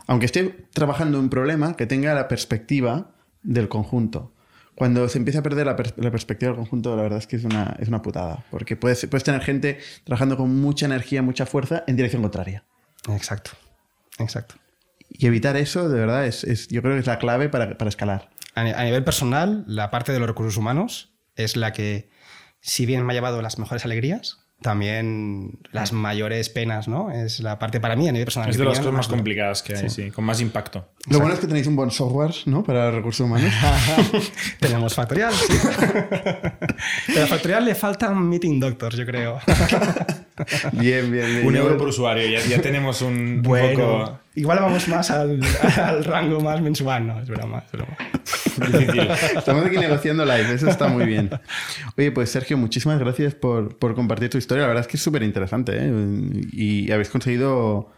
Aunque 0.07 0.25
esté 0.25 0.65
trabajando 0.73 1.19
un 1.19 1.29
problema, 1.29 1.75
que 1.77 1.86
tenga 1.86 2.13
la 2.15 2.27
perspectiva 2.27 3.12
del 3.43 3.69
conjunto. 3.69 4.31
Cuando 4.75 5.07
se 5.07 5.19
empieza 5.19 5.39
a 5.39 5.43
perder 5.43 5.67
la, 5.67 5.75
pers- 5.77 5.93
la 5.97 6.09
perspectiva 6.09 6.49
del 6.49 6.57
conjunto, 6.57 6.95
la 6.95 7.03
verdad 7.03 7.19
es 7.19 7.27
que 7.27 7.35
es 7.35 7.43
una, 7.43 7.75
es 7.79 7.87
una 7.87 8.01
putada. 8.01 8.43
Porque 8.49 8.75
puedes, 8.75 9.05
puedes 9.05 9.23
tener 9.23 9.41
gente 9.41 9.77
trabajando 10.03 10.35
con 10.37 10.59
mucha 10.61 10.85
energía, 10.87 11.21
mucha 11.21 11.45
fuerza 11.45 11.83
en 11.85 11.95
dirección 11.95 12.21
contraria. 12.23 12.63
Exacto. 13.09 13.51
Exacto. 14.17 14.55
Y 15.09 15.27
evitar 15.27 15.55
eso, 15.57 15.89
de 15.89 15.99
verdad, 15.99 16.25
es, 16.25 16.43
es- 16.43 16.67
yo 16.69 16.81
creo 16.81 16.95
que 16.95 17.01
es 17.01 17.05
la 17.07 17.19
clave 17.19 17.49
para, 17.49 17.77
para 17.77 17.89
escalar. 17.89 18.29
A 18.55 18.83
nivel 18.83 19.03
personal, 19.03 19.63
la 19.67 19.89
parte 19.91 20.11
de 20.11 20.19
los 20.19 20.27
recursos 20.27 20.57
humanos 20.57 21.13
es 21.35 21.55
la 21.55 21.73
que, 21.73 22.09
si 22.61 22.85
bien 22.85 23.03
me 23.05 23.13
ha 23.13 23.15
llevado 23.15 23.41
las 23.41 23.57
mejores 23.59 23.83
alegrías, 23.85 24.42
también 24.64 25.59
las 25.72 25.93
mayores 25.93 26.49
penas, 26.49 26.88
¿no? 26.88 27.11
Es 27.11 27.39
la 27.39 27.59
parte 27.59 27.80
para 27.80 27.95
mí 27.95 28.09
a 28.09 28.11
nivel 28.11 28.26
personal. 28.26 28.49
Es 28.49 28.57
de 28.57 28.66
las 28.66 28.80
cosas 28.80 28.93
más 28.93 29.07
complicadas 29.07 29.61
que 29.61 29.76
hay, 29.76 29.89
sí, 29.91 30.09
con 30.09 30.26
más 30.26 30.41
impacto. 30.41 30.88
Lo 31.09 31.20
bueno 31.20 31.36
es 31.36 31.39
que 31.39 31.45
tenéis 31.45 31.68
un 31.68 31.76
buen 31.76 31.91
software, 31.91 32.34
¿no? 32.47 32.64
Para 32.64 32.89
recursos 32.89 33.26
humanos. 33.26 33.53
Tenemos 34.59 34.95
Factorial. 34.95 35.34
sí. 35.34 35.53
Pero 37.07 37.24
a 37.24 37.28
Factorial 37.28 37.66
le 37.66 37.76
faltan 37.76 38.28
Meeting 38.28 38.59
Doctors, 38.59 38.97
yo 38.97 39.05
creo. 39.05 39.39
bien, 40.73 41.11
bien, 41.11 41.25
bien. 41.25 41.47
Un 41.47 41.55
euro 41.55 41.77
por 41.77 41.89
usuario, 41.89 42.27
ya, 42.27 42.45
ya 42.45 42.61
tenemos 42.61 43.01
un, 43.01 43.13
un 43.13 43.41
Bueno, 43.41 43.79
poco 43.79 44.19
igual 44.36 44.59
vamos 44.59 44.88
más 44.88 45.11
al, 45.11 45.39
al 45.77 46.03
rango 46.03 46.41
más 46.41 46.61
mensual, 46.61 47.07
no, 47.07 47.19
es 47.19 47.27
broma, 47.27 47.63
es 47.65 47.71
broma. 47.71 47.97
Estamos 49.36 49.65
aquí 49.65 49.77
negociando 49.77 50.25
live, 50.25 50.53
eso 50.53 50.69
está 50.69 50.88
muy 50.88 51.05
bien. 51.05 51.29
Oye, 51.97 52.11
pues 52.11 52.29
Sergio, 52.29 52.57
muchísimas 52.57 52.99
gracias 52.99 53.36
por, 53.36 53.77
por 53.77 53.95
compartir 53.95 54.29
tu 54.29 54.38
historia. 54.38 54.63
La 54.63 54.67
verdad 54.67 54.81
es 54.81 54.88
que 54.88 54.97
es 54.97 55.03
súper 55.03 55.23
interesante 55.23 55.73
¿eh? 55.75 55.91
y 56.51 56.91
habéis 56.91 57.09
conseguido 57.09 57.91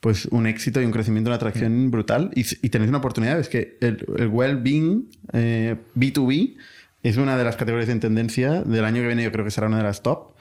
pues 0.00 0.26
un 0.26 0.46
éxito 0.46 0.82
y 0.82 0.84
un 0.84 0.90
crecimiento, 0.90 1.30
una 1.30 1.36
atracción 1.36 1.90
brutal 1.90 2.30
y, 2.34 2.40
y 2.40 2.70
tenéis 2.70 2.88
una 2.88 2.98
oportunidad. 2.98 3.38
Es 3.38 3.48
que 3.48 3.78
el, 3.80 4.04
el 4.18 4.28
well-being 4.28 5.08
eh, 5.32 5.76
B2B 5.96 6.56
es 7.02 7.16
una 7.16 7.36
de 7.36 7.44
las 7.44 7.56
categorías 7.56 7.88
en 7.88 8.00
tendencia 8.00 8.62
del 8.62 8.84
año 8.84 9.00
que 9.00 9.06
viene, 9.06 9.22
yo 9.24 9.32
creo 9.32 9.44
que 9.44 9.50
será 9.50 9.66
una 9.66 9.78
de 9.78 9.84
las 9.84 10.02
top, 10.02 10.31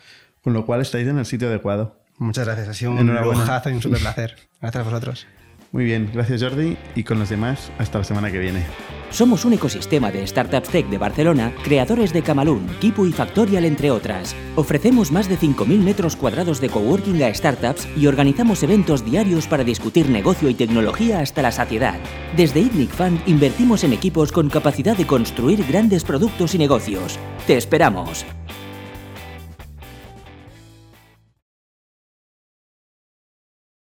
con 0.44 0.54
lo 0.54 0.66
cual 0.66 0.82
estáis 0.82 1.08
en 1.08 1.18
el 1.18 1.26
sitio 1.26 1.48
adecuado. 1.48 1.98
Muchas 2.18 2.46
gracias, 2.46 2.68
ha 2.70 2.74
sido 2.74 2.92
un 2.92 3.00
Enhorabuena. 3.00 3.42
lujazo 3.42 3.70
y 3.70 3.74
un 3.74 3.82
súper 3.82 4.00
placer. 4.00 4.36
Gracias 4.62 4.86
a 4.86 4.90
vosotros. 4.90 5.28
Muy 5.72 5.86
bien, 5.86 6.12
gracias 6.14 6.44
Jordi 6.44 6.78
y 6.96 7.04
con 7.06 7.18
los 7.18 7.30
demás 7.30 7.72
hasta 7.78 7.98
la 8.00 8.04
semana 8.04 8.30
que 8.30 8.40
viene. 8.40 8.66
Somos 9.10 9.46
un 9.46 9.54
ecosistema 9.54 10.12
de 10.12 10.28
startups 10.28 10.70
tech 10.70 10.88
de 10.88 10.98
Barcelona, 10.98 11.54
creadores 11.64 12.12
de 12.12 12.22
Camalún, 12.22 12.68
Kipu 12.80 13.06
y 13.06 13.14
Factorial, 13.14 13.64
entre 13.66 13.90
otras. 13.90 14.36
Ofrecemos 14.58 15.12
más 15.12 15.30
de 15.30 15.38
5.000 15.38 15.80
metros 15.80 16.16
cuadrados 16.18 16.60
de 16.60 16.70
coworking 16.70 17.24
a 17.24 17.34
startups 17.34 17.88
y 17.98 18.08
organizamos 18.08 18.64
eventos 18.64 19.06
diarios 19.06 19.48
para 19.48 19.64
discutir 19.64 20.10
negocio 20.10 20.50
y 20.50 20.54
tecnología 20.54 21.20
hasta 21.22 21.42
la 21.42 21.52
saciedad. 21.54 22.00
Desde 22.36 22.60
ITNIC 22.60 22.90
Fund 22.92 23.22
invertimos 23.26 23.84
en 23.86 23.94
equipos 23.94 24.32
con 24.32 24.50
capacidad 24.50 24.98
de 24.98 25.08
construir 25.08 25.66
grandes 25.66 26.04
productos 26.04 26.54
y 26.56 26.58
negocios. 26.58 27.18
¡Te 27.48 27.56
esperamos! 27.58 28.26